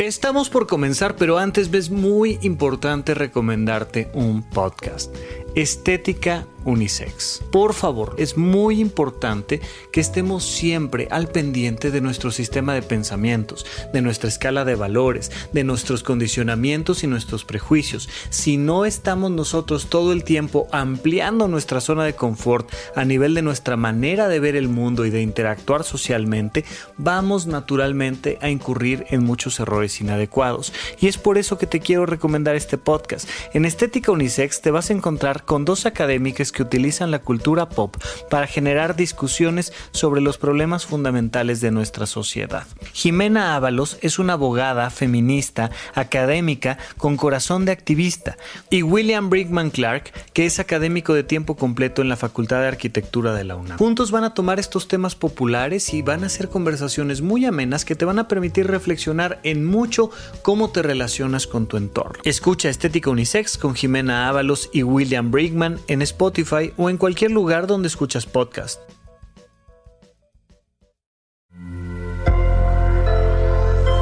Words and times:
Estamos 0.00 0.48
por 0.48 0.66
comenzar, 0.66 1.14
pero 1.14 1.36
antes 1.36 1.70
es 1.70 1.90
muy 1.90 2.38
importante 2.40 3.12
recomendarte 3.12 4.10
un 4.14 4.42
podcast. 4.42 5.14
Estética 5.54 6.46
Unisex. 6.64 7.42
Por 7.50 7.72
favor, 7.74 8.14
es 8.18 8.36
muy 8.36 8.80
importante 8.80 9.60
que 9.92 10.00
estemos 10.00 10.44
siempre 10.44 11.08
al 11.10 11.28
pendiente 11.28 11.90
de 11.90 12.00
nuestro 12.00 12.30
sistema 12.30 12.74
de 12.74 12.82
pensamientos, 12.82 13.66
de 13.92 14.02
nuestra 14.02 14.28
escala 14.28 14.64
de 14.64 14.74
valores, 14.74 15.30
de 15.52 15.64
nuestros 15.64 16.02
condicionamientos 16.02 17.02
y 17.02 17.06
nuestros 17.06 17.44
prejuicios. 17.44 18.08
Si 18.28 18.56
no 18.56 18.84
estamos 18.84 19.30
nosotros 19.30 19.88
todo 19.88 20.12
el 20.12 20.24
tiempo 20.24 20.68
ampliando 20.70 21.48
nuestra 21.48 21.80
zona 21.80 22.04
de 22.04 22.14
confort 22.14 22.70
a 22.94 23.04
nivel 23.04 23.34
de 23.34 23.42
nuestra 23.42 23.76
manera 23.76 24.28
de 24.28 24.40
ver 24.40 24.56
el 24.56 24.68
mundo 24.68 25.06
y 25.06 25.10
de 25.10 25.22
interactuar 25.22 25.84
socialmente, 25.84 26.64
vamos 26.96 27.46
naturalmente 27.46 28.38
a 28.42 28.50
incurrir 28.50 29.06
en 29.10 29.24
muchos 29.24 29.60
errores 29.60 30.00
inadecuados. 30.00 30.72
Y 31.00 31.08
es 31.08 31.16
por 31.16 31.38
eso 31.38 31.58
que 31.58 31.66
te 31.66 31.80
quiero 31.80 32.06
recomendar 32.06 32.54
este 32.54 32.76
podcast. 32.76 33.28
En 33.54 33.64
Estética 33.64 34.12
Unisex 34.12 34.60
te 34.60 34.70
vas 34.70 34.90
a 34.90 34.92
encontrar 34.92 35.39
con 35.44 35.64
dos 35.64 35.86
académicas 35.86 36.52
que 36.52 36.62
utilizan 36.62 37.10
la 37.10 37.20
cultura 37.20 37.68
pop 37.68 37.96
para 38.28 38.46
generar 38.46 38.96
discusiones 38.96 39.72
sobre 39.92 40.20
los 40.20 40.38
problemas 40.38 40.86
fundamentales 40.86 41.60
de 41.60 41.70
nuestra 41.70 42.06
sociedad. 42.06 42.66
Jimena 42.92 43.56
Ábalos 43.56 43.98
es 44.00 44.18
una 44.18 44.34
abogada, 44.34 44.90
feminista, 44.90 45.70
académica, 45.94 46.78
con 46.96 47.16
corazón 47.16 47.64
de 47.64 47.72
activista, 47.72 48.36
y 48.70 48.82
William 48.82 49.30
Brickman 49.30 49.70
Clark, 49.70 50.12
que 50.32 50.46
es 50.46 50.58
académico 50.58 51.14
de 51.14 51.24
tiempo 51.24 51.56
completo 51.56 52.02
en 52.02 52.08
la 52.08 52.16
Facultad 52.16 52.60
de 52.60 52.68
Arquitectura 52.68 53.34
de 53.34 53.44
la 53.44 53.56
UNAM. 53.56 53.78
Juntos 53.78 54.10
van 54.10 54.24
a 54.24 54.34
tomar 54.34 54.58
estos 54.58 54.88
temas 54.88 55.14
populares 55.14 55.92
y 55.94 56.02
van 56.02 56.24
a 56.24 56.26
hacer 56.26 56.48
conversaciones 56.48 57.20
muy 57.22 57.44
amenas 57.44 57.84
que 57.84 57.94
te 57.94 58.04
van 58.04 58.18
a 58.18 58.28
permitir 58.28 58.66
reflexionar 58.66 59.40
en 59.42 59.64
mucho 59.64 60.10
cómo 60.42 60.70
te 60.70 60.82
relacionas 60.82 61.46
con 61.46 61.66
tu 61.66 61.76
entorno. 61.76 62.20
Escucha 62.24 62.68
Estética 62.68 63.10
Unisex 63.10 63.58
con 63.58 63.74
Jimena 63.74 64.28
Ábalos 64.28 64.70
y 64.72 64.82
William 64.82 65.29
Brickman 65.30 65.78
en 65.88 66.02
Spotify 66.02 66.72
o 66.76 66.90
en 66.90 66.96
cualquier 66.96 67.30
lugar 67.30 67.66
donde 67.66 67.88
escuchas 67.88 68.26
podcast. 68.26 68.80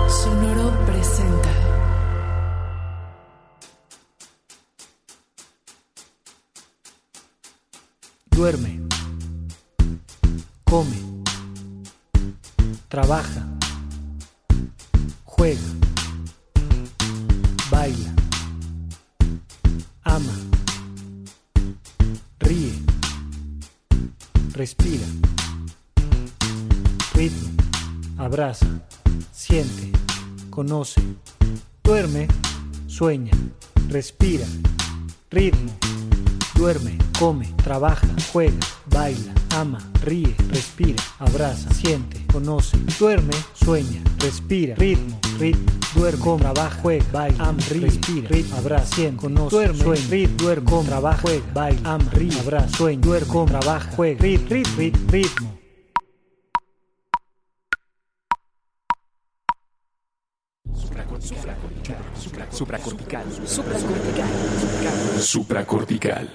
Sonoro 0.09 0.73
presenta. 0.87 1.51
Duerme. 8.31 8.81
Come. 10.65 10.97
Trabaja. 12.89 13.47
Juega. 15.25 15.61
Baila. 17.71 18.18
Respira, 24.59 25.07
ritmo, 27.15 27.49
abraza, 28.17 28.67
siente, 29.31 29.93
conoce, 30.51 31.01
duerme, 31.85 32.27
sueña, 32.89 33.31
respira, 33.89 34.45
ritmo, 35.31 35.71
duerme, 36.57 36.99
come, 37.21 37.47
trabaja, 37.63 38.09
juega, 38.33 38.59
baila, 38.87 39.33
ama, 39.55 39.79
ríe, 40.03 40.35
respira, 40.49 41.01
abraza, 41.21 41.73
siente, 41.73 42.27
conoce, 42.27 42.77
duerme, 42.99 43.35
sueña, 43.55 44.03
respira, 44.19 44.75
ritmo, 44.75 45.21
ritmo, 45.39 45.73
duerme, 45.95 46.21
come, 46.21 46.43
trabaja, 46.43 46.81
juega, 46.83 47.05
baila, 47.13 47.45
ama, 47.45 47.59
ríe, 47.71 47.91
respira, 48.29 48.85
siente, 48.85 49.17
conoce, 49.17 49.57
duerme, 49.57 49.79
sueña, 49.85 50.09
ritmo, 50.11 50.37
duerme, 50.37 50.71
come, 50.71 50.89
trabaja, 50.89 51.21
juega, 51.23 51.45
baila, 51.55 51.95
ama, 51.95 52.11
ríe, 52.13 52.41
abraza, 52.41 52.77
sueña, 52.77 53.01
duerme, 53.01 53.33
come, 53.33 53.51
trabaja, 53.51 53.91
juega, 53.97 54.23
rit, 54.23 54.51
rit, 54.51 54.69
rit, 54.77 54.97
ritmo. 55.11 55.59
Supracortical. 62.51 63.25
Supracortical. 65.21 66.29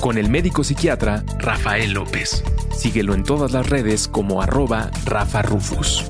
Con 0.00 0.18
el 0.18 0.28
médico 0.30 0.64
psiquiatra 0.64 1.24
Rafael 1.38 1.92
López. 1.92 2.42
Síguelo 2.76 3.14
en 3.14 3.22
todas 3.22 3.52
las 3.52 3.68
redes 3.68 4.08
como 4.08 4.42
arroba 4.42 4.90
Rafa 5.04 5.42
Rufus. 5.42 6.04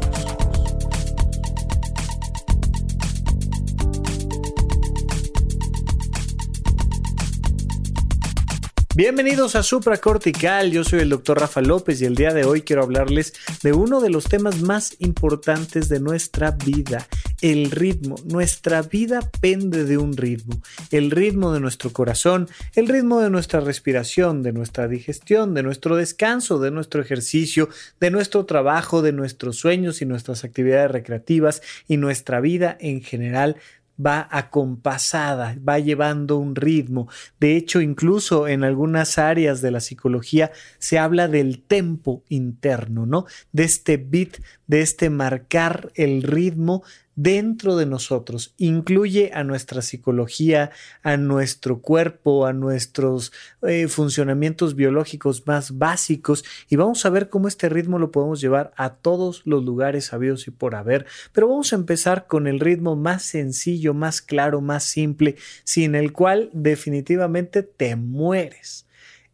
Bienvenidos 8.97 9.57
a 9.57 9.63
Supracortical, 9.63 10.71
yo 10.71 10.83
soy 10.83 11.01
el 11.01 11.11
doctor 11.11 11.39
Rafa 11.39 11.61
López 11.61 12.01
y 12.01 12.07
el 12.07 12.15
día 12.15 12.33
de 12.33 12.47
hoy 12.47 12.63
quiero 12.63 12.83
hablarles 12.83 13.35
de 13.63 13.75
uno 13.75 14.01
de 14.01 14.09
los 14.09 14.25
temas 14.25 14.63
más 14.63 14.97
importantes 15.01 15.91
de 15.91 16.01
nuestra 16.01 16.53
vida, 16.53 17.07
el 17.43 17.71
ritmo. 17.71 18.17
Nuestra 18.25 18.81
vida 18.81 19.21
pende 19.43 19.85
de 19.85 19.99
un 19.99 20.17
ritmo, 20.17 20.63
el 20.91 21.11
ritmo 21.11 21.53
de 21.53 21.61
nuestro 21.61 21.93
corazón, 21.93 22.49
el 22.75 22.89
ritmo 22.89 23.21
de 23.21 23.29
nuestra 23.29 23.61
respiración, 23.61 24.43
de 24.43 24.55
nuestra 24.55 24.89
digestión, 24.89 25.53
de 25.53 25.63
nuestro 25.63 25.97
descanso, 25.97 26.59
de 26.59 26.71
nuestro 26.71 27.03
ejercicio, 27.03 27.69
de 28.01 28.11
nuestro 28.11 28.47
trabajo, 28.47 29.03
de 29.03 29.13
nuestros 29.13 29.59
sueños 29.59 30.01
y 30.01 30.07
nuestras 30.07 30.43
actividades 30.43 30.91
recreativas 30.91 31.61
y 31.87 31.99
nuestra 31.99 32.41
vida 32.41 32.79
en 32.81 33.03
general 33.03 33.57
va 34.05 34.29
acompasada, 34.31 35.57
va 35.67 35.79
llevando 35.79 36.37
un 36.37 36.55
ritmo. 36.55 37.09
De 37.41 37.57
hecho, 37.57 37.81
incluso 37.81 38.49
en 38.49 38.65
algunas 38.65 39.19
áreas 39.19 39.61
de 39.61 39.71
la 39.71 39.81
psicología 39.81 40.53
se 40.79 40.99
habla 40.99 41.29
del 41.29 41.63
tempo 41.63 42.23
interno, 42.29 43.07
¿no? 43.07 43.27
De 43.53 43.65
este 43.65 43.97
beat, 43.97 44.39
de 44.67 44.83
este 44.83 45.11
marcar 45.11 45.91
el 45.95 46.23
ritmo 46.23 46.83
dentro 47.17 47.77
de 47.77 47.87
nosotros, 47.87 48.55
incluye 48.59 49.31
a 49.35 49.43
nuestra 49.43 49.81
psicología, 49.81 50.71
a 51.03 51.17
nuestro 51.17 51.81
cuerpo, 51.81 52.47
a 52.47 52.53
nuestros 52.53 53.33
eh, 53.63 53.89
funcionamientos 53.89 54.77
biológicos 54.77 55.47
más 55.47 55.79
básicos 55.79 56.45
y 56.69 56.77
vamos 56.77 57.05
a 57.07 57.11
ver 57.11 57.31
cómo 57.31 57.49
este 57.49 57.71
ritmo 57.71 57.99
lo 57.99 58.13
podemos 58.13 58.41
llevar 58.41 58.73
a 58.77 58.91
todos 58.91 59.43
los 59.47 59.65
lugares 59.65 60.07
sabidos 60.07 60.47
y 60.47 60.51
por 60.51 60.75
haber. 60.75 61.07
Pero 61.33 61.49
vamos 61.49 61.73
a 61.73 61.77
empezar 61.77 62.27
con 62.27 62.47
el 62.47 62.61
ritmo 62.61 62.95
más 62.97 63.23
sencillo, 63.23 63.95
más 63.95 64.21
claro, 64.21 64.61
más 64.61 64.85
simple, 64.85 65.37
sin 65.65 65.95
el 65.95 66.13
cual 66.13 66.51
definitivamente 66.53 67.63
te 67.63 67.97
mueres. 67.97 68.87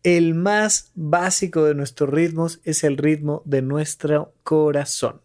El 0.04 0.34
más 0.34 0.90
básico 0.94 1.64
de 1.64 1.74
nuestros 1.74 2.10
ritmos 2.10 2.60
es 2.64 2.84
el 2.84 2.96
ritmo 2.96 3.42
de 3.44 3.62
nuestro 3.62 4.34
corazón 4.42 5.20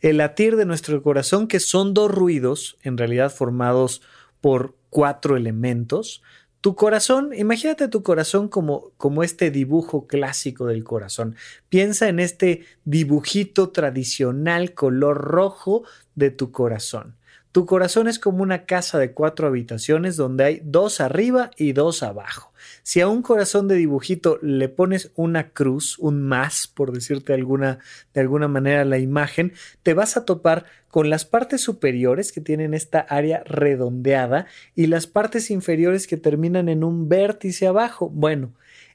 el 0.00 0.18
latir 0.18 0.56
de 0.56 0.66
nuestro 0.66 1.02
corazón, 1.02 1.48
que 1.48 1.60
son 1.60 1.94
dos 1.94 2.10
ruidos, 2.10 2.78
en 2.82 2.96
realidad 2.96 3.32
formados 3.32 4.02
por 4.40 4.76
cuatro 4.90 5.36
elementos. 5.36 6.22
Tu 6.60 6.74
corazón, 6.74 7.30
imagínate 7.34 7.88
tu 7.88 8.02
corazón 8.02 8.48
como, 8.48 8.92
como 8.98 9.22
este 9.22 9.50
dibujo 9.50 10.06
clásico 10.06 10.66
del 10.66 10.84
corazón. 10.84 11.36
Piensa 11.68 12.08
en 12.08 12.20
este 12.20 12.64
dibujito 12.84 13.70
tradicional 13.70 14.74
color 14.74 15.16
rojo 15.18 15.84
de 16.14 16.30
tu 16.30 16.52
corazón. 16.52 17.16
Tu 17.52 17.66
corazón 17.66 18.06
es 18.06 18.20
como 18.20 18.44
una 18.44 18.64
casa 18.64 18.96
de 19.00 19.10
cuatro 19.12 19.48
habitaciones 19.48 20.16
donde 20.16 20.44
hay 20.44 20.62
dos 20.62 21.00
arriba 21.00 21.50
y 21.56 21.72
dos 21.72 22.04
abajo. 22.04 22.52
Si 22.84 23.00
a 23.00 23.08
un 23.08 23.22
corazón 23.22 23.66
de 23.66 23.74
dibujito 23.74 24.38
le 24.40 24.68
pones 24.68 25.10
una 25.16 25.50
cruz, 25.50 25.98
un 25.98 26.22
más, 26.22 26.68
por 26.68 26.92
decirte 26.92 27.34
alguna, 27.34 27.80
de 28.14 28.20
alguna 28.20 28.46
manera 28.46 28.84
la 28.84 28.98
imagen, 28.98 29.52
te 29.82 29.94
vas 29.94 30.16
a 30.16 30.24
topar 30.24 30.64
con 30.90 31.10
las 31.10 31.24
partes 31.24 31.60
superiores 31.60 32.30
que 32.30 32.40
tienen 32.40 32.72
esta 32.72 33.00
área 33.00 33.42
redondeada 33.44 34.46
y 34.76 34.86
las 34.86 35.08
partes 35.08 35.50
inferiores 35.50 36.06
que 36.06 36.16
terminan 36.16 36.68
en 36.68 36.84
un 36.84 37.08
vértice 37.08 37.66
abajo. 37.66 38.08
Bueno, 38.10 38.52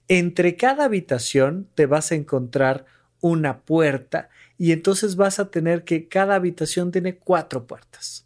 entre 0.08 0.56
cada 0.56 0.86
habitación 0.86 1.68
te 1.76 1.88
vas 1.88 2.14
a 2.14 2.16
encontrar 2.16 2.86
una 3.20 3.60
puerta 3.60 4.30
y 4.58 4.72
entonces 4.72 5.18
vas 5.18 5.40
a 5.40 5.52
tener 5.52 5.84
que 5.84 6.08
cada 6.08 6.36
habitación 6.36 6.92
tiene 6.94 7.18
cuatro 7.18 7.68
puertas. 7.68 8.25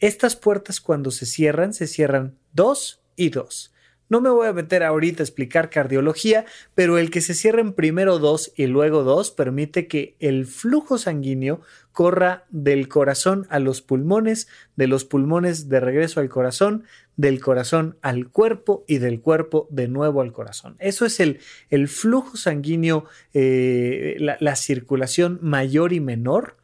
Estas 0.00 0.36
puertas 0.36 0.80
cuando 0.80 1.10
se 1.10 1.26
cierran, 1.26 1.72
se 1.72 1.86
cierran 1.86 2.36
dos 2.52 3.00
y 3.16 3.30
dos. 3.30 3.74
No 4.10 4.20
me 4.20 4.28
voy 4.28 4.46
a 4.46 4.52
meter 4.52 4.82
ahorita 4.82 5.22
a 5.22 5.24
explicar 5.24 5.70
cardiología, 5.70 6.44
pero 6.74 6.98
el 6.98 7.10
que 7.10 7.22
se 7.22 7.32
cierren 7.34 7.72
primero 7.72 8.18
dos 8.18 8.52
y 8.54 8.66
luego 8.66 9.02
dos 9.02 9.30
permite 9.30 9.88
que 9.88 10.14
el 10.20 10.46
flujo 10.46 10.98
sanguíneo 10.98 11.62
corra 11.90 12.44
del 12.50 12.88
corazón 12.88 13.46
a 13.48 13.58
los 13.58 13.80
pulmones, 13.80 14.46
de 14.76 14.88
los 14.88 15.04
pulmones 15.04 15.68
de 15.70 15.80
regreso 15.80 16.20
al 16.20 16.28
corazón, 16.28 16.84
del 17.16 17.40
corazón 17.40 17.96
al 18.02 18.28
cuerpo 18.28 18.84
y 18.86 18.98
del 18.98 19.20
cuerpo 19.20 19.68
de 19.70 19.88
nuevo 19.88 20.20
al 20.20 20.32
corazón. 20.32 20.76
Eso 20.80 21.06
es 21.06 21.18
el, 21.18 21.40
el 21.70 21.88
flujo 21.88 22.36
sanguíneo, 22.36 23.06
eh, 23.32 24.16
la 24.18 24.56
circulación 24.56 25.38
mayor 25.40 25.92
y 25.94 26.00
menor 26.00 26.56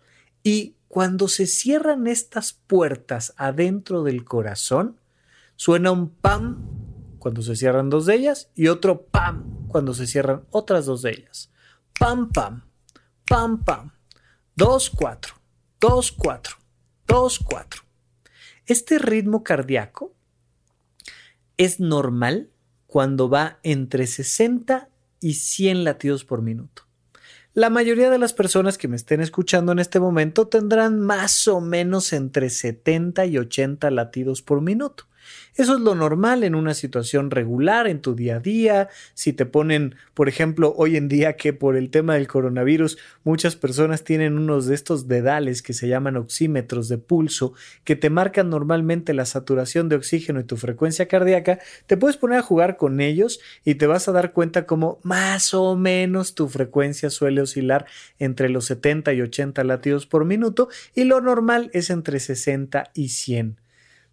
y 0.42 0.74
cuando 0.90 1.28
se 1.28 1.46
cierran 1.46 2.08
estas 2.08 2.52
puertas 2.52 3.32
adentro 3.36 4.02
del 4.02 4.24
corazón, 4.24 4.98
suena 5.54 5.92
un 5.92 6.10
pam 6.10 6.66
cuando 7.20 7.42
se 7.42 7.54
cierran 7.54 7.90
dos 7.90 8.06
de 8.06 8.16
ellas 8.16 8.50
y 8.56 8.66
otro 8.66 9.02
pam 9.02 9.68
cuando 9.68 9.94
se 9.94 10.08
cierran 10.08 10.46
otras 10.50 10.86
dos 10.86 11.02
de 11.02 11.12
ellas. 11.12 11.52
Pam, 11.96 12.32
pam, 12.32 12.64
pam, 13.24 13.62
pam. 13.62 13.92
Dos, 14.56 14.90
cuatro, 14.90 15.34
dos, 15.78 16.10
cuatro, 16.10 16.56
dos, 17.06 17.38
cuatro. 17.38 17.82
Este 18.66 18.98
ritmo 18.98 19.44
cardíaco 19.44 20.12
es 21.56 21.78
normal 21.78 22.50
cuando 22.88 23.28
va 23.28 23.60
entre 23.62 24.08
60 24.08 24.88
y 25.20 25.34
100 25.34 25.84
latidos 25.84 26.24
por 26.24 26.42
minuto. 26.42 26.89
La 27.52 27.68
mayoría 27.68 28.10
de 28.10 28.18
las 28.18 28.32
personas 28.32 28.78
que 28.78 28.86
me 28.86 28.94
estén 28.94 29.20
escuchando 29.20 29.72
en 29.72 29.80
este 29.80 29.98
momento 29.98 30.46
tendrán 30.46 31.00
más 31.00 31.48
o 31.48 31.60
menos 31.60 32.12
entre 32.12 32.48
70 32.48 33.26
y 33.26 33.38
80 33.38 33.90
latidos 33.90 34.40
por 34.40 34.60
minuto. 34.60 35.09
Eso 35.56 35.74
es 35.74 35.80
lo 35.80 35.94
normal 35.94 36.44
en 36.44 36.54
una 36.54 36.74
situación 36.74 37.30
regular 37.30 37.86
en 37.86 38.00
tu 38.00 38.14
día 38.14 38.36
a 38.36 38.40
día. 38.40 38.88
Si 39.14 39.32
te 39.32 39.46
ponen, 39.46 39.94
por 40.14 40.28
ejemplo, 40.28 40.74
hoy 40.76 40.96
en 40.96 41.08
día 41.08 41.36
que 41.36 41.52
por 41.52 41.76
el 41.76 41.90
tema 41.90 42.14
del 42.14 42.28
coronavirus 42.28 42.98
muchas 43.24 43.56
personas 43.56 44.04
tienen 44.04 44.38
unos 44.38 44.66
de 44.66 44.74
estos 44.74 45.08
dedales 45.08 45.62
que 45.62 45.72
se 45.72 45.88
llaman 45.88 46.16
oxímetros 46.16 46.88
de 46.88 46.98
pulso 46.98 47.54
que 47.84 47.96
te 47.96 48.10
marcan 48.10 48.50
normalmente 48.50 49.14
la 49.14 49.26
saturación 49.26 49.88
de 49.88 49.96
oxígeno 49.96 50.40
y 50.40 50.44
tu 50.44 50.56
frecuencia 50.56 51.08
cardíaca, 51.08 51.58
te 51.86 51.96
puedes 51.96 52.16
poner 52.16 52.38
a 52.38 52.42
jugar 52.42 52.76
con 52.76 53.00
ellos 53.00 53.40
y 53.64 53.76
te 53.76 53.86
vas 53.86 54.08
a 54.08 54.12
dar 54.12 54.32
cuenta 54.32 54.66
cómo 54.66 54.98
más 55.02 55.54
o 55.54 55.76
menos 55.76 56.34
tu 56.34 56.48
frecuencia 56.48 57.10
suele 57.10 57.40
oscilar 57.40 57.86
entre 58.18 58.48
los 58.48 58.66
70 58.66 59.12
y 59.12 59.22
80 59.22 59.64
latidos 59.64 60.06
por 60.06 60.24
minuto 60.24 60.68
y 60.94 61.04
lo 61.04 61.20
normal 61.20 61.70
es 61.72 61.90
entre 61.90 62.20
60 62.20 62.90
y 62.94 63.08
100 63.08 63.59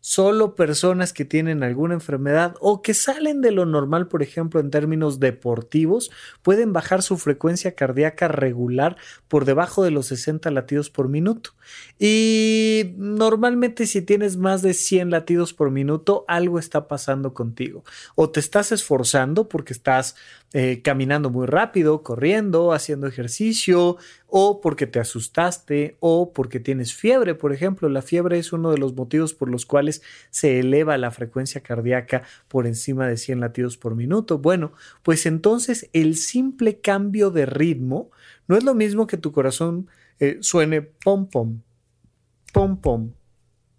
solo 0.07 0.56
personas 0.56 1.12
que 1.12 1.25
tienen 1.25 1.63
alguna 1.63 1.94
enfermedad 1.94 2.56
o 2.62 2.81
que 2.81 2.94
salen 2.94 3.42
de 3.42 3.51
lo 3.51 3.65
normal, 3.65 4.07
por 4.07 4.24
ejemplo, 4.24 4.62
en 4.62 4.71
términos 4.71 5.19
deportivos, 5.19 6.12
pueden 6.44 6.71
bajar 6.71 7.04
su 7.04 7.18
frecuencia 7.18 7.75
cardíaca 7.75 8.30
regular 8.30 8.95
por 9.27 9.44
debajo 9.44 9.83
de 9.83 9.92
los 9.92 10.06
60 10.06 10.50
latidos 10.51 10.89
por 10.89 11.09
minuto. 11.09 11.56
Y 12.00 12.94
normalmente 12.95 13.86
si 13.86 14.01
tienes 14.01 14.38
más 14.38 14.62
de 14.62 14.74
100 14.74 15.12
latidos 15.12 15.54
por 15.54 15.71
minuto, 15.71 16.24
algo 16.30 16.57
está 16.57 16.88
pasando 16.88 17.33
contigo. 17.33 17.83
O 18.15 18.30
te 18.30 18.39
estás 18.39 18.71
esforzando 18.71 19.50
porque 19.50 19.74
estás 19.74 20.15
eh, 20.53 20.81
caminando 20.81 21.29
muy 21.29 21.45
rápido, 21.45 22.03
corriendo, 22.03 22.71
haciendo 22.71 23.05
ejercicio, 23.05 23.97
o 24.27 24.61
porque 24.61 24.88
te 24.88 24.97
asustaste, 24.97 25.97
o 25.99 26.31
porque 26.31 26.61
tienes 26.61 26.94
fiebre, 26.94 27.35
por 27.35 27.51
ejemplo. 27.51 27.89
La 27.89 28.01
fiebre 28.01 28.39
es 28.39 28.53
uno 28.53 28.71
de 28.71 28.77
los 28.77 28.95
motivos 28.95 29.33
por 29.33 29.49
los 29.49 29.65
cuales 29.65 30.01
se 30.29 30.59
eleva 30.59 30.97
la 30.97 31.11
frecuencia 31.11 31.61
cardíaca 31.61 32.23
por 32.47 32.65
encima 32.65 33.07
de 33.07 33.17
100 33.17 33.41
latidos 33.41 33.75
por 33.75 33.95
minuto. 33.95 34.38
Bueno, 34.38 34.71
pues 35.03 35.25
entonces 35.25 35.89
el 35.91 36.15
simple 36.15 36.79
cambio 36.79 37.29
de 37.29 37.45
ritmo 37.45 38.09
no 38.47 38.55
es 38.55 38.63
lo 38.63 38.73
mismo 38.73 39.05
que 39.05 39.17
tu 39.17 39.33
corazón 39.33 39.89
eh, 40.19 40.38
suene 40.39 40.81
pom 40.81 41.29
pom, 41.29 41.61
pom 42.53 42.79
pom, 42.79 43.11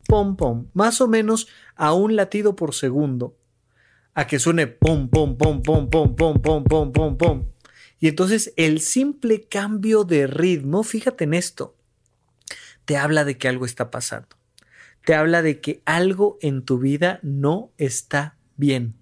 pom 0.07 0.37
pom, 0.37 0.67
más 0.75 1.01
o 1.01 1.09
menos 1.09 1.49
a 1.77 1.95
un 1.95 2.15
latido 2.15 2.55
por 2.55 2.75
segundo 2.75 3.38
a 4.19 4.27
que 4.27 4.41
suene 4.41 4.67
pom, 4.67 5.09
pom, 5.09 5.37
pom, 5.39 5.63
pom, 5.63 5.89
pom, 5.89 6.17
pom, 6.17 6.43
pom, 6.43 6.65
pom, 6.65 6.93
pom, 6.93 7.17
pom. 7.17 7.53
Y 8.01 8.09
entonces 8.09 8.53
el 8.57 8.81
simple 8.81 9.43
cambio 9.43 10.03
de 10.03 10.27
ritmo, 10.27 10.83
fíjate 10.83 11.23
en 11.23 11.35
esto, 11.35 11.77
te 12.85 12.97
habla 12.97 13.25
de 13.25 13.39
que 13.39 13.47
algo 13.47 13.65
está 13.65 13.93
pasando. 13.93 14.27
Te 15.05 15.15
habla 15.15 15.41
de 15.41 15.61
que 15.61 15.83
algo 15.85 16.37
en 16.43 16.65
tu 16.65 16.81
vida 16.81 17.21
no 17.23 17.71
está 17.79 18.37
bien. 18.57 18.95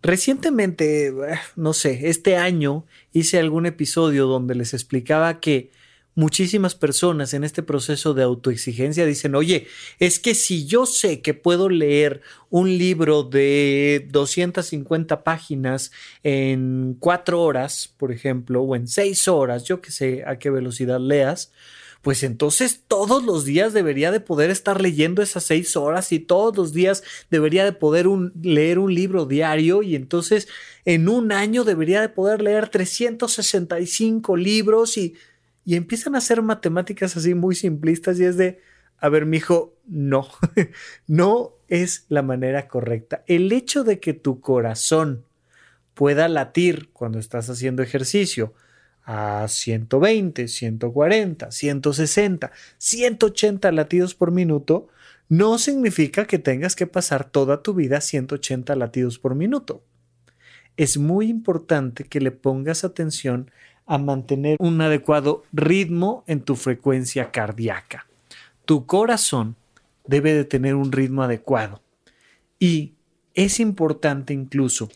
Recientemente, 0.00 1.12
no 1.56 1.72
sé, 1.72 2.08
este 2.08 2.36
año 2.36 2.86
hice 3.10 3.40
algún 3.40 3.66
episodio 3.66 4.28
donde 4.28 4.54
les 4.54 4.74
explicaba 4.74 5.40
que 5.40 5.72
muchísimas 6.20 6.74
personas 6.74 7.32
en 7.32 7.44
este 7.44 7.62
proceso 7.62 8.12
de 8.12 8.22
autoexigencia 8.22 9.06
dicen, 9.06 9.34
oye, 9.34 9.66
es 9.98 10.18
que 10.18 10.34
si 10.34 10.66
yo 10.66 10.84
sé 10.84 11.22
que 11.22 11.32
puedo 11.32 11.70
leer 11.70 12.20
un 12.50 12.76
libro 12.76 13.22
de 13.22 14.06
250 14.10 15.24
páginas 15.24 15.92
en 16.22 16.94
cuatro 17.00 17.42
horas, 17.42 17.92
por 17.96 18.12
ejemplo, 18.12 18.60
o 18.60 18.76
en 18.76 18.86
seis 18.86 19.28
horas, 19.28 19.64
yo 19.64 19.80
que 19.80 19.90
sé 19.90 20.22
a 20.26 20.38
qué 20.38 20.50
velocidad 20.50 21.00
leas, 21.00 21.52
pues 22.02 22.22
entonces 22.22 22.82
todos 22.86 23.24
los 23.24 23.44
días 23.44 23.72
debería 23.72 24.10
de 24.10 24.20
poder 24.20 24.50
estar 24.50 24.80
leyendo 24.80 25.22
esas 25.22 25.44
seis 25.44 25.76
horas 25.76 26.12
y 26.12 26.18
todos 26.18 26.56
los 26.56 26.72
días 26.72 27.02
debería 27.30 27.64
de 27.64 27.72
poder 27.72 28.06
leer 28.42 28.78
un 28.78 28.94
libro 28.94 29.26
diario 29.26 29.82
y 29.82 29.96
entonces 29.96 30.48
en 30.86 31.08
un 31.08 31.30
año 31.30 31.64
debería 31.64 32.00
de 32.00 32.08
poder 32.08 32.40
leer 32.40 32.68
365 32.68 34.36
libros 34.36 34.96
y 34.96 35.14
y 35.70 35.76
empiezan 35.76 36.16
a 36.16 36.18
hacer 36.18 36.42
matemáticas 36.42 37.16
así 37.16 37.32
muy 37.32 37.54
simplistas 37.54 38.18
y 38.18 38.24
es 38.24 38.36
de, 38.36 38.58
a 38.98 39.08
ver, 39.08 39.24
mijo, 39.24 39.76
no, 39.86 40.28
no 41.06 41.52
es 41.68 42.06
la 42.08 42.22
manera 42.22 42.66
correcta. 42.66 43.22
El 43.28 43.52
hecho 43.52 43.84
de 43.84 44.00
que 44.00 44.12
tu 44.12 44.40
corazón 44.40 45.24
pueda 45.94 46.26
latir 46.26 46.90
cuando 46.92 47.20
estás 47.20 47.48
haciendo 47.50 47.84
ejercicio 47.84 48.52
a 49.04 49.46
120, 49.46 50.48
140, 50.48 51.52
160, 51.52 52.50
180 52.76 53.70
latidos 53.70 54.16
por 54.16 54.32
minuto, 54.32 54.88
no 55.28 55.56
significa 55.56 56.24
que 56.24 56.40
tengas 56.40 56.74
que 56.74 56.88
pasar 56.88 57.30
toda 57.30 57.62
tu 57.62 57.74
vida 57.74 57.98
a 57.98 58.00
180 58.00 58.74
latidos 58.74 59.20
por 59.20 59.36
minuto. 59.36 59.84
Es 60.76 60.98
muy 60.98 61.28
importante 61.28 62.02
que 62.02 62.20
le 62.20 62.32
pongas 62.32 62.82
atención 62.82 63.52
a 63.90 63.98
mantener 63.98 64.56
un 64.60 64.80
adecuado 64.80 65.42
ritmo 65.52 66.22
en 66.28 66.42
tu 66.42 66.54
frecuencia 66.54 67.32
cardíaca. 67.32 68.06
Tu 68.64 68.86
corazón 68.86 69.56
debe 70.06 70.32
de 70.32 70.44
tener 70.44 70.76
un 70.76 70.92
ritmo 70.92 71.24
adecuado 71.24 71.82
y 72.60 72.94
es 73.34 73.58
importante 73.58 74.32
incluso 74.32 74.88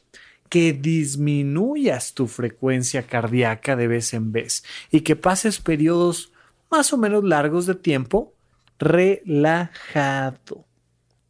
que 0.49 0.73
disminuyas 0.73 2.15
tu 2.15 2.29
frecuencia 2.29 3.03
cardíaca 3.03 3.75
de 3.75 3.89
vez 3.89 4.15
en 4.15 4.31
vez 4.31 4.63
y 4.93 5.01
que 5.01 5.17
pases 5.17 5.59
periodos 5.59 6.33
más 6.71 6.93
o 6.93 6.97
menos 6.97 7.25
largos 7.25 7.67
de 7.67 7.75
tiempo 7.75 8.33
relajado. 8.79 10.67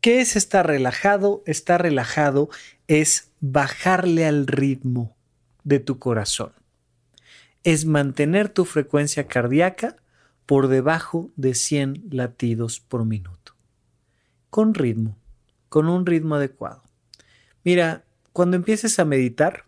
¿Qué 0.03 0.21
es 0.21 0.37
estar 0.37 0.67
relajado? 0.67 1.43
Estar 1.47 1.81
relajado 1.81 2.51
es 2.89 3.31
bajarle 3.41 4.27
al 4.27 4.47
ritmo 4.47 5.17
de 5.63 5.81
tu 5.81 5.99
corazón 5.99 6.53
es 7.65 7.87
mantener 7.87 8.51
tu 8.51 8.65
frecuencia 8.65 9.27
cardíaca 9.27 9.97
por 10.47 10.69
debajo 10.69 11.31
de 11.37 11.55
100 11.55 12.05
latidos 12.11 12.81
por 12.81 13.05
minuto. 13.05 13.57
Con 14.51 14.75
ritmo, 14.75 15.17
con 15.69 15.89
un 15.89 16.07
ritmo 16.07 16.37
adecuado. 16.37 16.83
Mira, 17.65 18.05
cuando 18.33 18.57
empieces 18.57 18.99
a 18.99 19.05
meditar, 19.05 19.65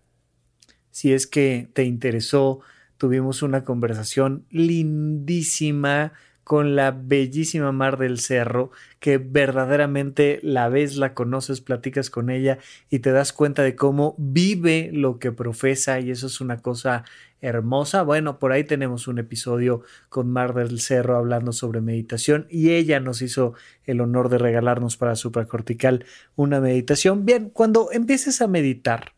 si 0.91 1.13
es 1.13 1.27
que 1.27 1.69
te 1.73 1.85
interesó, 1.85 2.61
tuvimos 2.99 3.43
una 3.43 3.65
conversación 3.65 4.45
lindísima 4.51 6.13
con 6.47 6.77
la 6.77 6.93
bellísima 6.93 7.73
Mar 7.73 7.99
del 7.99 8.21
Cerro, 8.21 8.71
que 9.01 9.19
verdaderamente 9.19 10.39
la 10.45 10.69
ves, 10.69 10.97
la 10.97 11.13
conoces, 11.13 11.61
platicas 11.61 12.09
con 12.09 12.31
ella 12.31 12.59
y 12.89 13.01
te 13.01 13.11
das 13.11 13.33
cuenta 13.33 13.65
de 13.65 13.75
cómo 13.75 14.15
vive 14.17 14.91
lo 14.93 15.19
que 15.19 15.33
profesa 15.33 15.99
y 15.99 16.13
eso 16.13 16.29
es 16.29 16.41
una 16.41 16.59
cosa 16.59 17.03
hermosa. 17.41 18.05
Bueno, 18.05 18.39
por 18.39 18.53
ahí 18.53 18.63
tenemos 18.63 19.09
un 19.09 19.19
episodio 19.19 19.83
con 20.09 20.31
Mar 20.31 20.55
del 20.55 20.79
Cerro 20.79 21.17
hablando 21.17 21.51
sobre 21.51 21.81
meditación 21.81 22.47
y 22.49 22.71
ella 22.71 23.01
nos 23.01 23.23
hizo 23.23 23.55
el 23.83 24.01
honor 24.01 24.29
de 24.29 24.39
regalarnos 24.39 24.97
para 24.97 25.17
supracortical 25.17 26.05
una 26.37 26.61
meditación. 26.61 27.27
Bien, 27.27 27.51
cuando 27.51 27.91
empieces 27.91 28.41
a 28.41 28.47
meditar, 28.47 29.15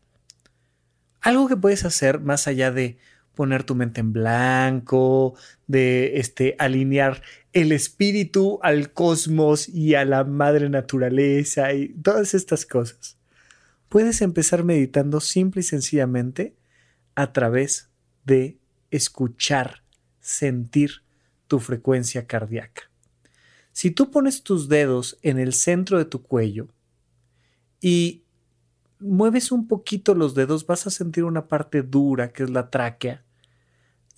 algo 1.21 1.47
que 1.47 1.57
puedes 1.57 1.85
hacer 1.85 2.21
más 2.21 2.47
allá 2.47 2.71
de 2.71 2.97
poner 3.39 3.63
tu 3.63 3.73
mente 3.73 4.01
en 4.01 4.11
blanco, 4.11 5.33
de 5.65 6.17
este, 6.17 6.57
alinear 6.59 7.21
el 7.53 7.71
espíritu 7.71 8.59
al 8.63 8.91
cosmos 8.91 9.69
y 9.69 9.95
a 9.95 10.03
la 10.03 10.25
madre 10.25 10.67
naturaleza 10.67 11.71
y 11.73 11.87
todas 12.03 12.33
estas 12.33 12.65
cosas. 12.65 13.17
Puedes 13.87 14.21
empezar 14.21 14.65
meditando 14.65 15.21
simple 15.21 15.61
y 15.61 15.63
sencillamente 15.63 16.53
a 17.15 17.31
través 17.31 17.87
de 18.25 18.57
escuchar, 18.91 19.83
sentir 20.19 21.03
tu 21.47 21.59
frecuencia 21.59 22.27
cardíaca. 22.27 22.91
Si 23.71 23.89
tú 23.89 24.11
pones 24.11 24.43
tus 24.43 24.67
dedos 24.67 25.17
en 25.21 25.39
el 25.39 25.53
centro 25.53 25.97
de 25.97 26.03
tu 26.03 26.23
cuello 26.23 26.67
y 27.79 28.25
mueves 28.99 29.53
un 29.53 29.69
poquito 29.69 30.13
los 30.13 30.35
dedos, 30.35 30.67
vas 30.67 30.87
a 30.87 30.89
sentir 30.89 31.23
una 31.23 31.47
parte 31.47 31.83
dura 31.83 32.33
que 32.33 32.43
es 32.43 32.49
la 32.49 32.69
tráquea 32.69 33.23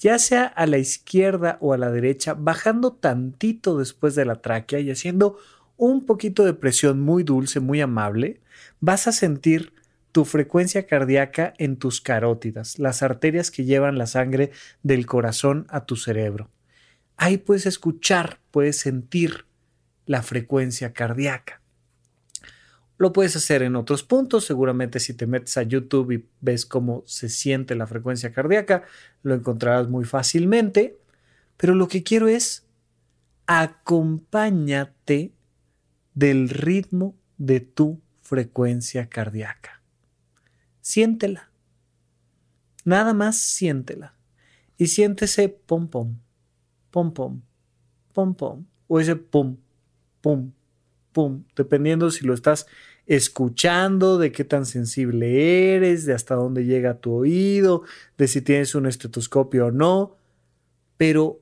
ya 0.01 0.17
sea 0.17 0.46
a 0.46 0.65
la 0.65 0.79
izquierda 0.79 1.60
o 1.62 1.74
a 1.74 1.77
la 1.77 1.91
derecha, 1.91 2.34
bajando 2.34 2.91
tantito 2.91 3.77
después 3.77 4.15
de 4.15 4.25
la 4.25 4.41
tráquea 4.41 4.79
y 4.79 4.89
haciendo 4.89 5.38
un 5.77 6.08
poquito 6.08 6.43
de 6.43 6.55
presión 6.55 7.00
muy 7.00 7.24
dulce, 7.24 7.60
muy 7.60 7.81
amable, 7.81 8.41
vas 8.79 9.08
a 9.08 9.12
sentir 9.12 9.74
tu 10.12 10.25
frecuencia 10.25 10.88
cardíaca 10.88 11.53
en 11.60 11.77
tus 11.77 12.01
carótidas, 12.01 12.79
las 12.79 13.03
arterias 13.03 13.51
que 13.51 13.63
llevan 13.63 14.00
la 14.00 14.08
sangre 14.08 14.50
del 14.81 15.05
corazón 15.05 15.67
a 15.70 15.86
tu 15.86 15.96
cerebro. 15.96 16.50
Ahí 17.15 17.38
puedes 17.38 17.67
escuchar, 17.67 18.39
puedes 18.50 18.79
sentir 18.79 19.46
la 20.08 20.24
frecuencia 20.24 20.93
cardíaca. 20.93 21.61
Lo 23.01 23.13
puedes 23.13 23.36
hacer 23.36 23.63
en 23.63 23.75
otros 23.75 24.03
puntos, 24.03 24.46
seguramente 24.46 25.00
si 25.00 25.15
te 25.15 25.25
metes 25.25 25.58
a 25.58 25.63
YouTube 25.63 26.12
y 26.12 26.29
ves 26.39 26.67
cómo 26.67 27.01
se 27.08 27.29
siente 27.29 27.74
la 27.74 27.88
frecuencia 27.88 28.31
cardíaca, 28.31 28.84
lo 29.24 29.34
encontrarás 29.34 29.89
muy 29.89 30.05
fácilmente, 30.05 31.00
pero 31.58 31.74
lo 31.74 31.88
que 31.88 32.03
quiero 32.03 32.27
es 32.27 32.67
acompáñate 33.48 35.34
del 36.13 36.48
ritmo 36.50 37.15
de 37.39 37.62
tu 37.62 38.00
frecuencia 38.22 39.10
cardíaca. 39.10 39.81
Siéntela. 40.81 41.50
Nada 42.86 43.15
más 43.15 43.38
siéntela. 43.38 44.13
Y 44.77 44.86
siéntese 44.86 45.50
pom 45.50 45.88
pom, 45.88 46.20
pom 46.91 47.12
pom, 47.12 47.41
pom 48.13 48.36
pom, 48.36 48.65
o 48.86 49.00
ese 49.00 49.15
pum, 49.15 49.58
pum, 50.22 50.51
dependiendo 51.56 52.12
si 52.12 52.25
lo 52.25 52.34
estás 52.34 52.68
escuchando, 53.08 54.18
de 54.18 54.32
qué 54.32 54.44
tan 54.44 54.65
sensible 54.65 55.75
eres, 55.75 56.06
de 56.06 56.13
hasta 56.13 56.36
dónde 56.36 56.65
llega 56.65 57.00
tu 57.00 57.13
oído, 57.13 57.84
de 58.18 58.27
si 58.27 58.41
tienes 58.41 58.75
un 58.75 58.86
estetoscopio 58.86 59.68
o 59.68 59.72
no, 59.72 60.15
pero 60.98 61.41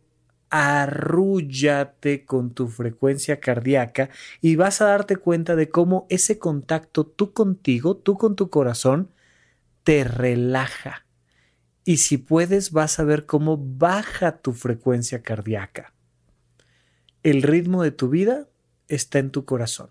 arrúllate 0.50 2.26
con 2.26 2.52
tu 2.52 2.68
frecuencia 2.70 3.40
cardíaca 3.40 4.10
y 4.42 4.56
vas 4.56 4.82
a 4.82 4.86
darte 4.86 5.16
cuenta 5.16 5.56
de 5.56 5.70
cómo 5.70 6.08
ese 6.10 6.40
contacto 6.40 7.06
tú 7.06 7.34
contigo, 7.34 7.96
tú 7.96 8.18
con 8.18 8.36
tu 8.36 8.50
corazón, 8.50 9.12
te 9.84 10.04
relaja. 10.04 11.06
Y 11.86 11.98
si 11.98 12.18
puedes, 12.18 12.72
vas 12.72 13.00
a 13.00 13.04
ver 13.04 13.26
cómo 13.26 13.58
baja 13.58 14.38
tu 14.38 14.54
frecuencia 14.54 15.22
cardíaca. 15.22 15.94
El 17.24 17.42
ritmo 17.44 17.84
de 17.84 17.92
tu 17.92 18.10
vida 18.10 18.48
está 18.90 19.20
en 19.20 19.32
tu 19.32 19.46
corazón. 19.46 19.90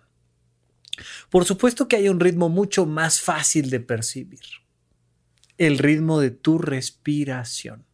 Por 1.30 1.44
supuesto 1.44 1.88
que 1.88 1.96
hay 1.96 2.08
un 2.08 2.20
ritmo 2.20 2.48
mucho 2.48 2.84
más 2.86 3.20
fácil 3.20 3.70
de 3.70 3.80
percibir. 3.80 4.40
El 5.56 5.78
ritmo 5.78 6.20
de 6.20 6.30
tu 6.30 6.58
respiración. 6.58 7.84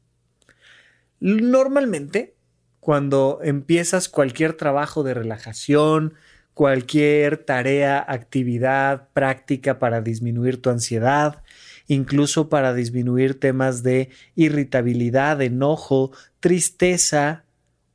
Normalmente 1.20 2.34
cuando 2.80 3.40
empiezas 3.42 4.10
cualquier 4.10 4.52
trabajo 4.52 5.02
de 5.04 5.14
relajación, 5.14 6.12
cualquier 6.52 7.38
tarea, 7.38 8.04
actividad, 8.06 9.08
práctica 9.14 9.78
para 9.78 10.02
disminuir 10.02 10.60
tu 10.60 10.68
ansiedad, 10.68 11.42
incluso 11.88 12.50
para 12.50 12.74
disminuir 12.74 13.40
temas 13.40 13.82
de 13.82 14.10
irritabilidad, 14.34 15.40
enojo, 15.40 16.12
tristeza 16.40 17.44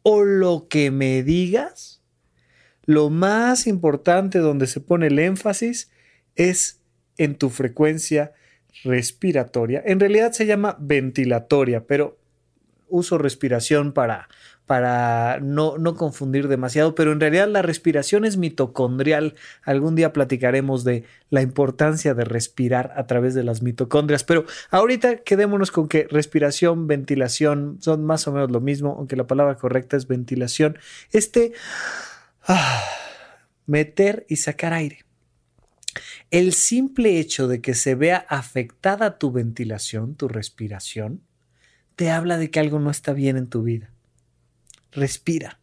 o 0.01 0.23
lo 0.23 0.67
que 0.67 0.89
me 0.89 1.21
digas, 1.21 1.98
lo 2.89 3.11
más 3.11 3.67
importante 3.67 4.39
donde 4.39 4.65
se 4.65 4.79
pone 4.79 5.05
el 5.05 5.19
énfasis 5.19 5.91
es 6.33 6.81
en 7.19 7.35
tu 7.35 7.51
frecuencia 7.51 8.31
respiratoria. 8.83 9.83
En 9.85 9.99
realidad 9.99 10.31
se 10.31 10.47
llama 10.47 10.75
ventilatoria, 10.79 11.85
pero 11.85 12.17
uso 12.87 13.19
respiración 13.19 13.91
para, 13.91 14.27
para 14.65 15.37
no, 15.39 15.77
no, 15.77 15.93
confundir 15.93 16.47
demasiado, 16.47 16.95
pero 16.95 17.11
en 17.11 17.19
realidad 17.19 17.47
la 17.47 17.61
respiración 17.61 18.25
es 18.25 18.37
mitocondrial. 18.37 19.35
Algún 19.61 19.93
día 19.93 20.11
platicaremos 20.11 20.83
de 20.83 21.03
la 21.29 21.43
importancia 21.43 22.15
de 22.15 22.25
respirar 22.25 22.93
a 22.95 23.05
través 23.05 23.35
de 23.35 23.43
las 23.43 23.61
mitocondrias, 23.61 24.23
pero 24.23 24.45
ahorita 24.71 25.17
quedémonos 25.17 25.69
con 25.69 25.89
que 25.89 26.07
respiración, 26.09 26.87
ventilación 26.87 27.77
son 27.81 28.03
más 28.03 28.27
o 28.27 28.31
menos 28.31 28.49
lo 28.49 28.61
mismo, 28.61 28.95
aunque 28.97 29.15
la 29.15 29.27
palabra 29.27 29.57
correcta 29.57 29.95
es 29.95 30.07
ventilación. 30.07 30.79
Este 31.11 31.53
ah, 32.49 32.83
meter 33.65 34.25
y 34.27 34.35
sacar 34.35 34.73
aire. 34.73 35.05
El 36.31 36.53
simple 36.53 37.19
hecho 37.19 37.47
de 37.47 37.61
que 37.61 37.73
se 37.73 37.95
vea 37.95 38.25
afectada 38.29 39.17
tu 39.17 39.31
ventilación, 39.31 40.15
tu 40.15 40.27
respiración, 40.27 41.21
te 41.95 42.11
habla 42.11 42.37
de 42.37 42.51
que 42.51 42.59
algo 42.59 42.79
no 42.79 42.91
está 42.91 43.13
bien 43.13 43.37
en 43.37 43.47
tu 43.47 43.63
vida 43.63 43.91
respira. 44.91 45.59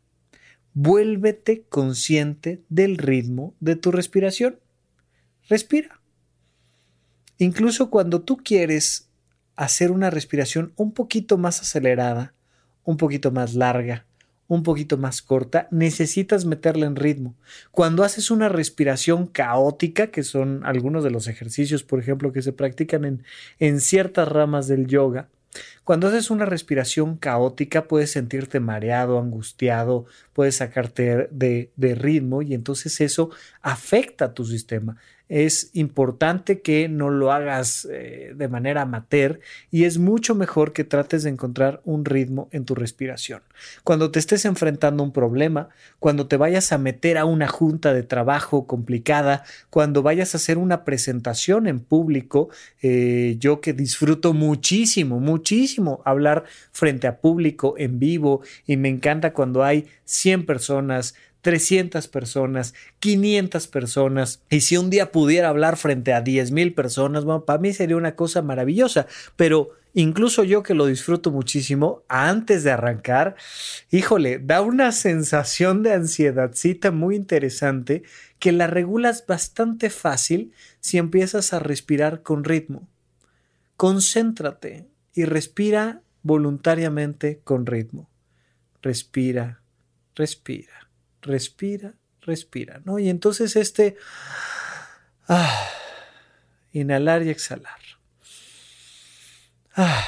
Vuélvete 0.75 1.65
consciente 1.69 2.63
del 2.69 2.99
ritmo 2.99 3.55
de 3.61 3.77
tu 3.77 3.91
respiración. 3.91 4.61
Respira. 5.49 6.01
Incluso 7.39 7.91
cuando 7.91 8.23
tú 8.23 8.39
quieres 8.39 9.09
hacer 9.55 9.91
una 9.91 10.11
respiración 10.11 10.73
un 10.77 10.93
poquito 10.93 11.39
más 11.39 11.61
acelerada, 11.61 12.35
un 12.85 12.97
poquito 12.97 13.31
más 13.31 13.55
larga, 13.55 14.07
un 14.49 14.63
poquito 14.63 14.97
más 14.97 15.23
corta, 15.23 15.69
necesitas 15.71 16.45
meterla 16.45 16.87
en 16.87 16.97
ritmo. 16.97 17.35
Cuando 17.71 18.05
haces 18.05 18.31
una 18.31 18.49
respiración 18.49 19.27
caótica, 19.27 20.09
que 20.09 20.23
son 20.23 20.63
algunos 20.65 21.05
de 21.05 21.11
los 21.11 21.29
ejercicios, 21.29 21.83
por 21.83 21.99
ejemplo, 22.01 22.33
que 22.33 22.43
se 22.43 22.53
practican 22.53 23.05
en, 23.05 23.25
en 23.59 23.81
ciertas 23.81 24.29
ramas 24.29 24.69
del 24.69 24.87
yoga, 24.87 25.29
cuando 25.85 26.09
haces 26.09 26.31
una 26.31 26.45
respiración 26.45 27.17
caótica 27.17 27.89
puedes 27.89 28.11
sentirte 28.11 28.61
mareado, 28.61 29.19
angustiado, 29.19 30.05
puedes 30.33 30.57
sacarte 30.57 31.29
de, 31.31 31.71
de, 31.77 31.95
ritmo 31.95 32.43
y 32.43 32.55
entonces 32.55 33.01
eso 33.01 33.31
afecta 33.63 34.27
a 34.27 34.35
tu 34.35 34.45
sistema 34.45 34.97
es 35.29 35.71
importante 35.73 36.61
que 36.61 36.89
no 36.89 37.11
lo 37.11 37.33
hagas 37.33 37.87
eh, 37.91 38.33
de 38.37 38.49
manera 38.49 38.83
amateur 38.83 39.41
y 39.71 39.85
es 39.85 39.99
mucho 39.99 40.35
mejor 40.35 40.73
que 40.73 40.85
trates 40.85 41.25
de 41.25 41.31
encontrar 41.31 41.81
un 41.85 42.05
ritmo 42.05 42.49
en 42.53 42.65
tu 42.65 42.75
respiración. 42.75 43.43
Cuando 43.83 44.11
te 44.11 44.19
estés 44.19 44.45
enfrentando 44.45 45.03
a 45.03 45.07
un 45.07 45.13
problema, 45.13 45.69
cuando 45.99 46.29
te 46.29 46.37
vayas 46.37 46.73
a 46.73 46.79
meter 46.79 47.19
a 47.19 47.25
una 47.25 47.49
junta 47.49 47.93
de 47.93 48.03
trabajo 48.03 48.67
complicada, 48.67 49.45
cuando 49.71 50.03
vayas 50.03 50.35
a 50.35 50.39
hacer 50.39 50.59
una 50.59 50.85
presentación 50.85 51.67
en 51.67 51.81
público, 51.81 52.49
eh, 52.83 53.37
yo 53.41 53.61
que 53.61 53.73
disfruto 53.73 54.33
muchísimo, 54.33 55.19
muchísimo 55.19 56.03
hablar 56.05 56.45
frente 56.71 57.07
a 57.09 57.21
público 57.21 57.75
en 57.79 57.99
vivo 57.99 58.43
y 58.67 58.77
me 58.77 58.89
encanta 58.89 59.33
cuando 59.33 59.65
hay 59.65 59.87
100 60.05 60.47
personas, 60.47 61.15
300 61.47 62.09
personas, 62.09 62.75
500 62.99 63.69
personas. 63.69 64.43
Y 64.51 64.63
si 64.63 64.77
un 64.79 64.91
día 64.91 65.13
pudiera 65.13 65.49
hablar 65.49 65.77
frente 65.77 66.13
a 66.13 66.21
10 66.21 66.51
mil 66.51 66.75
personas, 66.75 67.25
bueno, 67.25 67.45
para 67.45 67.61
mí 67.61 67.73
sería 67.73 67.97
una 67.97 68.17
cosa 68.17 68.43
maravillosa. 68.43 69.07
Pero 69.37 69.71
incluso 69.95 70.43
yo 70.43 70.65
que 70.65 70.75
lo 70.75 70.87
disfruto 70.87 71.31
muchísimo, 71.31 72.03
antes 72.09 72.65
de 72.65 72.73
arrancar, 72.73 73.37
híjole, 73.93 74.41
da 74.41 74.61
una 74.61 74.91
sensación 74.91 75.85
de 75.85 75.93
ansiedadcita 75.93 76.91
muy 76.91 77.15
interesante 77.15 78.03
que 78.41 78.51
la 78.51 78.67
regulas 78.67 79.25
bastante 79.25 79.89
fácil 79.89 80.51
si 80.81 80.99
empiezas 80.99 81.53
a 81.53 81.61
respirar 81.61 82.23
con 82.23 82.43
ritmo. 82.43 82.89
Concéntrate 83.77 84.89
y 85.15 85.27
respira 85.27 86.03
voluntariamente 86.25 87.39
con 87.45 87.67
ritmo. 87.67 88.11
Respira, 88.83 89.61
respira 90.17 90.86
respira, 91.27 91.95
respira, 92.23 92.81
¿no? 92.85 92.99
Y 92.99 93.09
entonces 93.09 93.57
este, 93.57 93.97
ah, 95.29 95.69
inhalar 96.73 97.23
y 97.23 97.31
exhalar. 97.31 97.81
Ah, 99.75 100.07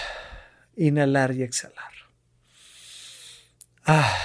inhalar 0.76 1.34
y 1.34 1.42
exhalar. 1.42 1.92
Ah, 3.84 4.16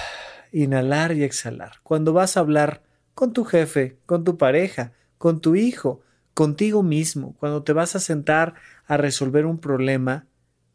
inhalar 0.52 1.12
y 1.12 1.24
exhalar. 1.24 1.80
Cuando 1.82 2.12
vas 2.12 2.36
a 2.36 2.40
hablar 2.40 2.82
con 3.14 3.32
tu 3.32 3.44
jefe, 3.44 3.98
con 4.06 4.24
tu 4.24 4.38
pareja, 4.38 4.92
con 5.18 5.40
tu 5.40 5.54
hijo, 5.54 6.02
contigo 6.34 6.82
mismo, 6.82 7.34
cuando 7.38 7.62
te 7.62 7.72
vas 7.72 7.94
a 7.96 8.00
sentar 8.00 8.54
a 8.86 8.96
resolver 8.96 9.46
un 9.46 9.58
problema, 9.58 10.26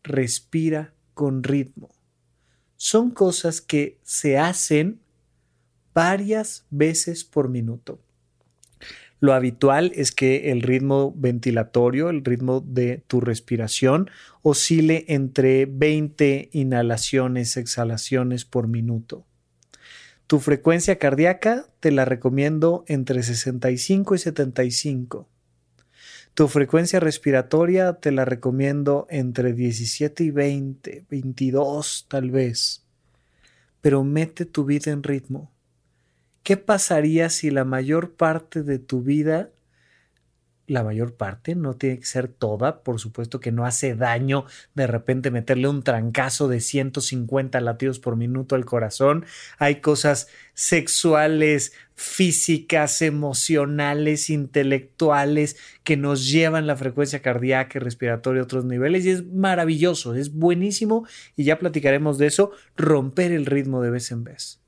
respira 0.03 0.93
con 1.13 1.43
ritmo. 1.43 1.89
Son 2.77 3.11
cosas 3.11 3.59
que 3.61 3.99
se 4.03 4.38
hacen 4.38 5.01
varias 5.93 6.65
veces 6.69 7.24
por 7.24 7.50
minuto. 7.50 8.00
Lo 9.22 9.34
habitual 9.34 9.91
es 9.96 10.12
que 10.12 10.51
el 10.51 10.62
ritmo 10.62 11.13
ventilatorio, 11.15 12.10
el 12.10 12.24
ritmo 12.24 12.62
de 12.62 13.03
tu 13.08 13.19
respiración, 13.19 14.10
oscile 14.41 15.05
entre 15.10 15.65
20 15.65 16.50
inhalaciones, 16.53 17.58
exhalaciones 17.58 18.46
por 18.46 18.67
minuto. 18.67 19.25
Tu 20.27 20.39
frecuencia 20.39 21.00
cardíaca 21.00 21.65
te 21.79 21.91
la 21.91 22.05
recomiendo 22.05 22.86
entre 22.88 23.24
65 23.24 24.15
y 24.15 24.17
75. 24.19 25.27
Tu 26.34 26.48
frecuencia 26.48 27.01
respiratoria 27.01 27.93
te 27.93 28.12
la 28.12 28.24
recomiendo 28.24 29.08
entre 29.10 29.51
17 29.53 30.24
y 30.24 30.31
20, 30.31 31.05
22 31.10 32.05
tal 32.08 32.31
vez. 32.31 32.86
Pero 33.81 34.03
mete 34.03 34.46
tu 34.46 34.63
vida 34.63 34.91
en 34.91 35.03
ritmo. 35.03 35.51
¿Qué 36.43 36.58
pasaría 36.58 37.29
si 37.29 37.51
la 37.51 37.65
mayor 37.65 38.13
parte 38.13 38.63
de 38.63 38.79
tu 38.79 39.01
vida 39.01 39.51
la 40.69 40.84
mayor 40.84 41.15
parte, 41.15 41.55
no 41.55 41.74
tiene 41.75 42.00
que 42.00 42.05
ser 42.05 42.27
toda, 42.27 42.84
por 42.84 43.00
supuesto 43.00 43.39
que 43.39 43.51
no 43.51 43.65
hace 43.65 43.96
daño 43.96 44.46
de 44.75 44.88
repente 44.88 45.31
meterle 45.31 45.67
un 45.67 45.84
trancazo 45.84 46.48
de 46.48 46.62
150 46.62 47.60
latidos 47.62 48.00
por 48.00 48.15
minuto 48.15 48.55
al 48.55 48.65
corazón. 48.65 49.25
Hay 49.58 49.81
cosas 49.81 50.27
sexuales, 50.53 51.74
físicas, 51.96 53.01
emocionales, 53.01 54.29
intelectuales 54.29 55.58
que 55.84 55.98
nos 55.98 56.29
llevan 56.29 56.67
la 56.67 56.77
frecuencia 56.77 57.22
cardíaca 57.22 57.79
y 57.79 57.81
respiratoria 57.81 58.41
a 58.41 58.46
otros 58.46 58.65
niveles 58.65 59.05
y 59.05 59.12
es 59.12 59.25
maravilloso, 59.25 60.15
es 60.15 60.34
buenísimo 60.34 61.08
y 61.36 61.46
ya 61.46 61.58
platicaremos 61.60 62.17
de 62.17 62.27
eso, 62.27 62.51
romper 62.77 63.31
el 63.31 63.46
ritmo 63.46 63.81
de 63.81 63.89
vez 63.89 64.12
en 64.12 64.24
vez. 64.24 64.62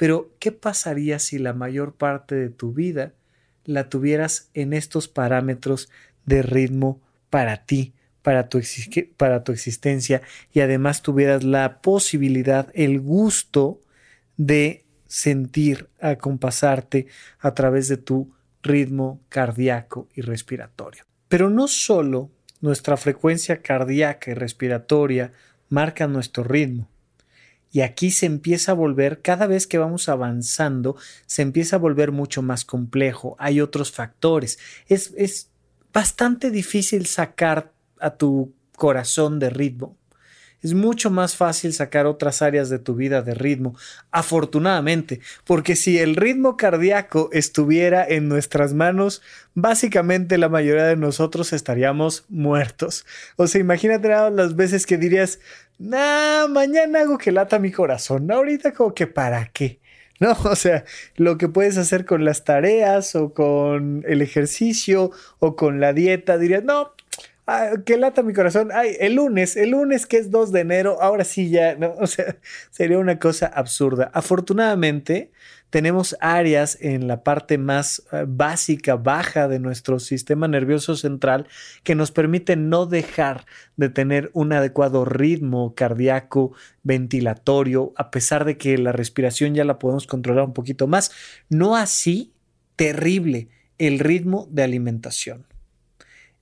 Pero, 0.00 0.32
¿qué 0.38 0.50
pasaría 0.50 1.18
si 1.18 1.38
la 1.38 1.52
mayor 1.52 1.92
parte 1.92 2.34
de 2.34 2.48
tu 2.48 2.72
vida 2.72 3.12
la 3.66 3.90
tuvieras 3.90 4.48
en 4.54 4.72
estos 4.72 5.08
parámetros 5.08 5.90
de 6.24 6.40
ritmo 6.40 7.02
para 7.28 7.66
ti, 7.66 7.92
para 8.22 8.48
tu, 8.48 8.56
existencia 8.56 10.22
y 10.54 10.60
además 10.60 11.02
tuvieras 11.02 11.44
la 11.44 11.82
posibilidad, 11.82 12.70
el 12.72 12.98
gusto 12.98 13.82
de 14.38 14.86
sentir, 15.06 15.90
acompasarte 16.00 17.06
a 17.38 17.52
través 17.52 17.88
de 17.88 17.98
tu 17.98 18.32
ritmo 18.62 19.20
cardíaco 19.28 20.08
y 20.14 20.22
respiratorio. 20.22 21.04
Pero 21.28 21.50
no 21.50 21.68
solo 21.68 22.30
nuestra 22.62 22.96
frecuencia 22.96 23.60
cardíaca 23.60 24.30
y 24.30 24.34
respiratoria 24.34 25.34
marca 25.68 26.06
nuestro 26.06 26.42
ritmo, 26.42 26.88
y 27.72 27.82
aquí 27.82 28.10
se 28.10 28.26
empieza 28.26 28.72
a 28.72 28.74
volver, 28.74 29.22
cada 29.22 29.46
vez 29.46 29.66
que 29.66 29.78
vamos 29.78 30.08
avanzando, 30.08 30.96
se 31.26 31.42
empieza 31.42 31.76
a 31.76 31.78
volver 31.78 32.10
mucho 32.10 32.42
más 32.42 32.64
complejo. 32.64 33.36
Hay 33.38 33.60
otros 33.60 33.92
factores. 33.92 34.58
Es, 34.88 35.14
es 35.16 35.50
bastante 35.92 36.50
difícil 36.50 37.06
sacar 37.06 37.72
a 38.00 38.16
tu 38.16 38.52
corazón 38.76 39.38
de 39.38 39.50
ritmo. 39.50 39.96
Es 40.62 40.74
mucho 40.74 41.10
más 41.10 41.36
fácil 41.36 41.72
sacar 41.72 42.06
otras 42.06 42.42
áreas 42.42 42.68
de 42.68 42.78
tu 42.78 42.94
vida 42.94 43.22
de 43.22 43.34
ritmo, 43.34 43.74
afortunadamente, 44.10 45.20
porque 45.44 45.74
si 45.74 45.98
el 45.98 46.16
ritmo 46.16 46.56
cardíaco 46.56 47.30
estuviera 47.32 48.06
en 48.06 48.28
nuestras 48.28 48.74
manos, 48.74 49.22
básicamente 49.54 50.36
la 50.38 50.48
mayoría 50.48 50.84
de 50.84 50.96
nosotros 50.96 51.52
estaríamos 51.52 52.24
muertos. 52.28 53.06
O 53.36 53.46
sea, 53.46 53.60
imagínate 53.60 54.08
las 54.08 54.54
veces 54.54 54.86
que 54.86 54.98
dirías, 54.98 55.40
nah, 55.78 56.46
mañana 56.46 57.00
hago 57.00 57.16
que 57.16 57.32
lata 57.32 57.58
mi 57.58 57.72
corazón, 57.72 58.30
ahorita 58.30 58.72
como 58.72 58.94
que 58.94 59.06
para 59.06 59.46
qué. 59.46 59.80
No, 60.20 60.32
o 60.44 60.54
sea, 60.54 60.84
lo 61.16 61.38
que 61.38 61.48
puedes 61.48 61.78
hacer 61.78 62.04
con 62.04 62.24
las 62.24 62.44
tareas 62.44 63.16
o 63.16 63.32
con 63.32 64.04
el 64.06 64.22
ejercicio 64.22 65.10
o 65.38 65.56
con 65.56 65.80
la 65.80 65.92
dieta, 65.92 66.38
dirías, 66.38 66.62
no, 66.62 66.92
ah, 67.50 67.70
que 67.84 67.96
lata 67.96 68.22
mi 68.22 68.32
corazón. 68.32 68.70
Ay, 68.72 68.96
el 69.00 69.14
lunes, 69.14 69.56
el 69.56 69.70
lunes 69.70 70.06
que 70.06 70.18
es 70.18 70.30
2 70.30 70.52
de 70.52 70.60
enero, 70.60 71.02
ahora 71.02 71.24
sí 71.24 71.50
ya, 71.50 71.74
no, 71.74 71.92
o 71.98 72.06
sea, 72.06 72.36
sería 72.70 72.98
una 72.98 73.18
cosa 73.18 73.46
absurda. 73.46 74.10
Afortunadamente, 74.14 75.32
tenemos 75.70 76.16
áreas 76.20 76.76
en 76.80 77.06
la 77.06 77.22
parte 77.22 77.56
más 77.56 78.02
eh, 78.12 78.24
básica, 78.26 78.96
baja 78.96 79.48
de 79.48 79.60
nuestro 79.60 80.00
sistema 80.00 80.48
nervioso 80.48 80.96
central 80.96 81.46
que 81.84 81.94
nos 81.94 82.10
permiten 82.10 82.68
no 82.68 82.86
dejar 82.86 83.46
de 83.76 83.88
tener 83.88 84.30
un 84.34 84.52
adecuado 84.52 85.04
ritmo 85.04 85.74
cardíaco, 85.74 86.52
ventilatorio, 86.82 87.92
a 87.96 88.10
pesar 88.10 88.44
de 88.44 88.58
que 88.58 88.76
la 88.78 88.92
respiración 88.92 89.54
ya 89.54 89.64
la 89.64 89.78
podemos 89.78 90.06
controlar 90.06 90.44
un 90.44 90.54
poquito 90.54 90.88
más. 90.88 91.12
No 91.48 91.76
así 91.76 92.32
terrible 92.74 93.48
el 93.78 93.98
ritmo 93.98 94.48
de 94.50 94.64
alimentación. 94.64 95.46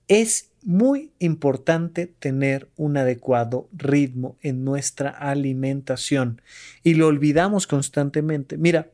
Es 0.09 0.48
muy 0.63 1.13
importante 1.19 2.07
tener 2.07 2.69
un 2.77 2.97
adecuado 2.97 3.69
ritmo 3.73 4.37
en 4.43 4.65
nuestra 4.65 5.11
alimentación 5.11 6.43
y 6.83 6.95
lo 6.95 7.07
olvidamos 7.07 7.67
constantemente. 7.67 8.57
Mira, 8.57 8.91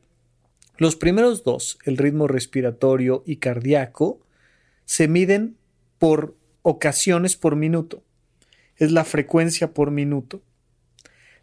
los 0.77 0.97
primeros 0.97 1.45
dos, 1.45 1.79
el 1.85 1.97
ritmo 1.97 2.27
respiratorio 2.27 3.23
y 3.27 3.37
cardíaco, 3.37 4.21
se 4.85 5.09
miden 5.09 5.57
por 5.99 6.37
ocasiones 6.63 7.37
por 7.37 7.57
minuto. 7.57 8.03
Es 8.77 8.91
la 8.91 9.05
frecuencia 9.05 9.73
por 9.73 9.91
minuto. 9.91 10.43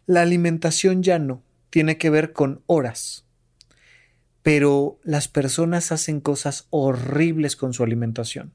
La 0.06 0.22
alimentación 0.22 1.02
ya 1.02 1.18
no, 1.18 1.42
tiene 1.70 1.96
que 1.96 2.10
ver 2.10 2.32
con 2.32 2.62
horas. 2.66 3.24
Pero 4.42 4.98
las 5.02 5.28
personas 5.28 5.92
hacen 5.92 6.20
cosas 6.20 6.66
horribles 6.70 7.56
con 7.56 7.72
su 7.72 7.84
alimentación. 7.84 8.52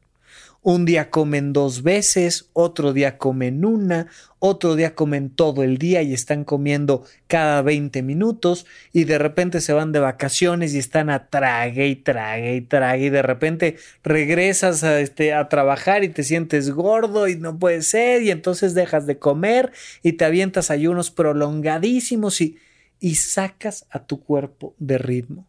Un 0.62 0.86
día 0.86 1.10
comen 1.10 1.54
dos 1.54 1.82
veces, 1.82 2.50
otro 2.52 2.92
día 2.92 3.18
comen 3.18 3.64
una, 3.64 4.08
otro 4.40 4.76
día 4.76 4.96
comen 4.96 5.30
todo 5.30 5.64
el 5.64 5.78
día 5.78 6.02
y 6.02 6.14
están 6.14 6.44
comiendo 6.44 7.06
cada 7.28 7.62
20 7.62 8.02
minutos 8.04 8.66
y 8.92 9.06
de 9.06 9.18
repente 9.18 9.62
se 9.62 9.74
van 9.74 9.92
de 9.92 10.00
vacaciones 10.00 10.74
y 10.74 10.80
están 10.80 11.10
a 11.10 11.30
trague 11.30 11.88
y 11.88 11.96
trague 11.96 12.56
y 12.56 12.62
trague 12.62 13.06
y 13.06 13.10
de 13.10 13.22
repente 13.22 13.78
regresas 14.04 14.84
a, 14.84 15.00
este, 15.00 15.34
a 15.34 15.48
trabajar 15.48 16.04
y 16.04 16.10
te 16.10 16.24
sientes 16.24 16.72
gordo 16.72 17.28
y 17.28 17.38
no 17.38 17.58
puede 17.58 17.82
ser 17.82 18.22
y 18.24 18.32
entonces 18.32 18.74
dejas 18.74 19.06
de 19.06 19.20
comer 19.20 19.72
y 20.04 20.14
te 20.14 20.26
avientas 20.26 20.70
ayunos 20.70 21.12
prolongadísimos 21.12 22.42
y, 22.42 22.58
y 23.00 23.16
sacas 23.16 23.86
a 23.90 24.06
tu 24.06 24.22
cuerpo 24.22 24.76
de 24.80 24.98
ritmo. 24.98 25.48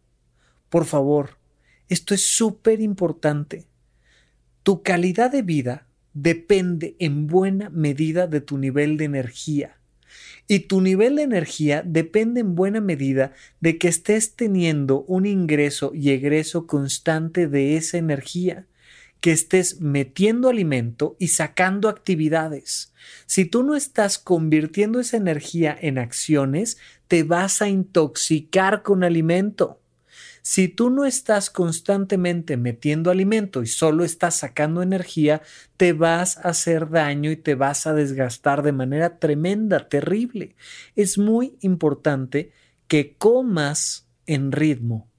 Por 0.69 0.85
favor, 0.85 1.39
esto 1.89 2.15
es 2.15 2.27
súper 2.27 2.81
importante. 2.81 3.65
Tu 4.69 4.83
calidad 4.83 5.31
de 5.31 5.41
vida 5.41 5.87
depende 6.13 6.95
en 6.99 7.27
buena 7.27 7.71
medida 7.71 8.27
de 8.27 8.43
tu 8.43 8.59
nivel 8.59 8.99
de 8.99 9.07
energía. 9.07 9.79
Y 10.47 10.59
tu 10.59 10.83
nivel 10.83 11.17
de 11.17 11.23
energía 11.23 11.83
depende 11.87 12.41
en 12.41 12.55
buena 12.55 12.83
medida 12.83 13.33
de 13.61 13.79
que 13.79 13.89
estés 13.89 14.37
teniendo 14.37 15.05
un 15.05 15.25
ingreso 15.25 15.93
y 15.95 16.11
egreso 16.11 16.67
constante 16.67 17.49
de 17.49 17.79
esa 17.79 17.97
energía, 17.97 18.67
que 19.23 19.33
estés 19.33 19.81
metiendo 19.81 20.51
alimento 20.51 21.17
y 21.19 21.29
sacando 21.29 21.89
actividades. 21.89 22.93
Si 23.25 23.47
tú 23.47 23.63
no 23.63 23.75
estás 23.75 24.19
convirtiendo 24.19 25.01
esa 25.01 25.17
energía 25.17 25.75
en 25.81 25.97
acciones, 25.97 26.77
te 27.07 27.23
vas 27.23 27.63
a 27.63 27.71
intoxicar 27.71 28.83
con 28.83 29.03
alimento. 29.03 29.81
Si 30.51 30.69
tú 30.69 30.89
no 30.89 31.05
estás 31.05 31.51
constantemente 31.51 32.57
metiendo 32.57 33.11
alimento 33.11 33.63
y 33.63 33.67
solo 33.67 34.03
estás 34.03 34.37
sacando 34.37 34.81
energía, 34.81 35.43
te 35.77 35.93
vas 35.93 36.39
a 36.39 36.49
hacer 36.49 36.89
daño 36.89 37.31
y 37.31 37.37
te 37.37 37.55
vas 37.55 37.87
a 37.87 37.93
desgastar 37.93 38.63
de 38.63 38.73
manera 38.73 39.19
tremenda, 39.19 39.91
terrible. 39.91 40.57
Es 40.97 41.19
muy 41.19 41.59
importante 41.61 42.51
que 42.87 43.15
comas 43.19 44.09
en 44.25 44.51
ritmo 44.51 45.11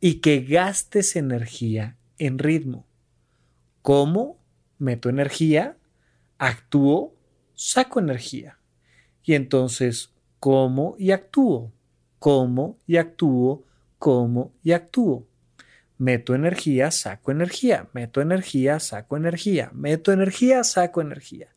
y 0.00 0.20
que 0.20 0.40
gastes 0.40 1.16
energía 1.16 1.98
en 2.16 2.38
ritmo. 2.38 2.86
¿Cómo? 3.82 4.38
Meto 4.78 5.10
energía, 5.10 5.76
actúo, 6.38 7.14
saco 7.54 8.00
energía. 8.00 8.58
Y 9.22 9.34
entonces, 9.34 10.14
¿cómo 10.40 10.96
y 10.98 11.10
actúo? 11.10 11.70
¿Cómo 12.18 12.78
y 12.86 12.96
actúo? 12.96 13.67
Como 13.98 14.52
y 14.62 14.72
actúo. 14.72 15.26
Meto 15.98 16.34
energía, 16.34 16.92
saco 16.92 17.32
energía, 17.32 17.88
meto 17.92 18.20
energía, 18.20 18.78
saco 18.78 19.16
energía, 19.16 19.70
meto 19.72 20.12
energía, 20.12 20.62
saco 20.62 21.00
energía. 21.00 21.48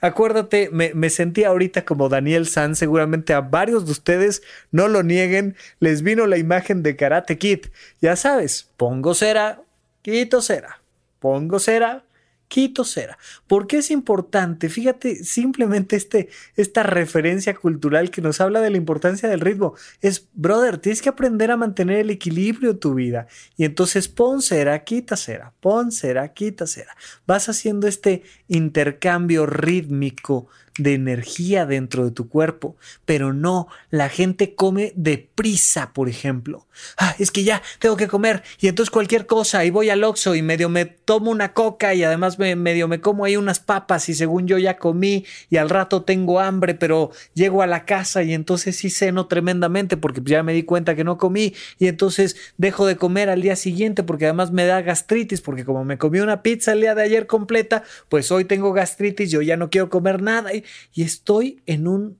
Acuérdate, 0.00 0.70
me, 0.70 0.94
me 0.94 1.10
sentí 1.10 1.42
ahorita 1.42 1.84
como 1.84 2.08
Daniel 2.08 2.46
San, 2.46 2.76
seguramente 2.76 3.32
a 3.32 3.40
varios 3.40 3.84
de 3.86 3.90
ustedes, 3.90 4.42
no 4.70 4.86
lo 4.86 5.02
nieguen, 5.02 5.56
les 5.80 6.02
vino 6.02 6.26
la 6.28 6.38
imagen 6.38 6.84
de 6.84 6.94
Karate 6.94 7.38
Kid. 7.38 7.66
Ya 8.00 8.14
sabes, 8.14 8.70
pongo 8.76 9.14
cera, 9.14 9.62
quito 10.02 10.40
cera, 10.40 10.80
pongo 11.18 11.58
cera, 11.58 12.04
quito 12.48 12.84
cera. 12.84 13.18
¿Por 13.46 13.66
qué 13.66 13.78
es 13.78 13.90
importante? 13.90 14.68
Fíjate, 14.68 15.22
simplemente 15.24 15.96
este, 15.96 16.28
esta 16.56 16.82
referencia 16.82 17.54
cultural 17.54 18.10
que 18.10 18.22
nos 18.22 18.40
habla 18.40 18.60
de 18.60 18.70
la 18.70 18.76
importancia 18.78 19.28
del 19.28 19.40
ritmo. 19.40 19.74
Es, 20.00 20.28
brother, 20.32 20.78
tienes 20.78 21.02
que 21.02 21.10
aprender 21.10 21.50
a 21.50 21.56
mantener 21.56 21.98
el 21.98 22.10
equilibrio 22.10 22.70
en 22.70 22.80
tu 22.80 22.94
vida. 22.94 23.26
Y 23.56 23.64
entonces 23.64 24.08
pon 24.08 24.42
cera, 24.42 24.82
quita 24.84 25.16
cera, 25.16 25.52
pon 25.60 25.92
cera, 25.92 26.32
quita 26.32 26.66
cera. 26.66 26.96
Vas 27.26 27.48
haciendo 27.48 27.86
este 27.86 28.22
intercambio 28.48 29.46
rítmico 29.46 30.48
de 30.78 30.94
energía 30.94 31.66
dentro 31.66 32.04
de 32.04 32.10
tu 32.10 32.28
cuerpo. 32.28 32.76
Pero 33.04 33.32
no, 33.32 33.68
la 33.90 34.08
gente 34.08 34.54
come 34.54 34.92
deprisa, 34.96 35.92
por 35.92 36.08
ejemplo. 36.08 36.66
Ah, 36.96 37.14
es 37.18 37.30
que 37.30 37.44
ya 37.44 37.62
tengo 37.78 37.96
que 37.96 38.08
comer 38.08 38.42
y 38.60 38.68
entonces 38.68 38.90
cualquier 38.90 39.26
cosa 39.26 39.64
y 39.64 39.70
voy 39.70 39.90
al 39.90 40.04
Oxxo 40.04 40.34
y 40.34 40.42
medio 40.42 40.68
me 40.68 40.84
tomo 40.84 41.30
una 41.30 41.52
coca 41.52 41.94
y 41.94 42.04
además 42.04 42.38
me, 42.38 42.54
medio 42.56 42.88
me 42.88 43.00
como 43.00 43.24
ahí 43.24 43.36
unas 43.36 43.60
papas 43.60 44.08
y 44.08 44.14
según 44.14 44.46
yo 44.46 44.58
ya 44.58 44.76
comí 44.76 45.24
y 45.50 45.56
al 45.56 45.70
rato 45.70 46.02
tengo 46.02 46.40
hambre, 46.40 46.74
pero 46.74 47.10
llego 47.34 47.62
a 47.62 47.66
la 47.66 47.84
casa 47.84 48.22
y 48.22 48.32
entonces 48.32 48.76
sí 48.76 48.90
ceno 48.90 49.26
tremendamente 49.26 49.96
porque 49.96 50.20
ya 50.24 50.42
me 50.42 50.52
di 50.52 50.62
cuenta 50.62 50.94
que 50.94 51.04
no 51.04 51.18
comí 51.18 51.54
y 51.78 51.88
entonces 51.88 52.36
dejo 52.56 52.86
de 52.86 52.96
comer 52.96 53.28
al 53.28 53.42
día 53.42 53.56
siguiente 53.56 54.02
porque 54.02 54.26
además 54.26 54.52
me 54.52 54.64
da 54.64 54.80
gastritis 54.82 55.40
porque 55.40 55.64
como 55.64 55.84
me 55.84 55.98
comí 55.98 56.20
una 56.20 56.42
pizza 56.42 56.72
el 56.72 56.80
día 56.80 56.94
de 56.94 57.02
ayer 57.02 57.26
completa, 57.26 57.82
pues 58.08 58.30
hoy 58.30 58.44
tengo 58.44 58.72
gastritis, 58.72 59.30
yo 59.30 59.42
ya 59.42 59.56
no 59.56 59.70
quiero 59.70 59.90
comer 59.90 60.22
nada 60.22 60.54
y, 60.54 60.64
y 60.92 61.02
estoy 61.02 61.62
en 61.66 61.88
un 61.88 62.18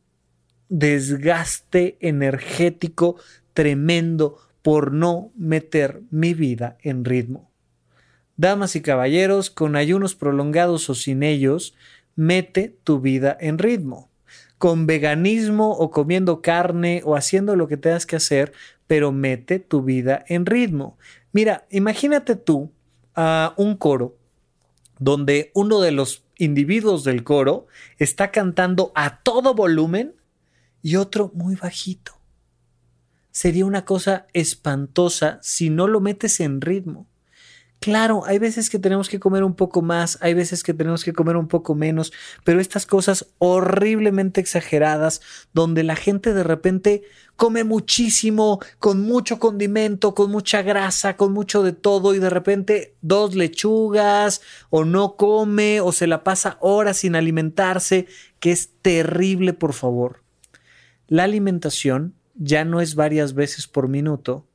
desgaste 0.68 1.96
energético 2.00 3.16
tremendo 3.54 4.38
por 4.62 4.92
no 4.92 5.32
meter 5.36 6.02
mi 6.10 6.34
vida 6.34 6.76
en 6.82 7.04
ritmo. 7.04 7.50
Damas 8.36 8.76
y 8.76 8.82
caballeros, 8.82 9.50
con 9.50 9.74
ayunos 9.74 10.14
prolongados 10.14 10.88
o 10.90 10.94
sin 10.94 11.22
ellos, 11.22 11.74
mete 12.14 12.76
tu 12.84 13.00
vida 13.00 13.36
en 13.40 13.58
ritmo. 13.58 14.10
Con 14.58 14.86
veganismo 14.86 15.72
o 15.72 15.90
comiendo 15.90 16.42
carne 16.42 17.02
o 17.04 17.16
haciendo 17.16 17.56
lo 17.56 17.66
que 17.66 17.76
tengas 17.76 18.06
que 18.06 18.16
hacer, 18.16 18.52
pero 18.86 19.12
mete 19.12 19.58
tu 19.58 19.82
vida 19.82 20.24
en 20.28 20.46
ritmo. 20.46 20.98
Mira, 21.32 21.66
imagínate 21.70 22.36
tú 22.36 22.70
a 23.14 23.54
un 23.56 23.76
coro 23.76 24.16
donde 24.98 25.50
uno 25.54 25.80
de 25.80 25.92
los 25.92 26.24
individuos 26.38 27.04
del 27.04 27.24
coro 27.24 27.66
está 27.98 28.30
cantando 28.30 28.92
a 28.94 29.18
todo 29.22 29.54
volumen 29.54 30.14
y 30.82 30.96
otro 30.96 31.30
muy 31.34 31.56
bajito. 31.56 32.14
Sería 33.30 33.66
una 33.66 33.84
cosa 33.84 34.26
espantosa 34.32 35.38
si 35.42 35.70
no 35.70 35.86
lo 35.86 36.00
metes 36.00 36.40
en 36.40 36.60
ritmo. 36.60 37.06
Claro, 37.80 38.24
hay 38.26 38.40
veces 38.40 38.70
que 38.70 38.80
tenemos 38.80 39.08
que 39.08 39.20
comer 39.20 39.44
un 39.44 39.54
poco 39.54 39.82
más, 39.82 40.18
hay 40.20 40.34
veces 40.34 40.64
que 40.64 40.74
tenemos 40.74 41.04
que 41.04 41.12
comer 41.12 41.36
un 41.36 41.46
poco 41.46 41.76
menos, 41.76 42.12
pero 42.42 42.60
estas 42.60 42.86
cosas 42.86 43.26
horriblemente 43.38 44.40
exageradas, 44.40 45.20
donde 45.52 45.84
la 45.84 45.94
gente 45.94 46.34
de 46.34 46.42
repente 46.42 47.02
come 47.36 47.62
muchísimo, 47.62 48.58
con 48.80 49.02
mucho 49.02 49.38
condimento, 49.38 50.12
con 50.16 50.32
mucha 50.32 50.62
grasa, 50.62 51.16
con 51.16 51.32
mucho 51.32 51.62
de 51.62 51.72
todo, 51.72 52.16
y 52.16 52.18
de 52.18 52.30
repente 52.30 52.96
dos 53.00 53.36
lechugas, 53.36 54.40
o 54.70 54.84
no 54.84 55.14
come, 55.14 55.80
o 55.80 55.92
se 55.92 56.08
la 56.08 56.24
pasa 56.24 56.58
horas 56.60 56.96
sin 56.96 57.14
alimentarse, 57.14 58.06
que 58.40 58.50
es 58.50 58.70
terrible, 58.82 59.52
por 59.52 59.72
favor. 59.72 60.24
La 61.06 61.22
alimentación 61.22 62.14
ya 62.34 62.64
no 62.64 62.80
es 62.80 62.96
varias 62.96 63.34
veces 63.34 63.68
por 63.68 63.86
minuto, 63.86 64.48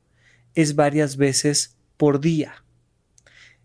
es 0.54 0.76
varias 0.76 1.16
veces 1.16 1.78
por 1.96 2.20
día 2.20 2.63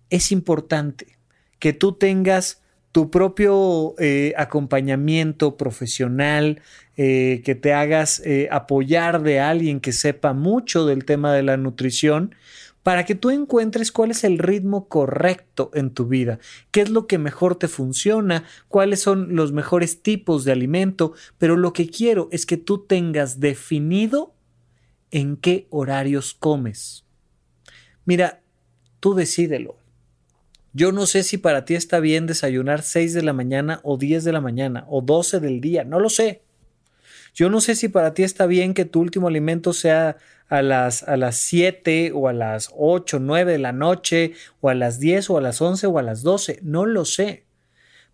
es 0.10 0.32
importante 0.32 1.18
que 1.60 1.74
tú 1.74 1.94
tengas 1.94 2.62
tu 2.92 3.12
propio 3.12 3.94
eh, 4.00 4.34
acompañamiento 4.38 5.58
profesional, 5.58 6.62
eh, 6.98 7.42
que 7.46 7.56
te 7.56 7.74
hagas 7.74 8.22
eh, 8.26 8.48
apoyar 8.52 9.22
de 9.22 9.40
alguien 9.40 9.80
que 9.80 9.92
sepa 9.92 10.34
mucho 10.34 10.86
del 10.86 11.06
tema 11.06 11.34
de 11.34 11.44
la 11.44 11.58
nutrición, 11.58 12.34
para 12.82 13.06
que 13.06 13.14
tú 13.14 13.30
encuentres 13.30 13.92
cuál 13.92 14.12
es 14.12 14.24
el 14.24 14.40
ritmo 14.40 14.88
correcto 14.88 15.70
en 15.74 15.92
tu 15.92 16.08
vida, 16.08 16.40
qué 16.72 16.82
es 16.82 16.90
lo 16.90 17.08
que 17.08 17.18
mejor 17.18 17.56
te 17.56 17.68
funciona, 17.68 18.46
cuáles 18.68 19.02
son 19.02 19.36
los 19.36 19.52
mejores 19.52 20.02
tipos 20.02 20.44
de 20.44 20.54
alimento, 20.54 21.14
pero 21.38 21.58
lo 21.58 21.74
que 21.74 21.90
quiero 21.90 22.30
es 22.32 22.46
que 22.46 22.58
tú 22.58 22.86
tengas 22.86 23.40
definido 23.40 24.34
en 25.12 25.38
qué 25.38 25.68
horarios 25.70 26.34
comes. 26.34 27.06
Mira, 28.06 28.42
tú 29.00 29.14
decídelo. 29.14 29.79
Yo 30.80 30.94
no 30.94 31.08
sé 31.08 31.24
si 31.24 31.38
para 31.38 31.66
ti 31.66 31.76
está 31.76 32.00
bien 32.00 32.26
desayunar 32.26 32.84
6 32.84 33.14
de 33.14 33.22
la 33.22 33.34
mañana 33.34 33.82
o 33.84 33.98
10 33.98 34.24
de 34.24 34.32
la 34.32 34.40
mañana 34.40 34.86
o 34.88 35.02
12 35.02 35.42
del 35.42 35.60
día, 35.60 35.84
no 35.84 36.00
lo 36.00 36.10
sé. 36.10 36.42
Yo 37.36 37.50
no 37.50 37.60
sé 37.60 37.76
si 37.76 37.90
para 37.90 38.14
ti 38.14 38.24
está 38.24 38.46
bien 38.46 38.74
que 38.74 38.86
tu 38.86 39.02
último 39.02 39.28
alimento 39.28 39.74
sea 39.74 40.16
a 40.48 40.62
las, 40.62 41.04
a 41.04 41.18
las 41.18 41.36
7 41.36 42.14
o 42.16 42.30
a 42.30 42.34
las 42.34 42.72
8, 42.78 43.20
9 43.20 43.52
de 43.52 43.60
la 43.60 43.74
noche 43.74 44.36
o 44.62 44.70
a 44.70 44.74
las 44.74 45.02
10 45.02 45.32
o 45.32 45.38
a 45.38 45.42
las 45.42 45.62
11 45.62 45.86
o 45.88 46.00
a 46.00 46.02
las 46.02 46.22
12, 46.22 46.60
no 46.64 46.86
lo 46.86 47.04
sé. 47.04 47.44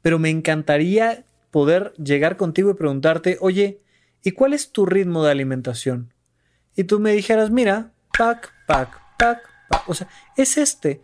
Pero 0.01 0.17
me 0.17 0.32
encantaría 0.32 1.23
poder 1.51 1.93
llegar 2.04 2.36
contigo 2.36 2.71
y 2.71 2.73
preguntarte, 2.73 3.38
oye, 3.41 3.80
¿y 4.23 4.32
cuál 4.32 4.54
es 4.54 4.71
tu 4.71 4.88
ritmo 4.88 5.23
de 5.23 5.30
alimentación? 5.30 6.15
Y 6.75 6.86
tú 6.86 6.99
me 6.99 7.12
dijeras, 7.12 7.51
mira, 7.51 7.91
pac, 8.17 8.51
pac, 8.65 8.99
pac, 9.19 9.43
pac. 9.69 9.88
O 9.88 9.93
sea, 9.93 10.08
es 10.36 10.58
este 10.58 11.04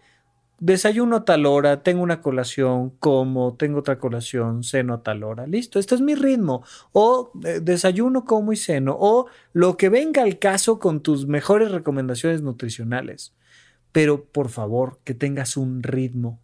desayuno 0.61 1.23
tal 1.23 1.47
hora, 1.47 1.81
tengo 1.81 2.03
una 2.03 2.21
colación, 2.21 2.91
como, 2.91 3.55
tengo 3.55 3.79
otra 3.79 3.99
colación, 3.99 4.63
ceno 4.63 4.93
a 4.93 5.03
tal 5.03 5.23
hora. 5.23 5.47
Listo, 5.47 5.79
este 5.79 5.95
es 5.95 6.01
mi 6.01 6.15
ritmo. 6.15 6.63
O 6.93 7.31
eh, 7.43 7.59
desayuno, 7.61 8.23
como 8.23 8.53
y 8.53 8.55
ceno. 8.55 8.95
O 8.97 9.25
lo 9.51 9.75
que 9.75 9.89
venga 9.89 10.21
al 10.21 10.39
caso 10.39 10.79
con 10.79 11.01
tus 11.01 11.27
mejores 11.27 11.71
recomendaciones 11.71 12.41
nutricionales. 12.41 13.33
Pero 13.91 14.23
por 14.23 14.49
favor, 14.49 14.99
que 15.03 15.15
tengas 15.15 15.57
un 15.57 15.83
ritmo. 15.83 16.39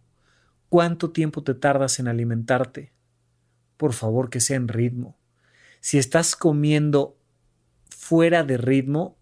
¿Cuánto 0.68 1.12
tiempo 1.12 1.42
te 1.42 1.54
tardas 1.54 1.98
en 1.98 2.08
alimentarte? 2.08 2.92
Por 3.78 3.92
favor, 3.92 4.28
que 4.28 4.40
sea 4.40 4.56
en 4.56 4.68
ritmo. 4.68 5.16
Si 5.80 5.96
estás 5.96 6.34
comiendo 6.34 7.16
fuera 7.88 8.42
de 8.42 8.58
ritmo, 8.58 9.17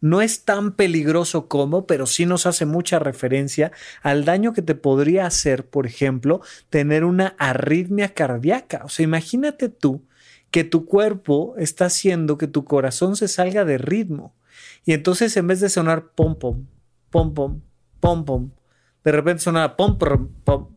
no 0.00 0.20
es 0.20 0.44
tan 0.44 0.72
peligroso 0.72 1.48
como, 1.48 1.86
pero 1.86 2.06
sí 2.06 2.26
nos 2.26 2.46
hace 2.46 2.66
mucha 2.66 2.98
referencia 2.98 3.72
al 4.02 4.24
daño 4.24 4.52
que 4.52 4.62
te 4.62 4.74
podría 4.74 5.26
hacer, 5.26 5.66
por 5.66 5.86
ejemplo, 5.86 6.40
tener 6.70 7.04
una 7.04 7.34
arritmia 7.38 8.14
cardíaca. 8.14 8.82
O 8.84 8.88
sea, 8.88 9.04
imagínate 9.04 9.68
tú 9.68 10.02
que 10.50 10.64
tu 10.64 10.86
cuerpo 10.86 11.54
está 11.58 11.86
haciendo 11.86 12.38
que 12.38 12.46
tu 12.46 12.64
corazón 12.64 13.16
se 13.16 13.28
salga 13.28 13.64
de 13.64 13.78
ritmo. 13.78 14.34
Y 14.84 14.92
entonces 14.92 15.36
en 15.36 15.46
vez 15.46 15.60
de 15.60 15.68
sonar 15.68 16.12
pom 16.12 16.38
pom, 16.38 16.66
pom 17.10 17.34
pom, 17.34 17.60
pom 18.00 18.24
pom, 18.24 18.50
de 19.04 19.12
repente 19.12 19.42
sonaba 19.42 19.76
pom 19.76 19.98
pom, 19.98 20.28
pom, 20.44 20.76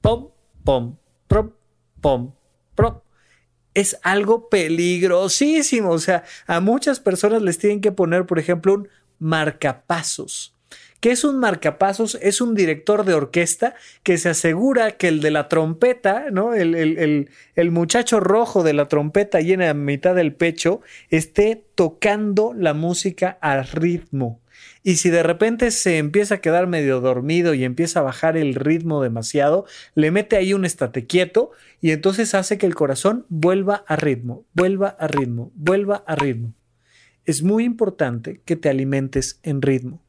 pom, 0.00 0.30
pom, 0.64 0.96
pom, 1.28 1.52
pom, 2.00 2.34
pom, 2.74 3.00
es 3.74 3.98
algo 4.02 4.48
peligrosísimo. 4.48 5.90
O 5.90 5.98
sea, 5.98 6.24
a 6.46 6.60
muchas 6.60 7.00
personas 7.00 7.42
les 7.42 7.58
tienen 7.58 7.80
que 7.80 7.92
poner, 7.92 8.26
por 8.26 8.38
ejemplo, 8.38 8.74
un 8.74 8.88
marcapasos. 9.18 10.53
¿Qué 11.04 11.10
es 11.10 11.22
un 11.22 11.38
marcapasos? 11.38 12.16
Es 12.22 12.40
un 12.40 12.54
director 12.54 13.04
de 13.04 13.12
orquesta 13.12 13.74
que 14.02 14.16
se 14.16 14.30
asegura 14.30 14.92
que 14.92 15.08
el 15.08 15.20
de 15.20 15.30
la 15.30 15.48
trompeta, 15.48 16.30
¿no? 16.32 16.54
El, 16.54 17.28
muchacho 17.72 18.20
rojo 18.20 18.62
de 18.62 18.72
la 18.72 18.88
trompeta 18.88 19.42
llena 19.42 19.68
a 19.68 19.74
mitad 19.74 20.14
del 20.14 20.32
pecho, 20.32 20.80
esté 21.10 21.62
tocando 21.74 22.54
la 22.56 22.72
música 22.72 23.36
al 23.42 23.66
ritmo. 23.66 24.40
Y 24.82 24.96
si 24.96 25.10
de 25.10 25.22
repente 25.22 25.72
se 25.72 25.98
empieza 25.98 26.36
a 26.36 26.40
quedar 26.40 26.68
medio 26.68 27.02
dormido 27.02 27.52
y 27.52 27.64
empieza 27.64 28.00
a 28.00 28.04
bajar 28.04 28.38
el 28.38 28.54
ritmo 28.54 29.02
demasiado, 29.02 29.66
le 29.94 30.10
mete 30.10 30.36
ahí 30.36 30.54
un 30.54 30.64
estate 30.64 31.04
quieto 31.04 31.50
y 31.82 31.90
entonces 31.90 32.34
hace 32.34 32.56
que 32.56 32.64
el 32.64 32.74
corazón 32.74 33.26
vuelva 33.28 33.84
a 33.86 33.96
ritmo, 33.96 34.46
vuelva 34.54 34.96
a 34.98 35.06
ritmo, 35.06 35.52
vuelva 35.54 36.02
a 36.06 36.16
ritmo. 36.16 36.54
Es 37.26 37.42
muy 37.42 37.64
importante 37.64 38.40
que 38.46 38.56
te 38.56 38.70
alimentes 38.70 39.38
en 39.42 39.60
ritmo, 39.60 40.03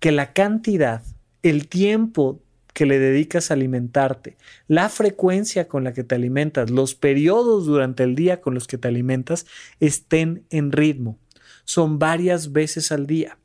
que 0.00 0.12
la 0.12 0.32
cantidad, 0.32 1.02
el 1.42 1.68
tiempo 1.68 2.40
que 2.72 2.86
le 2.86 2.98
dedicas 2.98 3.50
a 3.50 3.54
alimentarte, 3.54 4.36
la 4.68 4.88
frecuencia 4.88 5.66
con 5.66 5.82
la 5.82 5.92
que 5.92 6.04
te 6.04 6.14
alimentas, 6.14 6.70
los 6.70 6.94
periodos 6.94 7.66
durante 7.66 8.04
el 8.04 8.14
día 8.14 8.40
con 8.40 8.54
los 8.54 8.66
que 8.66 8.78
te 8.78 8.88
alimentas 8.88 9.46
estén 9.80 10.44
en 10.50 10.70
ritmo. 10.70 11.18
Son 11.64 11.98
varias 11.98 12.52
veces 12.52 12.92
al 12.92 13.06
día. 13.06 13.38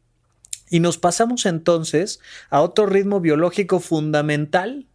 Y 0.70 0.80
nos 0.80 0.98
pasamos 0.98 1.46
entonces 1.46 2.20
a 2.50 2.62
otro 2.62 2.86
ritmo 2.86 3.20
biológico 3.20 3.80
fundamental. 3.80 4.88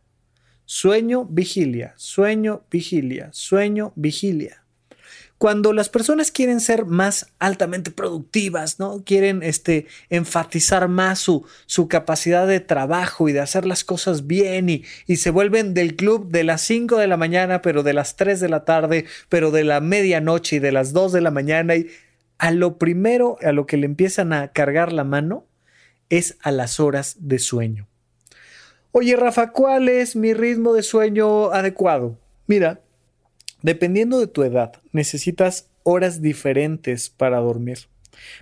Sueño, 0.64 1.24
vigilia, 1.24 1.94
sueño, 1.96 2.62
vigilia, 2.70 3.30
sueño, 3.32 3.92
vigilia. 3.96 4.62
Cuando 5.38 5.72
las 5.72 5.88
personas 5.88 6.32
quieren 6.32 6.60
ser 6.60 6.84
más 6.84 7.28
altamente 7.38 7.92
productivas, 7.92 8.80
¿no? 8.80 9.02
Quieren 9.04 9.42
este, 9.42 9.86
enfatizar 10.10 10.88
más 10.88 11.20
su, 11.20 11.46
su 11.66 11.86
capacidad 11.86 12.46
de 12.46 12.58
trabajo 12.58 13.28
y 13.28 13.32
de 13.32 13.40
hacer 13.40 13.64
las 13.64 13.84
cosas 13.84 14.26
bien 14.26 14.68
y, 14.68 14.84
y 15.06 15.16
se 15.16 15.30
vuelven 15.30 15.74
del 15.74 15.94
club 15.94 16.28
de 16.30 16.42
las 16.42 16.62
5 16.62 16.96
de 16.96 17.06
la 17.06 17.16
mañana, 17.16 17.62
pero 17.62 17.84
de 17.84 17.92
las 17.92 18.16
3 18.16 18.40
de 18.40 18.48
la 18.48 18.64
tarde, 18.64 19.04
pero 19.28 19.52
de 19.52 19.62
la 19.62 19.80
medianoche 19.80 20.56
y 20.56 20.58
de 20.58 20.72
las 20.72 20.92
2 20.92 21.12
de 21.12 21.20
la 21.20 21.30
mañana 21.30 21.76
y 21.76 21.86
a 22.38 22.50
lo 22.52 22.78
primero 22.78 23.36
a 23.42 23.52
lo 23.52 23.66
que 23.66 23.76
le 23.76 23.86
empiezan 23.86 24.32
a 24.32 24.48
cargar 24.48 24.92
la 24.92 25.04
mano 25.04 25.44
es 26.08 26.36
a 26.42 26.50
las 26.50 26.80
horas 26.80 27.16
de 27.20 27.38
sueño. 27.38 27.86
Oye, 28.92 29.16
Rafa, 29.16 29.52
¿cuál 29.52 29.88
es 29.88 30.16
mi 30.16 30.32
ritmo 30.32 30.72
de 30.72 30.82
sueño 30.82 31.52
adecuado? 31.52 32.16
Mira, 32.46 32.80
Dependiendo 33.62 34.20
de 34.20 34.26
tu 34.26 34.42
edad, 34.42 34.72
necesitas 34.92 35.68
horas 35.82 36.22
diferentes 36.22 37.10
para 37.10 37.38
dormir. 37.38 37.88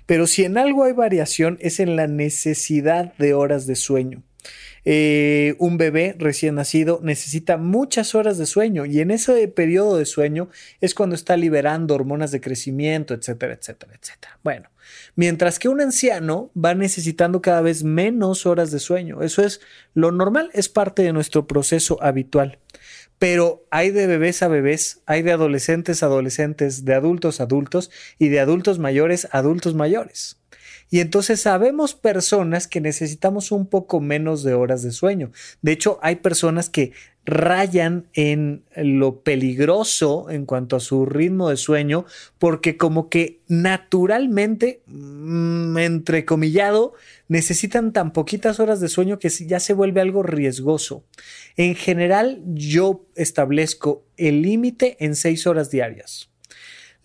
Pero 0.06 0.26
si 0.26 0.44
en 0.44 0.58
algo 0.58 0.84
hay 0.84 0.92
variación 0.92 1.58
es 1.60 1.80
en 1.80 1.96
la 1.96 2.06
necesidad 2.06 3.14
de 3.16 3.34
horas 3.34 3.66
de 3.66 3.76
sueño. 3.76 4.22
Eh, 4.88 5.56
un 5.58 5.78
bebé 5.78 6.14
recién 6.16 6.54
nacido 6.54 7.00
necesita 7.02 7.56
muchas 7.56 8.14
horas 8.14 8.38
de 8.38 8.46
sueño 8.46 8.86
y 8.86 9.00
en 9.00 9.10
ese 9.10 9.48
periodo 9.48 9.98
de 9.98 10.06
sueño 10.06 10.48
es 10.80 10.94
cuando 10.94 11.16
está 11.16 11.36
liberando 11.36 11.96
hormonas 11.96 12.30
de 12.30 12.40
crecimiento, 12.40 13.12
etcétera, 13.12 13.54
etcétera, 13.54 13.94
etcétera. 14.00 14.38
Bueno, 14.44 14.70
mientras 15.16 15.58
que 15.58 15.68
un 15.68 15.80
anciano 15.80 16.52
va 16.56 16.74
necesitando 16.74 17.42
cada 17.42 17.62
vez 17.62 17.82
menos 17.82 18.46
horas 18.46 18.70
de 18.70 18.78
sueño. 18.78 19.22
Eso 19.22 19.42
es 19.42 19.60
lo 19.92 20.12
normal, 20.12 20.50
es 20.52 20.68
parte 20.68 21.02
de 21.02 21.12
nuestro 21.12 21.48
proceso 21.48 22.00
habitual. 22.00 22.60
Pero 23.18 23.64
hay 23.70 23.90
de 23.90 24.06
bebés 24.06 24.42
a 24.42 24.48
bebés, 24.48 25.00
hay 25.06 25.22
de 25.22 25.32
adolescentes 25.32 26.02
a 26.02 26.06
adolescentes, 26.06 26.84
de 26.84 26.94
adultos 26.94 27.40
a 27.40 27.44
adultos 27.44 27.90
y 28.18 28.28
de 28.28 28.40
adultos 28.40 28.78
mayores 28.78 29.26
a 29.32 29.38
adultos 29.38 29.74
mayores. 29.74 30.38
Y 30.90 31.00
entonces 31.00 31.40
sabemos 31.40 31.94
personas 31.94 32.68
que 32.68 32.80
necesitamos 32.80 33.50
un 33.50 33.66
poco 33.66 34.00
menos 34.00 34.42
de 34.42 34.54
horas 34.54 34.82
de 34.82 34.92
sueño. 34.92 35.32
De 35.62 35.72
hecho, 35.72 35.98
hay 36.02 36.16
personas 36.16 36.70
que 36.70 36.92
rayan 37.26 38.06
en 38.14 38.64
lo 38.76 39.22
peligroso 39.22 40.30
en 40.30 40.46
cuanto 40.46 40.76
a 40.76 40.80
su 40.80 41.06
ritmo 41.06 41.50
de 41.50 41.56
sueño, 41.56 42.06
porque 42.38 42.76
como 42.76 43.08
que 43.08 43.40
naturalmente, 43.48 44.82
mm, 44.86 45.76
entrecomillado, 45.76 46.94
necesitan 47.26 47.92
tan 47.92 48.12
poquitas 48.12 48.60
horas 48.60 48.80
de 48.80 48.88
sueño 48.88 49.18
que 49.18 49.28
ya 49.28 49.58
se 49.58 49.72
vuelve 49.72 50.00
algo 50.00 50.22
riesgoso. 50.22 51.04
En 51.56 51.74
general, 51.74 52.42
yo 52.46 53.04
establezco 53.16 54.04
el 54.16 54.42
límite 54.42 54.96
en 55.00 55.16
seis 55.16 55.48
horas 55.48 55.70
diarias. 55.70 56.30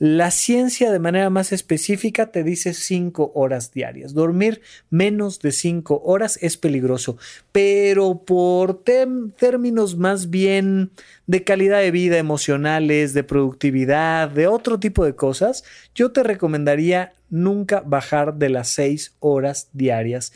La 0.04 0.32
ciencia 0.32 0.92
de 0.92 0.98
manera 0.98 1.30
más 1.30 1.52
específica 1.52 2.32
te 2.32 2.44
dice 2.44 2.74
cinco 2.74 3.32
horas 3.36 3.72
diarias. 3.72 4.16
Dormir 4.16 4.64
menos 4.90 5.40
de 5.42 5.52
cinco 5.52 6.02
horas 6.04 6.40
es 6.42 6.58
peligroso, 6.58 7.18
pero 7.52 8.24
por 8.26 8.82
términos 8.84 9.98
más 9.98 10.32
bien 10.32 10.90
de 11.28 11.44
calidad 11.44 11.82
de 11.82 11.92
vida 11.92 12.18
emocionales, 12.18 13.14
de 13.14 13.24
productividad, 13.24 14.28
de 14.32 14.48
otro 14.48 14.80
tipo 14.80 15.06
de 15.06 15.14
cosas, 15.14 15.64
yo 15.94 16.12
te 16.12 16.24
recomendaría 16.24 17.14
nunca 17.30 17.84
bajar 17.86 18.34
de 18.34 18.50
las 18.50 18.70
seis 18.70 19.14
horas 19.20 19.70
diarias 19.72 20.34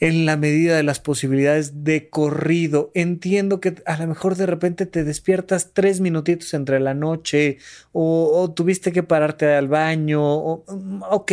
en 0.00 0.26
la 0.26 0.36
medida 0.36 0.76
de 0.76 0.82
las 0.82 1.00
posibilidades 1.00 1.84
de 1.84 2.08
corrido. 2.08 2.90
Entiendo 2.94 3.60
que 3.60 3.82
a 3.84 3.98
lo 3.98 4.06
mejor 4.06 4.36
de 4.36 4.46
repente 4.46 4.86
te 4.86 5.04
despiertas 5.04 5.72
tres 5.72 6.00
minutitos 6.00 6.54
entre 6.54 6.78
la 6.80 6.94
noche 6.94 7.58
o, 7.92 8.52
tuviste 8.54 8.92
que 8.92 9.02
pararte 9.02 9.54
al 9.54 9.68
baño. 9.68 10.22
O, 10.22 10.64
mm, 10.68 11.02
ok, 11.10 11.32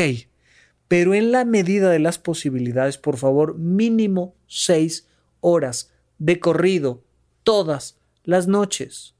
pero 0.87 1.13
en 1.13 1.31
la 1.31 1.45
medida 1.45 1.89
de 1.89 1.99
las 1.99 2.17
posibilidades, 2.17 2.97
por 2.97 3.17
favor, 3.17 3.57
mínimo 3.57 4.35
seis 4.47 5.07
horas 5.41 5.91
de 6.17 6.39
corrido 6.39 7.03
todas 7.43 7.97
las 8.23 8.47
noches. 8.47 9.13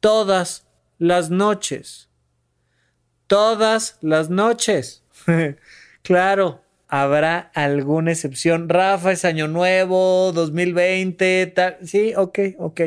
Todas 0.00 0.66
las 0.98 1.30
noches. 1.30 2.08
Todas 3.26 3.98
las 4.00 4.30
noches. 4.30 5.02
claro, 6.02 6.62
habrá 6.88 7.38
alguna 7.54 8.12
excepción. 8.12 8.68
Rafa, 8.68 9.12
es 9.12 9.24
año 9.24 9.48
nuevo, 9.48 10.32
2020, 10.32 11.46
tal. 11.54 11.78
Sí, 11.82 12.12
ok, 12.16 12.38
ok. 12.58 12.80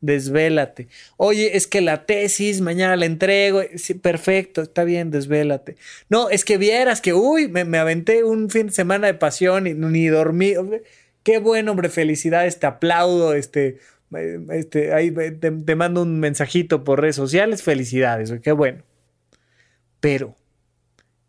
Desvélate. 0.00 0.88
Oye, 1.18 1.56
es 1.58 1.66
que 1.66 1.82
la 1.82 2.06
tesis 2.06 2.62
mañana 2.62 2.96
la 2.96 3.04
entrego. 3.04 3.60
Sí, 3.76 3.94
perfecto, 3.94 4.62
está 4.62 4.84
bien, 4.84 5.10
desvélate. 5.10 5.76
No, 6.08 6.30
es 6.30 6.44
que 6.44 6.56
vieras 6.56 7.02
que, 7.02 7.12
uy, 7.12 7.48
me, 7.48 7.78
aventé 7.78 8.24
un 8.24 8.48
fin 8.48 8.68
de 8.68 8.72
semana 8.72 9.08
de 9.08 9.14
pasión 9.14 9.66
y 9.66 9.74
ni 9.74 10.06
dormí. 10.06 10.54
Qué 11.22 11.38
bueno, 11.38 11.72
hombre, 11.72 11.90
felicidades, 11.90 12.58
te 12.58 12.66
aplaudo. 12.66 13.34
Este, 13.34 13.78
este, 14.50 14.94
ahí 14.94 15.10
te, 15.10 15.50
te 15.50 15.74
mando 15.76 16.00
un 16.02 16.18
mensajito 16.18 16.82
por 16.82 17.00
redes 17.02 17.16
sociales. 17.16 17.62
Felicidades, 17.62 18.32
qué 18.42 18.52
bueno. 18.52 18.82
Pero, 20.00 20.34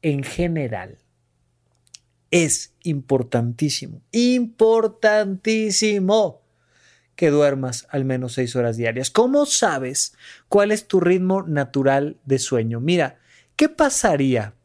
en 0.01 0.23
general, 0.23 0.97
es 2.31 2.73
importantísimo, 2.83 4.01
importantísimo 4.11 6.41
que 7.15 7.29
duermas 7.29 7.87
al 7.89 8.03
menos 8.05 8.33
seis 8.33 8.55
horas 8.55 8.77
diarias. 8.77 9.11
¿Cómo 9.11 9.45
sabes 9.45 10.15
cuál 10.47 10.71
es 10.71 10.87
tu 10.87 11.01
ritmo 11.01 11.43
natural 11.43 12.17
de 12.25 12.39
sueño? 12.39 12.79
Mira, 12.79 13.19
¿qué 13.55 13.69
pasaría 13.69 14.55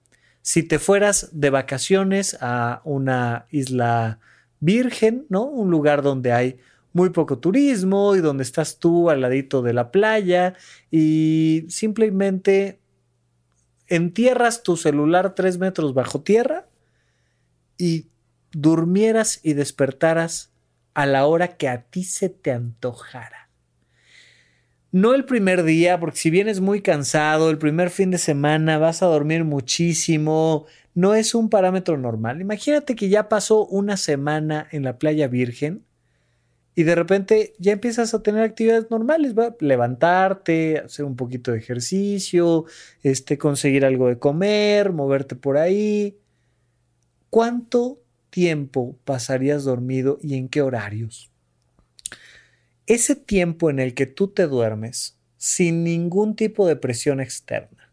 si 0.41 0.63
te 0.63 0.79
fueras 0.79 1.29
de 1.33 1.51
vacaciones 1.51 2.39
a 2.41 2.81
una 2.85 3.47
isla 3.51 4.21
virgen, 4.61 5.27
¿no? 5.29 5.45
Un 5.45 5.71
lugar 5.71 6.01
donde 6.03 6.33
hay 6.33 6.59
muy 6.93 7.11
poco 7.11 7.39
turismo 7.39 8.17
y 8.17 8.21
donde 8.21 8.45
estás 8.45 8.79
tú 8.79 9.11
al 9.11 9.21
ladito 9.21 9.61
de 9.61 9.75
la 9.75 9.91
playa 9.91 10.55
y 10.91 11.67
simplemente 11.69 12.81
entierras 13.89 14.63
tu 14.63 14.77
celular 14.77 15.35
tres 15.35 15.59
metros 15.59 15.93
bajo 15.93 16.23
tierra 16.23 16.66
y 17.79 18.09
durmieras 18.53 19.41
y 19.43 19.53
despertaras 19.53 20.53
a 20.95 21.07
la 21.07 21.27
hora 21.27 21.57
que 21.57 21.69
a 21.69 21.83
ti 21.83 22.05
se 22.05 22.29
te 22.29 22.53
antojara. 22.53 23.51
No 24.93 25.15
el 25.15 25.27
primer 25.27 25.63
día, 25.63 26.01
porque 26.01 26.17
si 26.17 26.31
vienes 26.31 26.61
muy 26.61 26.81
cansado, 26.81 27.51
el 27.51 27.59
primer 27.59 27.91
fin 27.91 28.11
de 28.11 28.19
semana 28.19 28.79
vas 28.79 29.03
a 29.03 29.07
dormir 29.07 29.45
muchísimo, 29.45 30.65
no 30.95 31.15
es 31.15 31.35
un 31.35 31.51
parámetro 31.51 31.99
normal. 31.99 32.41
Imagínate 32.41 32.97
que 32.97 33.11
ya 33.11 33.29
pasó 33.29 33.67
una 33.67 33.99
semana 33.99 34.67
en 34.71 34.85
la 34.85 34.99
playa 34.99 35.29
virgen 35.29 35.85
y 36.75 36.85
de 36.85 36.95
repente 36.95 37.53
ya 37.59 37.73
empiezas 37.73 38.15
a 38.15 38.23
tener 38.23 38.43
actividades 38.43 38.91
normales, 38.91 39.37
¿va? 39.37 39.55
levantarte, 39.61 40.79
hacer 40.79 41.05
un 41.05 41.17
poquito 41.17 41.53
de 41.53 41.59
ejercicio, 41.59 42.65
este, 43.03 43.37
conseguir 43.37 43.85
algo 43.85 44.09
de 44.09 44.19
comer, 44.19 44.93
moverte 44.93 45.37
por 45.37 45.59
ahí. 45.59 46.17
¿Cuánto 47.31 48.01
tiempo 48.31 48.99
pasarías 49.05 49.65
dormido 49.65 50.19
y 50.23 50.35
en 50.37 50.49
qué 50.49 50.63
horarios? 50.63 51.31
Ese 52.87 53.17
tiempo 53.17 53.69
en 53.71 53.81
el 53.81 53.95
que 53.95 54.07
tú 54.07 54.29
te 54.29 54.47
duermes 54.47 55.19
sin 55.37 55.85
ningún 55.85 56.37
tipo 56.37 56.67
de 56.67 56.77
presión 56.77 57.21
externa 57.21 57.93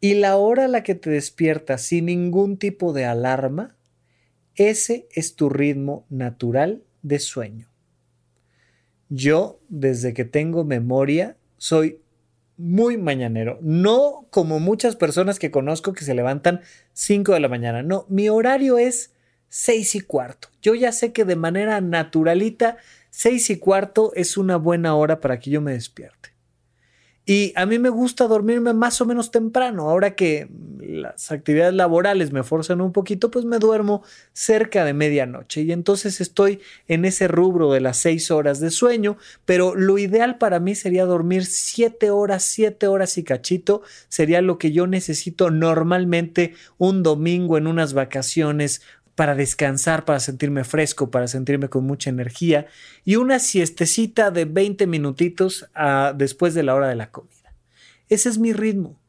y 0.00 0.14
la 0.14 0.36
hora 0.36 0.66
a 0.66 0.68
la 0.68 0.82
que 0.82 0.94
te 0.94 1.10
despiertas 1.10 1.82
sin 1.82 2.06
ningún 2.06 2.58
tipo 2.58 2.92
de 2.92 3.06
alarma, 3.06 3.74
ese 4.54 5.08
es 5.12 5.34
tu 5.34 5.48
ritmo 5.48 6.06
natural 6.10 6.84
de 7.02 7.18
sueño. 7.18 7.70
Yo, 9.08 9.60
desde 9.68 10.12
que 10.12 10.26
tengo 10.26 10.62
memoria, 10.62 11.38
soy 11.56 12.02
muy 12.56 12.96
mañanero. 12.96 13.58
No 13.62 14.26
como 14.30 14.60
muchas 14.60 14.96
personas 14.96 15.38
que 15.38 15.50
conozco 15.50 15.92
que 15.92 16.04
se 16.04 16.14
levantan 16.14 16.60
5 16.92 17.32
de 17.32 17.40
la 17.40 17.48
mañana. 17.48 17.82
No, 17.82 18.06
mi 18.08 18.28
horario 18.28 18.78
es 18.78 19.12
6 19.48 19.94
y 19.96 20.00
cuarto. 20.00 20.48
Yo 20.62 20.74
ya 20.74 20.92
sé 20.92 21.12
que 21.12 21.24
de 21.24 21.36
manera 21.36 21.80
naturalita, 21.80 22.76
6 23.10 23.50
y 23.50 23.58
cuarto 23.58 24.12
es 24.14 24.36
una 24.36 24.56
buena 24.56 24.94
hora 24.96 25.20
para 25.20 25.38
que 25.38 25.50
yo 25.50 25.60
me 25.60 25.72
despierte. 25.72 26.33
Y 27.26 27.54
a 27.56 27.64
mí 27.64 27.78
me 27.78 27.88
gusta 27.88 28.26
dormirme 28.26 28.74
más 28.74 29.00
o 29.00 29.06
menos 29.06 29.30
temprano. 29.30 29.88
Ahora 29.88 30.14
que 30.14 30.48
las 30.80 31.32
actividades 31.32 31.72
laborales 31.72 32.32
me 32.32 32.42
forzan 32.42 32.82
un 32.82 32.92
poquito, 32.92 33.30
pues 33.30 33.46
me 33.46 33.58
duermo 33.58 34.02
cerca 34.34 34.84
de 34.84 34.92
medianoche. 34.92 35.62
Y 35.62 35.72
entonces 35.72 36.20
estoy 36.20 36.60
en 36.86 37.06
ese 37.06 37.26
rubro 37.26 37.72
de 37.72 37.80
las 37.80 37.96
seis 37.96 38.30
horas 38.30 38.60
de 38.60 38.70
sueño. 38.70 39.16
Pero 39.46 39.74
lo 39.74 39.96
ideal 39.96 40.36
para 40.36 40.60
mí 40.60 40.74
sería 40.74 41.06
dormir 41.06 41.46
siete 41.46 42.10
horas, 42.10 42.42
siete 42.44 42.88
horas 42.88 43.16
y 43.16 43.24
cachito. 43.24 43.80
Sería 44.08 44.42
lo 44.42 44.58
que 44.58 44.72
yo 44.72 44.86
necesito 44.86 45.50
normalmente 45.50 46.54
un 46.76 47.02
domingo 47.02 47.56
en 47.56 47.66
unas 47.66 47.94
vacaciones 47.94 48.82
para 49.14 49.34
descansar, 49.34 50.04
para 50.04 50.20
sentirme 50.20 50.64
fresco, 50.64 51.10
para 51.10 51.28
sentirme 51.28 51.68
con 51.68 51.84
mucha 51.84 52.10
energía 52.10 52.66
y 53.04 53.16
una 53.16 53.38
siestecita 53.38 54.30
de 54.30 54.44
20 54.44 54.86
minutitos 54.86 55.66
ah, 55.74 56.12
después 56.16 56.54
de 56.54 56.64
la 56.64 56.74
hora 56.74 56.88
de 56.88 56.96
la 56.96 57.10
comida. 57.10 57.54
Ese 58.08 58.28
es 58.28 58.38
mi 58.38 58.52
ritmo, 58.52 59.00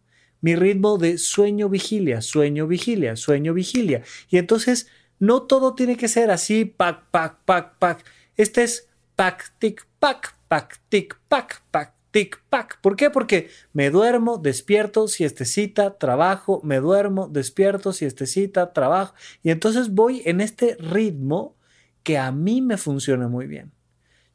mi 0.41 0.55
ritmo 0.55 0.97
de 0.97 1.17
sueño 1.17 1.69
vigilia, 1.69 2.21
sueño 2.21 2.67
vigilia, 2.67 3.15
sueño 3.15 3.53
vigilia. 3.53 4.03
Y 4.29 4.37
entonces 4.37 4.87
no 5.17 5.43
todo 5.43 5.73
tiene 5.73 5.97
que 5.97 6.07
ser 6.07 6.29
así, 6.29 6.65
pac, 6.65 7.09
pac, 7.09 7.39
pac, 7.45 7.77
pac. 7.79 8.05
Este 8.37 8.63
es 8.63 8.87
pac, 9.15 9.53
tic, 9.57 9.87
pac, 9.99 10.35
pac, 10.47 10.79
tic, 10.89 11.17
pac, 11.27 11.63
pac, 11.71 11.94
tic-pac. 12.15 12.79
¿Por 12.79 12.95
qué? 12.95 13.09
Porque 13.09 13.49
me 13.73 13.89
duermo, 13.89 14.37
despierto, 14.37 15.09
siestecita, 15.09 15.97
trabajo, 15.97 16.61
me 16.63 16.77
duermo, 16.77 17.27
despierto, 17.27 17.91
siestecita, 17.91 18.71
trabajo. 18.71 19.13
Y 19.43 19.49
entonces 19.49 19.93
voy 19.93 20.21
en 20.23 20.39
este 20.39 20.77
ritmo 20.79 21.57
que 22.03 22.17
a 22.17 22.31
mí 22.31 22.61
me 22.61 22.77
funciona 22.77 23.27
muy 23.27 23.47
bien. 23.47 23.73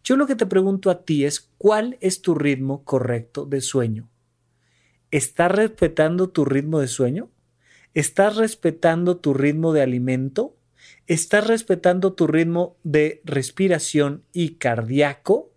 Yo 0.04 0.16
lo 0.16 0.26
que 0.26 0.36
te 0.36 0.44
pregunto 0.44 0.90
a 0.90 1.04
ti 1.04 1.24
es, 1.24 1.48
¿cuál 1.56 1.96
es 2.02 2.20
tu 2.20 2.34
ritmo 2.34 2.84
correcto 2.84 3.46
de 3.46 3.62
sueño? 3.62 4.10
¿Estás 5.10 5.50
respetando 5.50 6.28
tu 6.28 6.44
ritmo 6.44 6.80
de 6.80 6.88
sueño? 6.88 7.30
¿Estás 7.94 8.36
respetando 8.36 9.16
tu 9.16 9.32
ritmo 9.32 9.72
de 9.72 9.80
alimento? 9.80 10.54
¿Estás 11.06 11.46
respetando 11.46 12.12
tu 12.12 12.26
ritmo 12.26 12.76
de 12.82 13.22
respiración 13.24 14.22
y 14.34 14.56
cardíaco? 14.56 15.54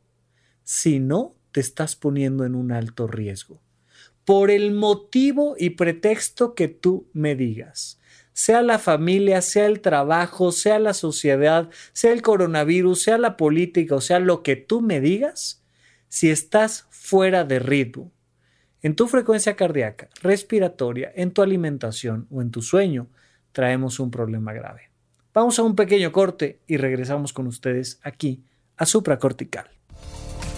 Si 0.63 1.01
no, 1.01 1.35
te 1.53 1.61
estás 1.61 1.95
poniendo 1.95 2.43
en 2.43 2.55
un 2.55 2.73
alto 2.73 3.07
riesgo. 3.07 3.61
Por 4.25 4.51
el 4.51 4.73
motivo 4.73 5.55
y 5.57 5.71
pretexto 5.71 6.55
que 6.55 6.67
tú 6.67 7.07
me 7.13 7.35
digas 7.35 8.01
sea 8.33 8.63
la 8.63 8.79
familia, 8.79 9.41
sea 9.41 9.67
el 9.67 9.79
trabajo, 9.79 10.51
sea 10.51 10.79
la 10.79 10.93
sociedad, 10.93 11.69
sea 11.93 12.11
el 12.11 12.21
coronavirus, 12.21 13.03
sea 13.03 13.17
la 13.17 13.37
política, 13.37 13.95
o 13.95 14.01
sea 14.01 14.19
lo 14.19 14.43
que 14.43 14.55
tú 14.55 14.81
me 14.81 14.99
digas, 14.99 15.63
si 16.09 16.29
estás 16.29 16.87
fuera 16.89 17.43
de 17.43 17.59
ritmo, 17.59 18.11
en 18.81 18.95
tu 18.95 19.07
frecuencia 19.07 19.55
cardíaca, 19.55 20.09
respiratoria, 20.21 21.11
en 21.15 21.31
tu 21.31 21.41
alimentación 21.41 22.27
o 22.29 22.41
en 22.41 22.51
tu 22.51 22.61
sueño, 22.61 23.07
traemos 23.51 23.99
un 23.99 24.11
problema 24.11 24.51
grave. 24.51 24.89
Vamos 25.33 25.57
a 25.57 25.63
un 25.63 25.75
pequeño 25.75 26.11
corte 26.11 26.59
y 26.67 26.77
regresamos 26.77 27.33
con 27.33 27.47
ustedes 27.47 27.99
aquí 28.03 28.43
a 28.75 28.85
supracortical. 28.85 29.69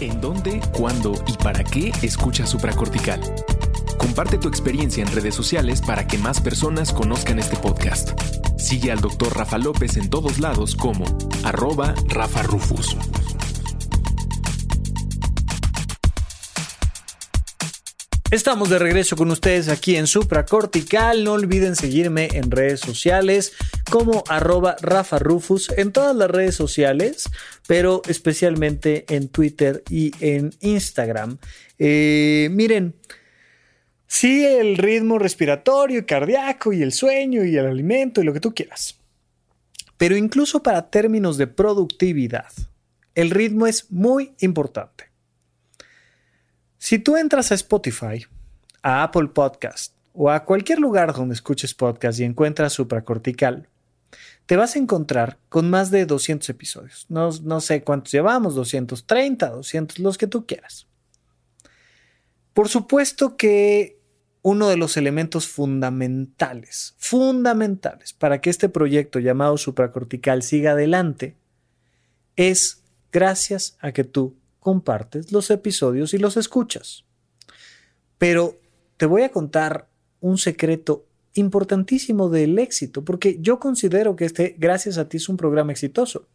¿En 0.00 0.20
dónde, 0.20 0.60
cuándo 0.72 1.14
y 1.26 1.32
para 1.42 1.64
qué 1.64 1.90
escucha 2.02 2.46
supracortical? 2.46 3.20
Comparte 3.96 4.36
tu 4.36 4.46
experiencia 4.46 5.02
en 5.02 5.10
redes 5.10 5.34
sociales 5.34 5.80
para 5.80 6.06
que 6.06 6.18
más 6.18 6.40
personas 6.40 6.92
conozcan 6.92 7.38
este 7.38 7.56
podcast. 7.56 8.10
Sigue 8.58 8.92
al 8.92 9.00
Dr. 9.00 9.34
Rafa 9.34 9.56
López 9.56 9.96
en 9.96 10.10
todos 10.10 10.38
lados 10.38 10.76
como 10.76 11.06
arroba 11.44 11.94
Rafa 12.08 12.42
Rufus. 12.42 12.94
Estamos 18.32 18.70
de 18.70 18.80
regreso 18.80 19.14
con 19.14 19.30
ustedes 19.30 19.68
aquí 19.68 19.94
en 19.94 20.08
Supracortical. 20.08 21.22
No 21.22 21.34
olviden 21.34 21.76
seguirme 21.76 22.28
en 22.32 22.50
redes 22.50 22.80
sociales 22.80 23.52
como 23.88 24.24
arroba 24.28 24.74
Rafa 24.82 25.20
Rufus 25.20 25.70
en 25.76 25.92
todas 25.92 26.16
las 26.16 26.28
redes 26.28 26.56
sociales, 26.56 27.30
pero 27.68 28.02
especialmente 28.08 29.04
en 29.14 29.28
Twitter 29.28 29.84
y 29.88 30.12
en 30.18 30.52
Instagram. 30.60 31.38
Eh, 31.78 32.48
miren, 32.50 32.96
sí, 34.08 34.44
el 34.44 34.76
ritmo 34.76 35.20
respiratorio 35.20 36.00
y 36.00 36.04
cardíaco 36.04 36.72
y 36.72 36.82
el 36.82 36.90
sueño 36.90 37.44
y 37.44 37.56
el 37.56 37.66
alimento 37.66 38.20
y 38.20 38.24
lo 38.24 38.32
que 38.32 38.40
tú 38.40 38.52
quieras. 38.52 38.98
Pero 39.96 40.16
incluso 40.16 40.64
para 40.64 40.90
términos 40.90 41.38
de 41.38 41.46
productividad, 41.46 42.50
el 43.14 43.30
ritmo 43.30 43.68
es 43.68 43.88
muy 43.92 44.34
importante. 44.40 45.05
Si 46.78 46.98
tú 46.98 47.16
entras 47.16 47.52
a 47.52 47.54
Spotify, 47.54 48.26
a 48.82 49.02
Apple 49.02 49.28
Podcast 49.28 49.94
o 50.12 50.30
a 50.30 50.44
cualquier 50.44 50.78
lugar 50.78 51.14
donde 51.14 51.34
escuches 51.34 51.74
podcast 51.74 52.20
y 52.20 52.24
encuentras 52.24 52.74
supracortical, 52.74 53.68
te 54.46 54.56
vas 54.56 54.76
a 54.76 54.78
encontrar 54.78 55.38
con 55.48 55.68
más 55.68 55.90
de 55.90 56.06
200 56.06 56.48
episodios. 56.48 57.06
No, 57.08 57.30
no 57.42 57.60
sé 57.60 57.82
cuántos 57.82 58.12
llevamos, 58.12 58.54
230, 58.54 59.50
200, 59.50 59.98
los 59.98 60.18
que 60.18 60.26
tú 60.26 60.46
quieras. 60.46 60.86
Por 62.52 62.68
supuesto 62.68 63.36
que 63.36 63.98
uno 64.42 64.68
de 64.68 64.76
los 64.76 64.96
elementos 64.96 65.48
fundamentales, 65.48 66.94
fundamentales 66.98 68.12
para 68.12 68.40
que 68.40 68.50
este 68.50 68.68
proyecto 68.68 69.18
llamado 69.18 69.58
supracortical 69.58 70.42
siga 70.42 70.70
adelante 70.70 71.36
es 72.36 72.84
gracias 73.10 73.76
a 73.80 73.90
que 73.90 74.04
tú 74.04 74.36
compartes 74.66 75.30
los 75.30 75.52
episodios 75.52 76.12
y 76.12 76.18
los 76.18 76.36
escuchas. 76.36 77.04
Pero 78.18 78.58
te 78.96 79.06
voy 79.06 79.22
a 79.22 79.28
contar 79.28 79.88
un 80.18 80.38
secreto 80.38 81.06
importantísimo 81.34 82.30
del 82.30 82.58
éxito, 82.58 83.04
porque 83.04 83.38
yo 83.40 83.60
considero 83.60 84.16
que 84.16 84.24
este, 84.24 84.56
gracias 84.58 84.98
a 84.98 85.08
ti, 85.08 85.18
es 85.18 85.28
un 85.28 85.36
programa 85.36 85.70
exitoso. 85.70 86.26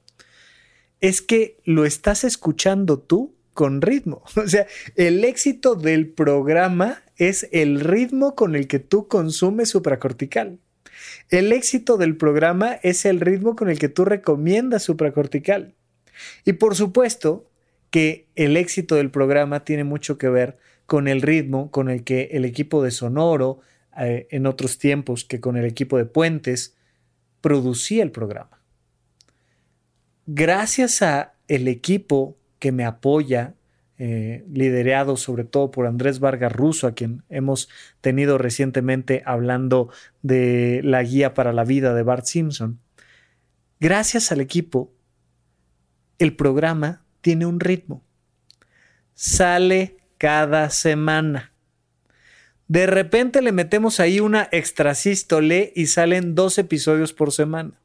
Es 1.02 1.22
que 1.22 1.58
lo 1.66 1.84
estás 1.84 2.24
escuchando 2.24 3.00
tú 3.00 3.36
con 3.54 3.82
ritmo. 3.82 4.24
O 4.38 4.48
sea, 4.48 4.66
el 4.96 5.26
éxito 5.26 5.76
del 5.76 6.08
programa 6.08 7.04
es 7.18 7.50
el 7.52 7.82
ritmo 7.82 8.34
con 8.34 8.56
el 8.56 8.70
que 8.70 8.80
tú 8.80 9.10
consumes 9.10 9.72
supracortical. 9.72 10.58
El 11.28 11.52
éxito 11.52 11.98
del 11.98 12.16
programa 12.16 12.76
es 12.82 13.04
el 13.04 13.20
ritmo 13.20 13.58
con 13.58 13.70
el 13.70 13.78
que 13.78 13.90
tú 13.90 14.06
recomiendas 14.06 14.84
supracortical. 14.84 15.76
Y 16.46 16.54
por 16.54 16.78
supuesto, 16.78 17.51
que 17.92 18.28
el 18.36 18.58
éxito 18.58 18.96
del 18.96 19.12
programa 19.12 19.64
tiene 19.64 19.84
mucho 19.84 20.18
que 20.18 20.30
ver 20.30 20.58
con 20.92 21.08
el 21.08 21.22
ritmo 21.22 21.72
con 21.72 21.90
el 21.90 22.04
que 22.04 22.30
el 22.34 22.44
equipo 22.44 22.84
de 22.84 22.92
Sonoro, 22.92 23.62
eh, 23.98 24.28
en 24.30 24.46
otros 24.46 24.78
tiempos 24.78 25.24
que 25.24 25.40
con 25.40 25.56
el 25.56 25.64
equipo 25.64 25.98
de 25.98 26.04
Puentes, 26.04 26.76
producía 27.40 28.04
el 28.04 28.12
programa. 28.12 28.62
Gracias 30.26 31.02
a 31.02 31.36
el 31.48 31.70
equipo 31.70 32.38
que 32.60 32.74
me 32.74 32.84
apoya, 32.84 33.56
eh, 33.98 34.44
liderado 34.52 35.16
sobre 35.16 35.46
todo 35.46 35.72
por 35.72 35.88
Andrés 35.88 36.20
Vargas 36.20 36.52
Russo, 36.52 36.88
a 36.88 36.94
quien 36.94 37.24
hemos 37.30 37.70
tenido 38.02 38.38
recientemente 38.38 39.24
hablando 39.26 39.90
de 40.22 40.82
la 40.84 41.04
guía 41.04 41.34
para 41.34 41.54
la 41.54 41.64
vida 41.64 41.94
de 41.94 42.04
Bart 42.04 42.26
Simpson. 42.26 42.80
Gracias 43.80 44.32
al 44.34 44.42
equipo, 44.42 44.92
el 46.20 46.36
programa 46.36 47.06
tiene 47.22 47.46
un 47.46 47.60
ritmo. 47.60 48.04
Sale 49.14 49.98
cada 50.18 50.70
semana. 50.70 51.54
De 52.68 52.88
repente 52.88 53.42
le 53.42 53.52
metemos 53.52 54.00
ahí 54.00 54.20
una 54.20 54.48
extrasístole 54.52 55.74
y 55.76 55.88
salen 55.88 56.36
dos 56.36 56.58
episodios 56.58 57.14
por 57.14 57.32
semana. 57.32 57.80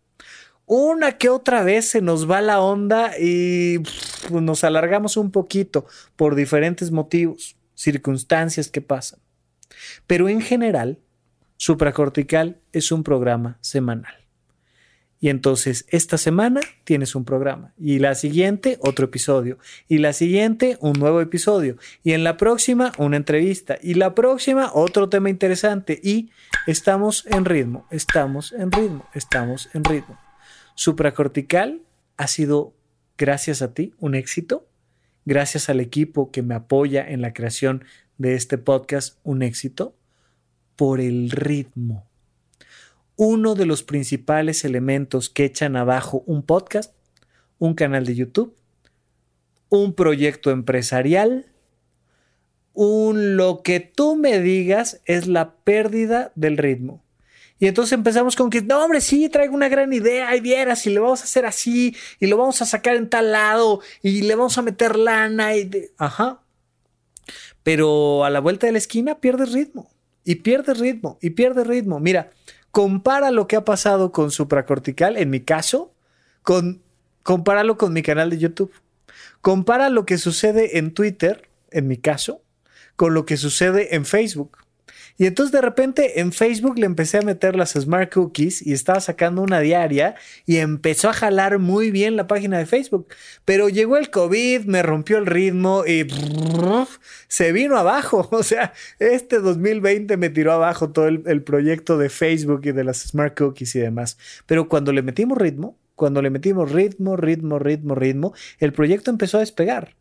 Una 0.64 1.18
que 1.18 1.28
otra 1.28 1.62
vez 1.62 1.88
se 1.88 2.02
nos 2.02 2.28
va 2.30 2.40
la 2.40 2.60
onda 2.60 3.18
y 3.18 3.78
nos 4.30 4.64
alargamos 4.64 5.16
un 5.16 5.30
poquito 5.30 5.86
por 6.16 6.34
diferentes 6.34 6.90
motivos, 6.90 7.56
circunstancias 7.74 8.68
que 8.68 8.80
pasan. 8.80 9.20
Pero 10.06 10.28
en 10.28 10.40
general, 10.40 10.98
Supracortical 11.56 12.60
es 12.72 12.92
un 12.92 13.02
programa 13.02 13.58
semanal. 13.60 14.25
Y 15.26 15.28
entonces 15.28 15.86
esta 15.88 16.18
semana 16.18 16.60
tienes 16.84 17.16
un 17.16 17.24
programa 17.24 17.72
y 17.76 17.98
la 17.98 18.14
siguiente 18.14 18.78
otro 18.80 19.06
episodio 19.06 19.58
y 19.88 19.98
la 19.98 20.12
siguiente 20.12 20.78
un 20.80 20.92
nuevo 20.92 21.20
episodio 21.20 21.78
y 22.04 22.12
en 22.12 22.22
la 22.22 22.36
próxima 22.36 22.92
una 22.96 23.16
entrevista 23.16 23.76
y 23.82 23.94
la 23.94 24.14
próxima 24.14 24.70
otro 24.72 25.08
tema 25.08 25.28
interesante 25.28 25.98
y 26.00 26.30
estamos 26.68 27.26
en 27.26 27.44
ritmo, 27.44 27.88
estamos 27.90 28.52
en 28.52 28.70
ritmo, 28.70 29.04
estamos 29.14 29.68
en 29.74 29.82
ritmo. 29.82 30.16
Supracortical 30.76 31.82
ha 32.16 32.28
sido 32.28 32.72
gracias 33.18 33.62
a 33.62 33.74
ti 33.74 33.94
un 33.98 34.14
éxito, 34.14 34.68
gracias 35.24 35.68
al 35.68 35.80
equipo 35.80 36.30
que 36.30 36.42
me 36.42 36.54
apoya 36.54 37.04
en 37.04 37.20
la 37.20 37.32
creación 37.32 37.84
de 38.16 38.36
este 38.36 38.58
podcast 38.58 39.18
un 39.24 39.42
éxito 39.42 39.96
por 40.76 41.00
el 41.00 41.32
ritmo 41.32 42.06
uno 43.16 43.54
de 43.54 43.66
los 43.66 43.82
principales 43.82 44.64
elementos 44.64 45.30
que 45.30 45.44
echan 45.44 45.76
abajo 45.76 46.22
un 46.26 46.42
podcast, 46.42 46.94
un 47.58 47.74
canal 47.74 48.04
de 48.04 48.14
YouTube, 48.14 48.54
un 49.68 49.94
proyecto 49.94 50.50
empresarial, 50.50 51.46
un 52.74 53.36
lo 53.36 53.62
que 53.62 53.80
tú 53.80 54.16
me 54.16 54.40
digas 54.40 55.00
es 55.06 55.26
la 55.26 55.54
pérdida 55.56 56.30
del 56.34 56.58
ritmo. 56.58 57.02
Y 57.58 57.66
entonces 57.66 57.94
empezamos 57.94 58.36
con 58.36 58.50
que, 58.50 58.60
no, 58.60 58.84
hombre, 58.84 59.00
sí, 59.00 59.30
traigo 59.30 59.54
una 59.54 59.70
gran 59.70 59.90
idea, 59.92 60.36
y 60.36 60.40
vieras, 60.40 60.86
y 60.86 60.90
le 60.90 61.00
vamos 61.00 61.22
a 61.22 61.24
hacer 61.24 61.46
así, 61.46 61.96
y 62.20 62.26
lo 62.26 62.36
vamos 62.36 62.60
a 62.60 62.66
sacar 62.66 62.96
en 62.96 63.08
tal 63.08 63.32
lado, 63.32 63.80
y 64.02 64.22
le 64.22 64.34
vamos 64.34 64.58
a 64.58 64.62
meter 64.62 64.96
lana, 64.96 65.56
y 65.56 65.70
ajá. 65.96 66.42
Pero 67.62 68.24
a 68.24 68.30
la 68.30 68.40
vuelta 68.40 68.66
de 68.66 68.72
la 68.72 68.78
esquina 68.78 69.20
pierdes 69.20 69.52
ritmo, 69.52 69.90
y 70.22 70.34
pierdes 70.36 70.78
ritmo, 70.78 71.18
y 71.22 71.30
pierdes 71.30 71.66
ritmo. 71.66 71.98
Mira, 71.98 72.30
compara 72.76 73.30
lo 73.30 73.48
que 73.48 73.56
ha 73.56 73.64
pasado 73.64 74.12
con 74.12 74.30
supracortical, 74.30 75.16
en 75.16 75.30
mi 75.30 75.40
caso, 75.40 75.94
con, 76.42 76.82
compáralo 77.22 77.78
con 77.78 77.94
mi 77.94 78.02
canal 78.02 78.28
de 78.28 78.36
YouTube. 78.36 78.70
Compara 79.40 79.88
lo 79.88 80.04
que 80.04 80.18
sucede 80.18 80.76
en 80.76 80.92
Twitter, 80.92 81.48
en 81.70 81.88
mi 81.88 81.96
caso, 81.96 82.42
con 82.94 83.14
lo 83.14 83.24
que 83.24 83.38
sucede 83.38 83.94
en 83.94 84.04
Facebook. 84.04 84.58
Y 85.18 85.26
entonces 85.26 85.52
de 85.52 85.60
repente 85.60 86.20
en 86.20 86.32
Facebook 86.32 86.78
le 86.78 86.86
empecé 86.86 87.18
a 87.18 87.22
meter 87.22 87.56
las 87.56 87.72
Smart 87.72 88.12
Cookies 88.12 88.66
y 88.66 88.72
estaba 88.72 89.00
sacando 89.00 89.42
una 89.42 89.60
diaria 89.60 90.14
y 90.44 90.58
empezó 90.58 91.08
a 91.08 91.12
jalar 91.12 91.58
muy 91.58 91.90
bien 91.90 92.16
la 92.16 92.26
página 92.26 92.58
de 92.58 92.66
Facebook. 92.66 93.08
Pero 93.44 93.68
llegó 93.68 93.96
el 93.96 94.10
COVID, 94.10 94.64
me 94.66 94.82
rompió 94.82 95.18
el 95.18 95.26
ritmo 95.26 95.84
y 95.86 96.06
se 97.28 97.52
vino 97.52 97.76
abajo. 97.76 98.28
O 98.36 98.42
sea, 98.42 98.74
este 98.98 99.40
2020 99.40 100.16
me 100.18 100.28
tiró 100.28 100.52
abajo 100.52 100.90
todo 100.90 101.08
el, 101.08 101.22
el 101.26 101.42
proyecto 101.42 101.96
de 101.96 102.10
Facebook 102.10 102.60
y 102.64 102.72
de 102.72 102.84
las 102.84 102.98
Smart 102.98 103.36
Cookies 103.36 103.74
y 103.76 103.80
demás. 103.80 104.18
Pero 104.44 104.68
cuando 104.68 104.92
le 104.92 105.02
metimos 105.02 105.38
ritmo, 105.38 105.78
cuando 105.94 106.20
le 106.22 106.30
metimos 106.30 106.70
ritmo, 106.70 107.16
ritmo, 107.16 107.58
ritmo, 107.58 107.94
ritmo, 107.94 108.34
el 108.58 108.72
proyecto 108.72 109.10
empezó 109.10 109.38
a 109.38 109.40
despegar. 109.40 109.96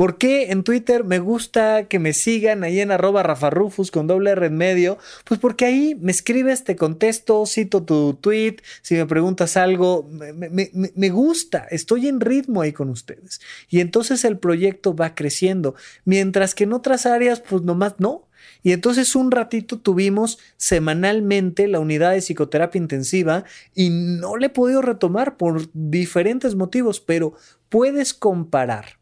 ¿Por 0.00 0.16
qué 0.16 0.50
en 0.50 0.64
Twitter 0.64 1.04
me 1.04 1.18
gusta 1.18 1.86
que 1.86 1.98
me 1.98 2.14
sigan 2.14 2.64
ahí 2.64 2.80
en 2.80 2.90
arroba 2.90 3.22
rafarufus 3.22 3.90
con 3.90 4.06
doble 4.06 4.30
R 4.30 4.48
medio? 4.48 4.96
Pues 5.24 5.38
porque 5.38 5.66
ahí 5.66 5.94
me 5.94 6.10
escribes, 6.10 6.64
te 6.64 6.74
contesto, 6.74 7.44
cito 7.44 7.82
tu 7.82 8.14
tweet, 8.14 8.62
si 8.80 8.94
me 8.94 9.04
preguntas 9.04 9.58
algo, 9.58 10.08
me, 10.08 10.70
me, 10.72 11.08
gusta, 11.10 11.66
estoy 11.70 12.08
en 12.08 12.20
ritmo 12.20 12.62
ahí 12.62 12.72
con 12.72 12.88
ustedes. 12.88 13.42
Y 13.68 13.80
entonces 13.80 14.24
el 14.24 14.38
proyecto 14.38 14.96
va 14.96 15.14
creciendo, 15.14 15.74
mientras 16.06 16.54
que 16.54 16.64
en 16.64 16.72
otras 16.72 17.04
áreas 17.04 17.40
pues 17.40 17.60
nomás 17.60 17.96
no. 17.98 18.26
Y 18.62 18.72
entonces 18.72 19.14
un 19.14 19.30
ratito 19.30 19.80
tuvimos 19.80 20.38
semanalmente 20.56 21.68
la 21.68 21.78
unidad 21.78 22.12
de 22.12 22.22
psicoterapia 22.22 22.78
intensiva 22.78 23.44
y 23.74 23.90
no 23.90 24.38
le 24.38 24.46
he 24.46 24.48
podido 24.48 24.80
retomar 24.80 25.36
por 25.36 25.68
diferentes 25.74 26.54
motivos, 26.54 27.00
pero 27.00 27.34
puedes 27.68 28.14
comparar 28.14 28.99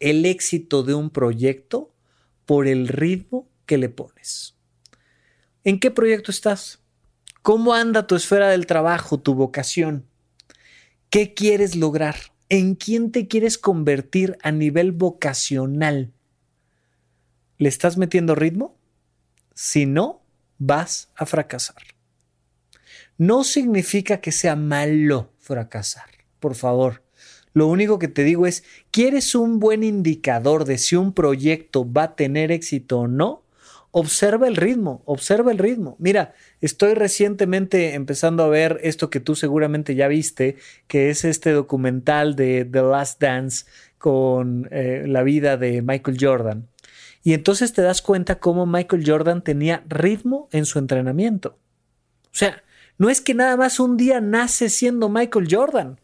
el 0.00 0.26
éxito 0.26 0.82
de 0.82 0.94
un 0.94 1.10
proyecto 1.10 1.94
por 2.44 2.66
el 2.66 2.88
ritmo 2.88 3.48
que 3.66 3.78
le 3.78 3.88
pones. 3.88 4.56
¿En 5.64 5.80
qué 5.80 5.90
proyecto 5.90 6.30
estás? 6.30 6.80
¿Cómo 7.42 7.74
anda 7.74 8.06
tu 8.06 8.14
esfera 8.14 8.48
del 8.48 8.66
trabajo, 8.66 9.18
tu 9.20 9.34
vocación? 9.34 10.06
¿Qué 11.10 11.34
quieres 11.34 11.76
lograr? 11.76 12.16
¿En 12.48 12.74
quién 12.74 13.10
te 13.10 13.26
quieres 13.26 13.58
convertir 13.58 14.36
a 14.42 14.52
nivel 14.52 14.92
vocacional? 14.92 16.12
¿Le 17.58 17.68
estás 17.68 17.96
metiendo 17.96 18.34
ritmo? 18.34 18.78
Si 19.54 19.86
no, 19.86 20.22
vas 20.58 21.10
a 21.16 21.26
fracasar. 21.26 21.82
No 23.18 23.44
significa 23.44 24.20
que 24.20 24.30
sea 24.30 24.56
malo 24.56 25.32
fracasar. 25.38 26.10
Por 26.38 26.54
favor, 26.54 27.02
lo 27.56 27.68
único 27.68 27.98
que 27.98 28.08
te 28.08 28.22
digo 28.22 28.46
es, 28.46 28.64
¿quieres 28.90 29.34
un 29.34 29.60
buen 29.60 29.82
indicador 29.82 30.66
de 30.66 30.76
si 30.76 30.94
un 30.94 31.14
proyecto 31.14 31.90
va 31.90 32.02
a 32.02 32.14
tener 32.14 32.52
éxito 32.52 32.98
o 32.98 33.08
no? 33.08 33.44
Observa 33.92 34.46
el 34.46 34.56
ritmo, 34.56 35.00
observa 35.06 35.52
el 35.52 35.56
ritmo. 35.56 35.96
Mira, 35.98 36.34
estoy 36.60 36.92
recientemente 36.92 37.94
empezando 37.94 38.44
a 38.44 38.48
ver 38.48 38.78
esto 38.82 39.08
que 39.08 39.20
tú 39.20 39.34
seguramente 39.34 39.94
ya 39.94 40.06
viste, 40.06 40.56
que 40.86 41.08
es 41.08 41.24
este 41.24 41.52
documental 41.52 42.36
de 42.36 42.66
The 42.66 42.82
Last 42.82 43.22
Dance 43.22 43.64
con 43.96 44.68
eh, 44.70 45.04
la 45.06 45.22
vida 45.22 45.56
de 45.56 45.80
Michael 45.80 46.18
Jordan. 46.20 46.68
Y 47.22 47.32
entonces 47.32 47.72
te 47.72 47.80
das 47.80 48.02
cuenta 48.02 48.38
cómo 48.38 48.66
Michael 48.66 49.02
Jordan 49.06 49.42
tenía 49.42 49.82
ritmo 49.88 50.50
en 50.52 50.66
su 50.66 50.78
entrenamiento. 50.78 51.56
O 52.26 52.34
sea, 52.38 52.62
no 52.98 53.08
es 53.08 53.22
que 53.22 53.32
nada 53.32 53.56
más 53.56 53.80
un 53.80 53.96
día 53.96 54.20
nace 54.20 54.68
siendo 54.68 55.08
Michael 55.08 55.48
Jordan. 55.50 55.98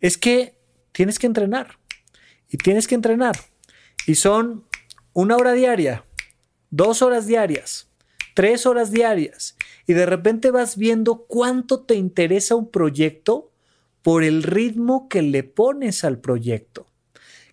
Es 0.00 0.16
que 0.16 0.55
tienes 0.96 1.18
que 1.18 1.26
entrenar. 1.26 1.78
Y 2.48 2.56
tienes 2.56 2.86
que 2.86 2.94
entrenar. 2.94 3.36
Y 4.06 4.14
son 4.14 4.64
una 5.12 5.36
hora 5.36 5.52
diaria, 5.52 6.04
dos 6.70 7.02
horas 7.02 7.26
diarias, 7.26 7.88
tres 8.34 8.64
horas 8.64 8.90
diarias. 8.90 9.56
Y 9.86 9.92
de 9.92 10.06
repente 10.06 10.50
vas 10.50 10.78
viendo 10.78 11.26
cuánto 11.28 11.80
te 11.80 11.96
interesa 11.96 12.54
un 12.54 12.70
proyecto 12.70 13.52
por 14.00 14.24
el 14.24 14.42
ritmo 14.42 15.08
que 15.10 15.20
le 15.20 15.42
pones 15.42 16.02
al 16.02 16.18
proyecto. 16.18 16.86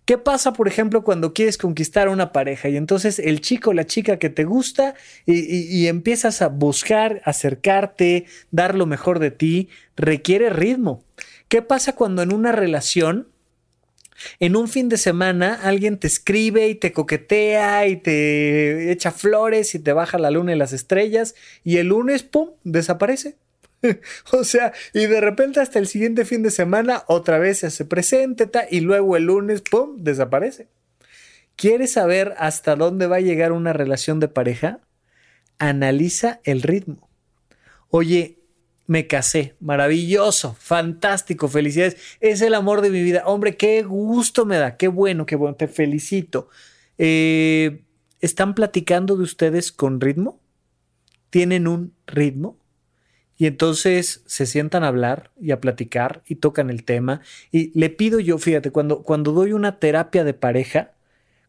¿Qué 0.06 0.18
pasa, 0.18 0.54
por 0.54 0.70
ejemplo, 0.70 1.04
cuando 1.04 1.34
quieres 1.34 1.58
conquistar 1.58 2.08
a 2.08 2.12
una 2.12 2.32
pareja 2.32 2.70
y 2.70 2.78
entonces 2.78 3.20
el 3.20 3.42
chico 3.42 3.72
o 3.72 3.74
la 3.74 3.86
chica 3.86 4.20
que 4.20 4.30
te 4.30 4.46
gusta 4.46 4.96
y, 5.26 5.40
y, 5.78 5.88
empiezas 5.88 6.42
a 6.42 6.48
buscar, 6.48 7.22
acercarte, 7.26 8.26
dar 8.52 8.76
lo 8.76 8.86
mejor 8.86 9.20
de 9.20 9.32
ti, 9.32 9.70
requiere 9.96 10.50
ritmo? 10.50 11.04
¿Qué 11.48 11.62
pasa 11.62 11.96
cuando 11.96 12.22
en 12.22 12.34
una 12.34 12.52
relación 12.52 13.33
en 14.40 14.56
un 14.56 14.68
fin 14.68 14.90
de 14.90 14.98
semana 14.98 15.60
alguien 15.62 15.98
te 15.98 16.08
escribe 16.08 16.68
y 16.68 16.76
te 16.76 16.92
coquetea 16.92 17.88
y 17.88 17.98
te 17.98 18.92
echa 18.92 19.12
flores 19.12 19.76
y 19.76 19.80
te 19.80 19.94
baja 19.94 20.18
la 20.18 20.32
luna 20.32 20.54
y 20.54 20.58
las 20.58 20.74
estrellas 20.74 21.36
y 21.64 21.78
el 21.78 21.88
lunes, 21.88 22.24
¡pum!, 22.24 22.52
desaparece. 22.64 23.36
o 24.32 24.44
sea, 24.44 24.74
y 24.94 25.06
de 25.06 25.22
repente 25.22 25.60
hasta 25.60 25.80
el 25.80 25.88
siguiente 25.88 26.26
fin 26.26 26.44
de 26.44 26.52
semana 26.52 27.04
otra 27.08 27.38
vez 27.38 27.60
se 27.60 27.68
hace 27.68 27.86
presente 27.86 28.50
y 28.70 28.80
luego 28.80 29.18
el 29.18 29.26
lunes, 29.26 29.62
¡pum!, 29.62 30.04
desaparece. 30.04 30.68
¿Quieres 31.56 31.94
saber 31.94 32.34
hasta 32.38 32.76
dónde 32.76 33.08
va 33.08 33.18
a 33.18 33.22
llegar 33.22 33.52
una 33.52 33.74
relación 33.74 34.20
de 34.20 34.28
pareja? 34.28 34.80
Analiza 35.60 36.40
el 36.44 36.62
ritmo. 36.62 37.10
Oye, 37.90 38.40
me 38.88 39.08
casé. 39.08 39.56
Maravilloso, 39.60 40.56
fantástico, 40.60 41.48
felicidades. 41.48 41.98
Es 42.20 42.42
el 42.42 42.54
amor 42.54 42.82
de 42.82 42.90
mi 42.90 43.02
vida. 43.02 43.24
Hombre, 43.26 43.56
qué 43.56 43.84
gusto 43.84 44.46
me 44.46 44.58
da, 44.58 44.78
qué 44.78 44.88
bueno, 44.88 45.26
qué 45.26 45.36
bueno, 45.36 45.56
te 45.56 45.68
felicito. 45.68 46.50
Eh, 46.98 47.84
¿Están 48.20 48.56
platicando 48.56 49.18
de 49.18 49.24
ustedes 49.24 49.72
con 49.72 50.00
ritmo? 50.00 50.40
¿Tienen 51.30 51.68
un 51.68 51.94
ritmo? 52.06 52.58
Y 53.36 53.48
entonces 53.48 54.24
se 54.26 54.46
sientan 54.46 54.84
a 54.84 54.90
hablar 54.90 55.32
y 55.42 55.52
a 55.52 55.60
platicar 55.60 56.22
y 56.28 56.36
tocan 56.36 56.70
el 56.70 56.84
tema. 56.84 57.22
Y 57.52 57.78
le 57.78 57.90
pido 57.90 58.20
yo, 58.20 58.38
fíjate, 58.38 58.72
cuando, 58.72 59.02
cuando 59.02 59.32
doy 59.32 59.54
una 59.54 59.80
terapia 59.80 60.24
de 60.24 60.34
pareja, 60.34 60.94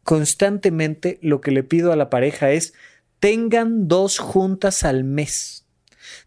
constantemente 0.03 1.19
lo 1.23 1.41
que 1.41 1.51
le 1.51 1.63
pido 1.63 1.93
a 1.93 1.97
la 1.97 2.11
pareja 2.11 2.51
es 2.51 2.75
tengan 3.21 3.87
dos 3.87 4.19
juntas 4.19 4.83
al 4.85 5.05
mes 5.05 5.64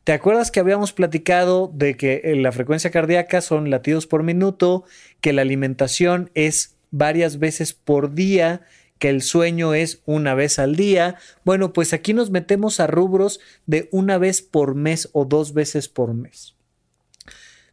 ¿Te 0.08 0.14
acuerdas 0.14 0.52
que 0.52 0.62
habíamos 0.62 0.94
platicado 0.94 1.70
de 1.74 1.98
que 1.98 2.22
eh, 2.24 2.38
la 2.38 2.54
frecuencia 2.54 2.92
cardíaca 2.92 3.42
son 3.42 3.70
latidos 3.70 4.08
por 4.08 4.24
minuto, 4.24 4.86
que 5.20 5.34
la 5.34 5.42
alimentación 5.42 6.32
es 6.34 6.78
varias 6.92 7.40
veces 7.40 7.74
por 7.74 8.14
día, 8.14 8.62
que 9.00 9.10
el 9.10 9.22
sueño 9.22 9.74
es 9.74 10.02
una 10.06 10.34
vez 10.34 10.60
al 10.60 10.78
día? 10.78 11.18
Bueno, 11.44 11.74
pues 11.74 11.92
aquí 11.92 12.14
nos 12.14 12.32
metemos 12.32 12.80
a 12.80 12.88
rubros 12.88 13.42
de 13.66 13.90
una 13.92 14.18
vez 14.18 14.42
por 14.42 14.76
mes 14.76 15.10
o 15.12 15.26
dos 15.26 15.54
veces 15.54 15.90
por 15.90 16.14
mes. 16.14 16.56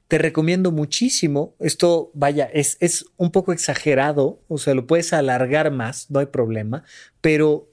Te 0.09 0.19
recomiendo 0.19 0.73
muchísimo, 0.73 1.55
esto 1.61 2.11
vaya, 2.15 2.51
es, 2.53 2.79
es 2.81 3.05
un 3.17 3.31
poco 3.31 3.53
exagerado, 3.53 4.41
o 4.49 4.59
sea, 4.59 4.75
lo 4.75 4.89
puedes 4.89 5.13
alargar 5.13 5.71
más, 5.71 6.11
no 6.11 6.19
hay 6.19 6.27
problema, 6.27 6.83
pero 7.21 7.69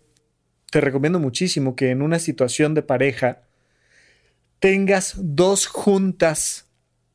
te 0.70 0.82
recomiendo 0.82 1.18
muchísimo 1.18 1.76
que 1.76 1.90
en 1.90 2.04
una 2.04 2.20
situación 2.20 2.76
de 2.76 2.84
pareja, 2.84 3.42
tengas 4.62 5.16
dos 5.18 5.66
juntas 5.66 6.68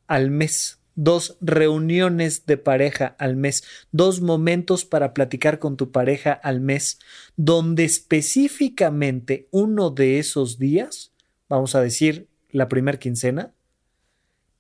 al 0.09 0.31
mes, 0.31 0.81
dos 0.97 1.39
reuniones 1.41 2.45
de 2.45 2.57
pareja 2.59 3.15
al 3.21 3.37
mes, 3.37 3.63
dos 3.93 4.21
momentos 4.21 4.85
para 4.85 5.15
platicar 5.15 5.61
con 5.61 5.77
tu 5.77 5.93
pareja 5.93 6.33
al 6.33 6.61
mes, 6.61 6.99
donde 7.37 7.85
específicamente 7.85 9.47
uno 9.53 9.91
de 9.91 10.19
esos 10.19 10.59
días, 10.59 11.13
vamos 11.49 11.77
a 11.77 11.81
decir 11.81 12.27
la 12.51 12.69
primera 12.69 12.99
quincena, 12.99 13.55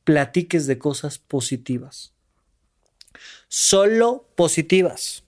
platiques 0.04 0.68
de 0.68 0.78
cosas 0.78 1.18
positivas. 1.18 2.14
Solo 3.48 4.28
positivas. 4.36 5.24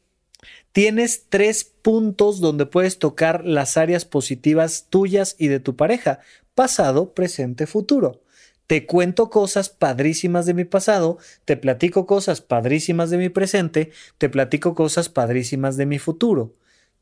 Tienes 0.71 1.25
tres 1.29 1.65
puntos 1.65 2.39
donde 2.39 2.67
puedes 2.67 3.01
tocar 3.01 3.45
las 3.45 3.77
áreas 3.77 4.05
positivas 4.05 4.87
tuyas 4.91 5.35
y 5.41 5.49
de 5.49 5.59
tu 5.59 5.75
pareja 5.75 6.21
pasado, 6.59 7.15
presente, 7.15 7.69
futuro. 7.69 8.21
Te 8.67 8.85
cuento 8.85 9.31
cosas 9.31 9.69
padrísimas 9.69 10.45
de 10.45 10.55
mi 10.55 10.65
pasado, 10.65 11.19
te 11.45 11.57
platico 11.57 12.05
cosas 12.05 12.41
padrísimas 12.41 13.11
de 13.11 13.17
mi 13.17 13.29
presente, 13.29 13.93
te 14.19 14.29
platico 14.29 14.75
cosas 14.75 15.09
padrísimas 15.09 15.77
de 15.77 15.87
mi 15.87 16.01
futuro. 16.01 16.57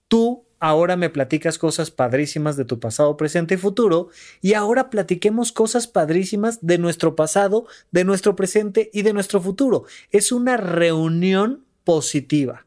Tú 0.08 0.44
ahora 0.60 0.96
me 0.96 1.08
platicas 1.08 1.56
cosas 1.56 1.90
padrísimas 1.90 2.58
de 2.58 2.66
tu 2.66 2.78
pasado, 2.78 3.16
presente 3.16 3.54
y 3.54 3.56
futuro, 3.56 4.10
y 4.42 4.52
ahora 4.52 4.90
platiquemos 4.90 5.52
cosas 5.52 5.86
padrísimas 5.86 6.58
de 6.60 6.76
nuestro 6.76 7.16
pasado, 7.16 7.66
de 7.92 8.04
nuestro 8.04 8.36
presente 8.36 8.90
y 8.92 9.00
de 9.00 9.14
nuestro 9.14 9.40
futuro. 9.40 9.86
Es 10.10 10.32
una 10.32 10.58
reunión 10.58 11.64
positiva. 11.82 12.66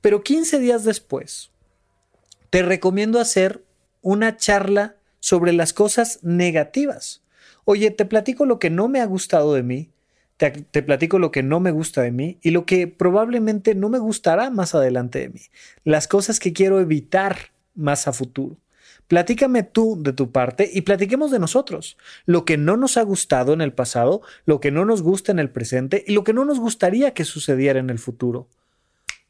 Pero 0.00 0.22
15 0.22 0.60
días 0.60 0.84
después, 0.84 1.50
te 2.48 2.62
recomiendo 2.62 3.20
hacer 3.20 3.62
una 4.00 4.38
charla 4.38 4.96
sobre 5.20 5.52
las 5.52 5.72
cosas 5.72 6.18
negativas. 6.22 7.22
Oye, 7.64 7.90
te 7.90 8.04
platico 8.04 8.46
lo 8.46 8.58
que 8.58 8.70
no 8.70 8.88
me 8.88 9.00
ha 9.00 9.06
gustado 9.06 9.54
de 9.54 9.62
mí, 9.62 9.90
te, 10.36 10.82
platico 10.82 11.18
lo 11.18 11.30
que 11.30 11.42
no 11.42 11.60
me 11.60 11.70
gusta 11.70 12.00
de 12.00 12.12
mí 12.12 12.38
y 12.40 12.50
lo 12.50 12.64
que 12.64 12.88
probablemente 12.88 13.74
no 13.74 13.90
me 13.90 13.98
gustará 13.98 14.48
más 14.50 14.74
adelante 14.74 15.18
de 15.18 15.28
mí, 15.28 15.40
las 15.84 16.08
cosas 16.08 16.40
que 16.40 16.54
quiero 16.54 16.80
evitar 16.80 17.52
más 17.74 18.08
a 18.08 18.12
futuro. 18.12 18.56
Platícame 19.06 19.64
tú 19.64 19.98
de 20.00 20.12
tu 20.12 20.30
parte 20.30 20.70
y 20.72 20.82
platiquemos 20.82 21.30
de 21.30 21.40
nosotros, 21.40 21.98
lo 22.26 22.44
que 22.44 22.56
no 22.56 22.76
nos 22.76 22.96
ha 22.96 23.02
gustado 23.02 23.52
en 23.52 23.60
el 23.60 23.72
pasado, 23.72 24.22
lo 24.46 24.60
que 24.60 24.70
no 24.70 24.84
nos 24.84 25.02
gusta 25.02 25.32
en 25.32 25.40
el 25.40 25.50
presente 25.50 26.04
y 26.06 26.14
lo 26.14 26.24
que 26.24 26.32
no 26.32 26.44
nos 26.44 26.60
gustaría 26.60 27.12
que 27.12 27.24
sucediera 27.24 27.80
en 27.80 27.90
el 27.90 27.98
futuro. 27.98 28.46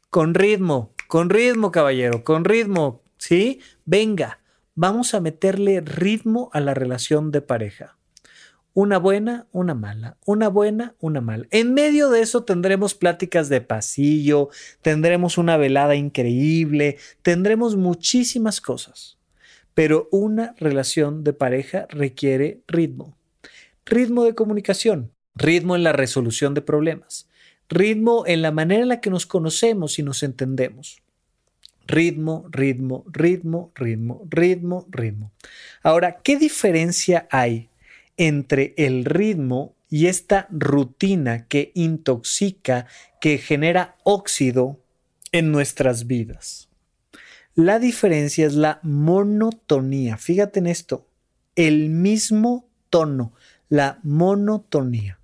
Con 0.09 0.33
ritmo, 0.33 0.91
con 1.07 1.29
ritmo, 1.29 1.71
caballero, 1.71 2.23
con 2.23 2.45
ritmo, 2.45 3.01
¿sí? 3.17 3.59
Venga, 3.85 4.40
vamos 4.75 5.13
a 5.13 5.21
meterle 5.21 5.81
ritmo 5.81 6.49
a 6.53 6.59
la 6.59 6.73
relación 6.73 7.31
de 7.31 7.41
pareja. 7.41 7.97
Una 8.73 8.99
buena, 8.99 9.47
una 9.51 9.73
mala, 9.73 10.17
una 10.25 10.47
buena, 10.47 10.95
una 10.99 11.19
mala. 11.19 11.45
En 11.51 11.73
medio 11.73 12.09
de 12.09 12.21
eso 12.21 12.45
tendremos 12.45 12.93
pláticas 12.93 13.49
de 13.49 13.59
pasillo, 13.59 14.49
tendremos 14.81 15.37
una 15.37 15.57
velada 15.57 15.95
increíble, 15.95 16.97
tendremos 17.21 17.75
muchísimas 17.75 18.61
cosas. 18.61 19.17
Pero 19.73 20.07
una 20.11 20.55
relación 20.57 21.23
de 21.25 21.33
pareja 21.33 21.85
requiere 21.89 22.61
ritmo. 22.67 23.17
Ritmo 23.85 24.23
de 24.23 24.35
comunicación, 24.35 25.11
ritmo 25.35 25.75
en 25.75 25.83
la 25.83 25.91
resolución 25.91 26.53
de 26.53 26.61
problemas, 26.61 27.29
ritmo 27.67 28.23
en 28.25 28.41
la 28.41 28.51
manera 28.51 28.83
en 28.83 28.89
la 28.89 29.01
que 29.01 29.09
nos 29.09 29.25
conocemos 29.25 29.99
y 29.99 30.03
nos 30.03 30.23
entendemos. 30.23 31.00
Ritmo, 31.91 32.45
ritmo, 32.49 33.03
ritmo, 33.11 33.71
ritmo, 33.75 34.21
ritmo, 34.29 34.87
ritmo. 34.89 35.31
Ahora, 35.83 36.21
¿qué 36.23 36.37
diferencia 36.37 37.27
hay 37.29 37.69
entre 38.15 38.73
el 38.77 39.03
ritmo 39.03 39.75
y 39.89 40.07
esta 40.07 40.47
rutina 40.49 41.47
que 41.47 41.71
intoxica, 41.75 42.87
que 43.19 43.37
genera 43.37 43.97
óxido 44.03 44.79
en 45.33 45.51
nuestras 45.51 46.07
vidas? 46.07 46.69
La 47.55 47.77
diferencia 47.77 48.47
es 48.47 48.53
la 48.53 48.79
monotonía. 48.83 50.15
Fíjate 50.15 50.59
en 50.59 50.67
esto, 50.67 51.07
el 51.55 51.89
mismo 51.89 52.69
tono, 52.89 53.33
la 53.67 53.99
monotonía. 54.03 55.20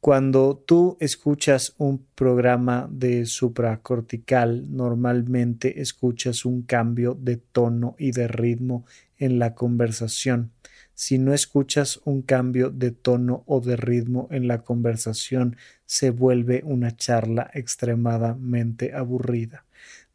Cuando 0.00 0.56
tú 0.56 0.96
escuchas 0.98 1.74
un 1.76 2.06
programa 2.14 2.88
de 2.90 3.26
supracortical, 3.26 4.74
normalmente 4.74 5.82
escuchas 5.82 6.46
un 6.46 6.62
cambio 6.62 7.14
de 7.20 7.36
tono 7.36 7.96
y 7.98 8.12
de 8.12 8.26
ritmo 8.26 8.86
en 9.18 9.38
la 9.38 9.54
conversación. 9.54 10.52
Si 10.94 11.18
no 11.18 11.34
escuchas 11.34 12.00
un 12.06 12.22
cambio 12.22 12.70
de 12.70 12.92
tono 12.92 13.44
o 13.46 13.60
de 13.60 13.76
ritmo 13.76 14.26
en 14.30 14.48
la 14.48 14.62
conversación, 14.62 15.58
se 15.84 16.08
vuelve 16.08 16.62
una 16.64 16.96
charla 16.96 17.50
extremadamente 17.52 18.94
aburrida. 18.94 19.66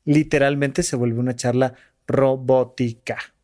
Literalmente 0.04 0.82
se 0.82 0.96
vuelve 0.96 1.20
una 1.20 1.36
charla 1.36 1.76
robótica. 2.08 3.35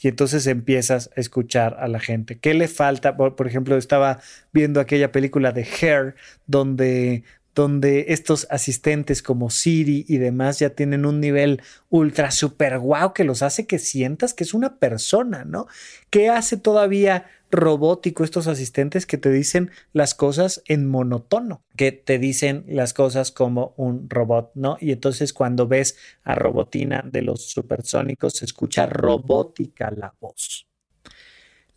Y 0.00 0.08
entonces 0.08 0.46
empiezas 0.46 1.10
a 1.16 1.20
escuchar 1.20 1.76
a 1.78 1.88
la 1.88 2.00
gente. 2.00 2.38
¿Qué 2.38 2.54
le 2.54 2.68
falta? 2.68 3.16
Por, 3.16 3.46
ejemplo, 3.46 3.76
estaba 3.76 4.20
viendo 4.52 4.80
aquella 4.80 5.12
película 5.12 5.52
de 5.52 5.62
Hair, 5.62 6.14
donde, 6.46 7.24
donde 7.54 8.06
estos 8.08 8.46
asistentes 8.50 9.22
como 9.22 9.50
Siri 9.50 10.04
y 10.08 10.18
demás 10.18 10.58
ya 10.58 10.70
tienen 10.70 11.06
un 11.06 11.20
nivel 11.20 11.62
ultra 11.90 12.30
super 12.30 12.78
guau 12.78 13.12
que 13.12 13.24
los 13.24 13.42
hace 13.42 13.66
que 13.66 13.78
sientas 13.78 14.34
que 14.34 14.44
es 14.44 14.54
una 14.54 14.78
persona, 14.78 15.44
¿no? 15.44 15.66
¿Qué 16.10 16.28
hace 16.28 16.56
todavía 16.56 17.26
robótico 17.52 18.24
estos 18.24 18.46
asistentes 18.48 19.06
que 19.06 19.18
te 19.18 19.30
dicen 19.30 19.70
las 19.92 20.14
cosas 20.14 20.62
en 20.66 20.88
monotono, 20.88 21.62
que 21.76 21.92
te 21.92 22.18
dicen 22.18 22.64
las 22.66 22.94
cosas 22.94 23.30
como 23.30 23.74
un 23.76 24.08
robot, 24.08 24.50
¿no? 24.54 24.78
Y 24.80 24.90
entonces 24.90 25.32
cuando 25.32 25.68
ves 25.68 25.96
a 26.24 26.34
Robotina 26.34 27.04
de 27.04 27.22
los 27.22 27.46
supersónicos, 27.50 28.32
se 28.38 28.46
escucha 28.46 28.86
robótica 28.86 29.90
la 29.90 30.14
voz. 30.18 30.66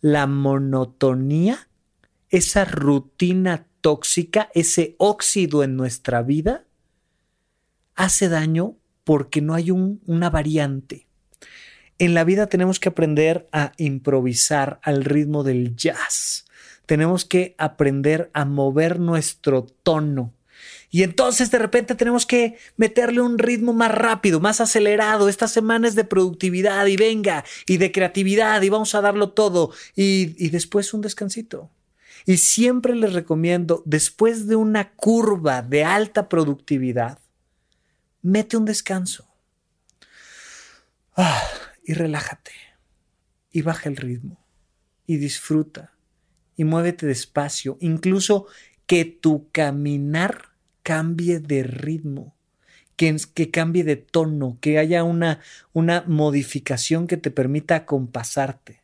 La 0.00 0.26
monotonía, 0.26 1.68
esa 2.30 2.64
rutina 2.64 3.68
tóxica, 3.82 4.50
ese 4.54 4.96
óxido 4.98 5.62
en 5.62 5.76
nuestra 5.76 6.22
vida, 6.22 6.64
hace 7.94 8.28
daño 8.28 8.76
porque 9.04 9.42
no 9.42 9.54
hay 9.54 9.70
una 9.70 10.30
variante 10.30 11.05
en 11.98 12.14
la 12.14 12.24
vida 12.24 12.46
tenemos 12.46 12.78
que 12.78 12.88
aprender 12.88 13.48
a 13.52 13.72
improvisar 13.78 14.80
al 14.82 15.04
ritmo 15.04 15.44
del 15.44 15.76
jazz. 15.76 16.46
Tenemos 16.84 17.24
que 17.24 17.54
aprender 17.58 18.30
a 18.32 18.44
mover 18.44 19.00
nuestro 19.00 19.64
tono. 19.82 20.32
Y 20.90 21.02
entonces 21.02 21.50
de 21.50 21.58
repente 21.58 21.94
tenemos 21.94 22.26
que 22.26 22.56
meterle 22.76 23.20
un 23.20 23.38
ritmo 23.38 23.72
más 23.72 23.92
rápido, 23.92 24.40
más 24.40 24.60
acelerado. 24.60 25.28
Esta 25.28 25.48
semana 25.48 25.88
es 25.88 25.94
de 25.94 26.04
productividad 26.04 26.86
y 26.86 26.96
venga, 26.96 27.44
y 27.66 27.78
de 27.78 27.92
creatividad 27.92 28.62
y 28.62 28.68
vamos 28.68 28.94
a 28.94 29.00
darlo 29.00 29.30
todo. 29.30 29.72
Y, 29.94 30.34
y 30.38 30.50
después 30.50 30.94
un 30.94 31.00
descansito. 31.00 31.70
Y 32.24 32.38
siempre 32.38 32.94
les 32.94 33.12
recomiendo, 33.12 33.82
después 33.84 34.46
de 34.46 34.56
una 34.56 34.92
curva 34.92 35.62
de 35.62 35.84
alta 35.84 36.28
productividad, 36.28 37.18
mete 38.22 38.56
un 38.56 38.64
descanso. 38.64 39.28
Ah, 41.16 41.42
y 41.86 41.94
relájate 41.94 42.50
y 43.52 43.62
baja 43.62 43.88
el 43.88 43.96
ritmo 43.96 44.44
y 45.06 45.18
disfruta 45.18 45.94
y 46.56 46.64
muévete 46.64 47.06
despacio, 47.06 47.78
incluso 47.80 48.46
que 48.86 49.04
tu 49.04 49.50
caminar 49.52 50.50
cambie 50.82 51.38
de 51.38 51.62
ritmo, 51.62 52.34
que, 52.96 53.16
que 53.34 53.50
cambie 53.50 53.84
de 53.84 53.96
tono, 53.96 54.58
que 54.60 54.78
haya 54.78 55.04
una, 55.04 55.40
una 55.72 56.04
modificación 56.06 57.06
que 57.06 57.16
te 57.16 57.30
permita 57.30 57.76
acompasarte. 57.76 58.82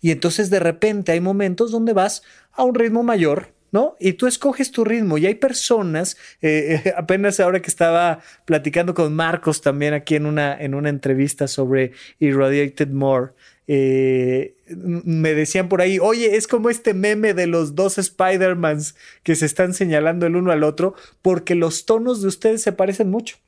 Y 0.00 0.12
entonces 0.12 0.48
de 0.50 0.60
repente 0.60 1.12
hay 1.12 1.20
momentos 1.20 1.72
donde 1.72 1.92
vas 1.92 2.22
a 2.52 2.62
un 2.62 2.74
ritmo 2.74 3.02
mayor 3.02 3.53
¿no? 3.74 3.96
Y 3.98 4.12
tú 4.12 4.28
escoges 4.28 4.70
tu 4.70 4.84
ritmo 4.84 5.18
y 5.18 5.26
hay 5.26 5.34
personas, 5.34 6.16
eh, 6.40 6.80
eh, 6.84 6.94
apenas 6.96 7.40
ahora 7.40 7.60
que 7.60 7.66
estaba 7.66 8.20
platicando 8.44 8.94
con 8.94 9.12
Marcos 9.16 9.62
también 9.62 9.94
aquí 9.94 10.14
en 10.14 10.26
una, 10.26 10.56
en 10.56 10.74
una 10.74 10.90
entrevista 10.90 11.48
sobre 11.48 11.90
Irradiated 12.20 12.90
More, 12.90 13.32
eh, 13.66 14.54
me 14.68 15.34
decían 15.34 15.68
por 15.68 15.80
ahí, 15.80 15.98
oye, 15.98 16.36
es 16.36 16.46
como 16.46 16.70
este 16.70 16.94
meme 16.94 17.34
de 17.34 17.48
los 17.48 17.74
dos 17.74 17.98
Spider-Mans 17.98 18.94
que 19.24 19.34
se 19.34 19.46
están 19.46 19.74
señalando 19.74 20.26
el 20.26 20.36
uno 20.36 20.52
al 20.52 20.62
otro 20.62 20.94
porque 21.20 21.56
los 21.56 21.84
tonos 21.84 22.22
de 22.22 22.28
ustedes 22.28 22.62
se 22.62 22.70
parecen 22.70 23.10
mucho. 23.10 23.38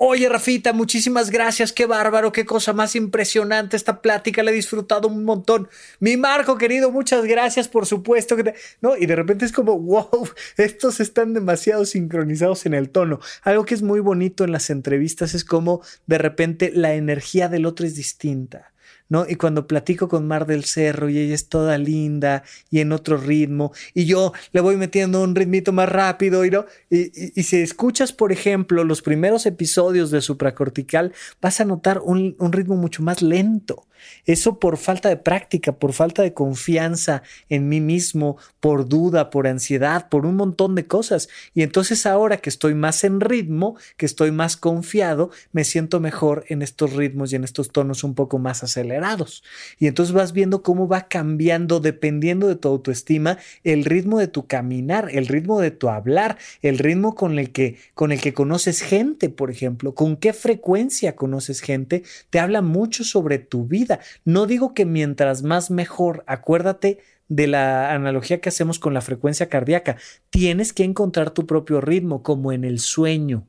Oye, 0.00 0.28
Rafita, 0.28 0.72
muchísimas 0.72 1.28
gracias. 1.28 1.72
Qué 1.72 1.84
bárbaro, 1.84 2.30
qué 2.30 2.44
cosa 2.46 2.72
más 2.72 2.94
impresionante 2.94 3.76
esta 3.76 4.00
plática. 4.00 4.44
La 4.44 4.52
he 4.52 4.54
disfrutado 4.54 5.08
un 5.08 5.24
montón. 5.24 5.68
Mi 5.98 6.16
Marco, 6.16 6.56
querido, 6.56 6.92
muchas 6.92 7.24
gracias, 7.24 7.66
por 7.66 7.84
supuesto. 7.84 8.36
Que 8.36 8.54
No, 8.80 8.96
y 8.96 9.06
de 9.06 9.16
repente 9.16 9.44
es 9.44 9.50
como, 9.50 9.76
wow, 9.76 10.08
estos 10.56 11.00
están 11.00 11.34
demasiado 11.34 11.84
sincronizados 11.84 12.64
en 12.64 12.74
el 12.74 12.90
tono. 12.90 13.18
Algo 13.42 13.64
que 13.64 13.74
es 13.74 13.82
muy 13.82 13.98
bonito 13.98 14.44
en 14.44 14.52
las 14.52 14.70
entrevistas 14.70 15.34
es 15.34 15.44
como 15.44 15.82
de 16.06 16.18
repente 16.18 16.70
la 16.72 16.94
energía 16.94 17.48
del 17.48 17.66
otro 17.66 17.84
es 17.84 17.96
distinta. 17.96 18.72
¿No? 19.08 19.26
Y 19.28 19.36
cuando 19.36 19.66
platico 19.66 20.08
con 20.08 20.26
Mar 20.26 20.46
del 20.46 20.64
Cerro 20.64 21.08
y 21.08 21.18
ella 21.18 21.34
es 21.34 21.48
toda 21.48 21.78
linda 21.78 22.42
y 22.70 22.80
en 22.80 22.92
otro 22.92 23.16
ritmo, 23.16 23.72
y 23.94 24.04
yo 24.04 24.32
le 24.52 24.60
voy 24.60 24.76
metiendo 24.76 25.22
un 25.22 25.34
ritmito 25.34 25.72
más 25.72 25.88
rápido, 25.88 26.44
¿no? 26.44 26.66
Y, 26.90 27.42
si 27.42 27.56
escuchas, 27.56 28.12
por 28.12 28.32
ejemplo, 28.32 28.84
los 28.84 29.02
primeros 29.02 29.46
episodios 29.46 30.10
de 30.10 30.20
supracortical, 30.20 31.12
vas 31.40 31.60
a 31.60 31.64
notar 31.64 32.00
un, 32.02 32.36
un 32.38 32.52
ritmo 32.52 32.76
mucho 32.76 33.02
más 33.02 33.22
lento. 33.22 33.87
Eso 34.24 34.58
por 34.58 34.76
falta 34.76 35.08
de 35.08 35.16
práctica, 35.16 35.72
por 35.72 35.92
falta 35.92 36.22
de 36.22 36.34
confianza 36.34 37.22
en 37.48 37.68
mí 37.68 37.80
mismo, 37.80 38.36
por 38.60 38.88
duda, 38.88 39.30
por 39.30 39.46
ansiedad, 39.46 40.08
por 40.08 40.26
un 40.26 40.36
montón 40.36 40.74
de 40.74 40.86
cosas. 40.86 41.28
Y 41.54 41.62
entonces 41.62 42.06
ahora 42.06 42.38
que 42.38 42.50
estoy 42.50 42.74
más 42.74 43.04
en 43.04 43.20
ritmo, 43.20 43.76
que 43.96 44.06
estoy 44.06 44.30
más 44.30 44.56
confiado, 44.56 45.30
me 45.52 45.64
siento 45.64 46.00
mejor 46.00 46.44
en 46.48 46.62
estos 46.62 46.92
ritmos 46.94 47.32
y 47.32 47.36
en 47.36 47.44
estos 47.44 47.70
tonos 47.70 48.04
un 48.04 48.14
poco 48.14 48.38
más 48.38 48.62
acelerados. 48.62 49.42
Y 49.78 49.86
entonces 49.86 50.14
vas 50.14 50.32
viendo 50.32 50.62
cómo 50.62 50.88
va 50.88 51.08
cambiando 51.08 51.80
dependiendo 51.80 52.48
de 52.48 52.56
tu 52.56 52.68
autoestima 52.68 53.38
el 53.64 53.84
ritmo 53.84 54.18
de 54.18 54.28
tu 54.28 54.46
caminar, 54.46 55.08
el 55.12 55.26
ritmo 55.26 55.60
de 55.60 55.70
tu 55.70 55.88
hablar, 55.88 56.38
el 56.62 56.78
ritmo 56.78 57.14
con 57.14 57.38
el 57.38 57.50
que 57.52 57.76
con 57.94 58.12
el 58.12 58.20
que 58.20 58.34
conoces 58.34 58.80
gente, 58.80 59.28
por 59.28 59.50
ejemplo, 59.50 59.94
con 59.94 60.16
qué 60.16 60.32
frecuencia 60.32 61.16
conoces 61.16 61.60
gente, 61.60 62.02
te 62.30 62.38
habla 62.38 62.62
mucho 62.62 63.04
sobre 63.04 63.38
tu 63.38 63.66
vida 63.66 63.87
no 64.24 64.46
digo 64.46 64.74
que 64.74 64.84
mientras 64.84 65.42
más 65.42 65.70
mejor, 65.70 66.24
acuérdate 66.26 66.98
de 67.28 67.46
la 67.46 67.92
analogía 67.92 68.40
que 68.40 68.48
hacemos 68.48 68.78
con 68.78 68.94
la 68.94 69.00
frecuencia 69.00 69.48
cardíaca. 69.48 69.96
Tienes 70.30 70.72
que 70.72 70.84
encontrar 70.84 71.30
tu 71.30 71.46
propio 71.46 71.80
ritmo, 71.80 72.22
como 72.22 72.52
en 72.52 72.64
el 72.64 72.78
sueño. 72.80 73.46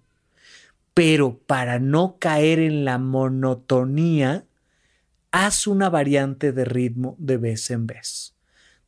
Pero 0.93 1.37
para 1.37 1.79
no 1.79 2.17
caer 2.19 2.59
en 2.59 2.83
la 2.83 2.97
monotonía, 2.97 4.45
haz 5.31 5.65
una 5.65 5.89
variante 5.89 6.51
de 6.51 6.65
ritmo 6.65 7.15
de 7.19 7.37
vez 7.37 7.71
en 7.71 7.87
vez. 7.87 8.35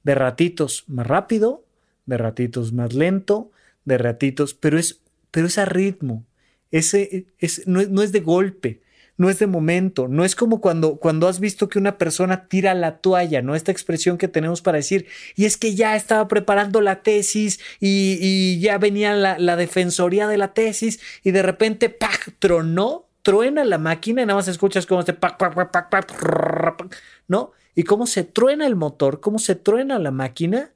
De 0.04 0.16
ratitos 0.16 0.84
más 0.88 1.08
rápido, 1.08 1.64
de 2.06 2.18
ratitos 2.18 2.74
más 2.74 2.94
lento, 2.94 3.52
de 3.86 3.98
ratitos, 3.98 4.54
pero 4.54 4.78
es, 4.78 5.00
pero 5.32 5.48
es 5.48 5.58
a 5.58 5.66
ritmo. 5.66 6.26
Ese 6.72 7.28
es, 7.40 7.68
no 7.68 8.02
es 8.02 8.12
de 8.12 8.20
golpe 8.20 8.82
no 9.18 9.30
es 9.30 9.40
de 9.40 9.48
momento, 9.48 10.08
no 10.08 10.26
es 10.26 10.36
como 10.36 10.62
cuando, 10.62 10.98
cuando 10.98 11.28
has 11.28 11.40
visto 11.40 11.70
que 11.70 11.80
una 11.80 11.98
persona 11.98 12.48
tira 12.48 12.74
la 12.74 12.98
toalla, 12.98 13.42
¿no? 13.42 13.56
Esta 13.56 13.72
expresión 13.72 14.18
que 14.18 14.28
tenemos 14.28 14.62
para 14.62 14.78
decir, 14.78 15.08
y 15.36 15.46
es 15.46 15.58
que 15.58 15.76
ya 15.76 15.96
estaba 15.96 16.28
preparando 16.28 16.82
la 16.82 17.04
tesis 17.04 17.60
y, 17.80 18.60
ya 18.60 18.78
venía 18.78 19.14
la, 19.14 19.56
defensoría 19.56 20.28
de 20.28 20.38
la 20.38 20.54
tesis 20.54 21.00
y 21.24 21.32
de 21.32 21.42
repente, 21.42 21.90
¡pac! 21.90 22.36
tronó, 22.40 23.08
truena 23.22 23.64
la 23.64 23.78
máquina 23.78 24.22
y 24.22 24.26
nada 24.26 24.38
más 24.38 24.48
escuchas 24.48 24.86
como 24.86 25.02
este, 25.02 25.14
¡pac, 25.14 25.38
pac, 25.38 25.72
pac, 25.72 25.90
pac, 25.90 26.98
¿no? 27.28 27.52
y 27.76 27.84
cómo 27.84 28.08
se 28.08 28.24
truena 28.24 28.68
el 28.68 28.76
motor, 28.76 29.20
cómo 29.20 29.40
se 29.40 29.56
truena 29.56 30.00
la 30.00 30.12
máquina 30.12 30.72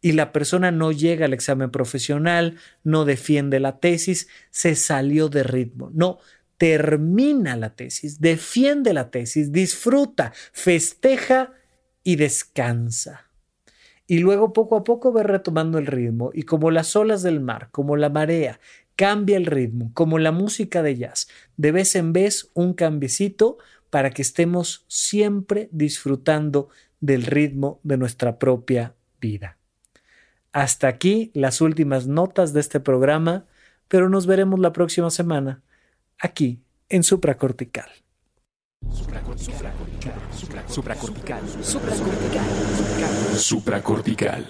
y 0.00 0.12
la 0.12 0.32
persona 0.32 0.70
no 0.70 0.92
llega 0.92 1.26
al 1.26 1.32
examen 1.32 1.70
profesional, 1.70 2.56
no 2.84 3.04
defiende 3.04 3.58
la 3.58 3.80
tesis, 3.80 4.28
se 4.50 4.76
salió 4.76 5.28
de 5.28 5.42
ritmo. 5.42 5.90
No, 5.92 6.18
termina 6.58 7.56
la 7.56 7.70
tesis, 7.70 8.20
defiende 8.20 8.92
la 8.92 9.10
tesis, 9.10 9.52
disfruta, 9.52 10.32
festeja 10.52 11.52
y 12.02 12.16
descansa. 12.16 13.26
Y 14.06 14.18
luego 14.18 14.52
poco 14.52 14.76
a 14.76 14.84
poco 14.84 15.12
va 15.12 15.22
retomando 15.22 15.78
el 15.78 15.86
ritmo 15.86 16.30
y 16.34 16.42
como 16.42 16.70
las 16.70 16.96
olas 16.96 17.22
del 17.22 17.40
mar, 17.40 17.68
como 17.70 17.96
la 17.96 18.08
marea, 18.08 18.58
cambia 18.96 19.36
el 19.36 19.46
ritmo, 19.46 19.92
como 19.94 20.18
la 20.18 20.32
música 20.32 20.82
de 20.82 20.96
jazz, 20.96 21.28
de 21.56 21.72
vez 21.72 21.94
en 21.94 22.12
vez 22.12 22.50
un 22.54 22.74
cambiecito 22.74 23.58
para 23.90 24.10
que 24.10 24.22
estemos 24.22 24.84
siempre 24.88 25.68
disfrutando 25.70 26.68
del 27.00 27.24
ritmo 27.24 27.80
de 27.84 27.96
nuestra 27.96 28.38
propia 28.38 28.94
vida. 29.20 29.58
Hasta 30.52 30.88
aquí 30.88 31.30
las 31.34 31.60
últimas 31.60 32.08
notas 32.08 32.52
de 32.52 32.60
este 32.60 32.80
programa, 32.80 33.46
pero 33.86 34.08
nos 34.08 34.26
veremos 34.26 34.58
la 34.58 34.72
próxima 34.72 35.10
semana 35.10 35.62
aquí 36.18 36.62
en 36.88 37.02
Supracortical. 37.02 37.88
Supracortical. 38.92 39.72
Supracortical. 40.70 41.42
Supracortical. 41.62 42.42
Supracortical. 43.36 44.46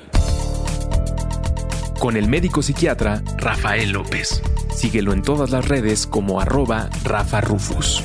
Con 1.99 2.16
el 2.16 2.29
médico 2.29 2.62
psiquiatra 2.62 3.23
Rafael 3.37 3.91
López. 3.91 4.43
Síguelo 4.75 5.12
en 5.12 5.23
todas 5.23 5.51
las 5.51 5.66
redes 5.66 6.07
como 6.07 6.41
arroba 6.41 6.89
Rafa 7.03 7.41
Rufus. 7.41 8.05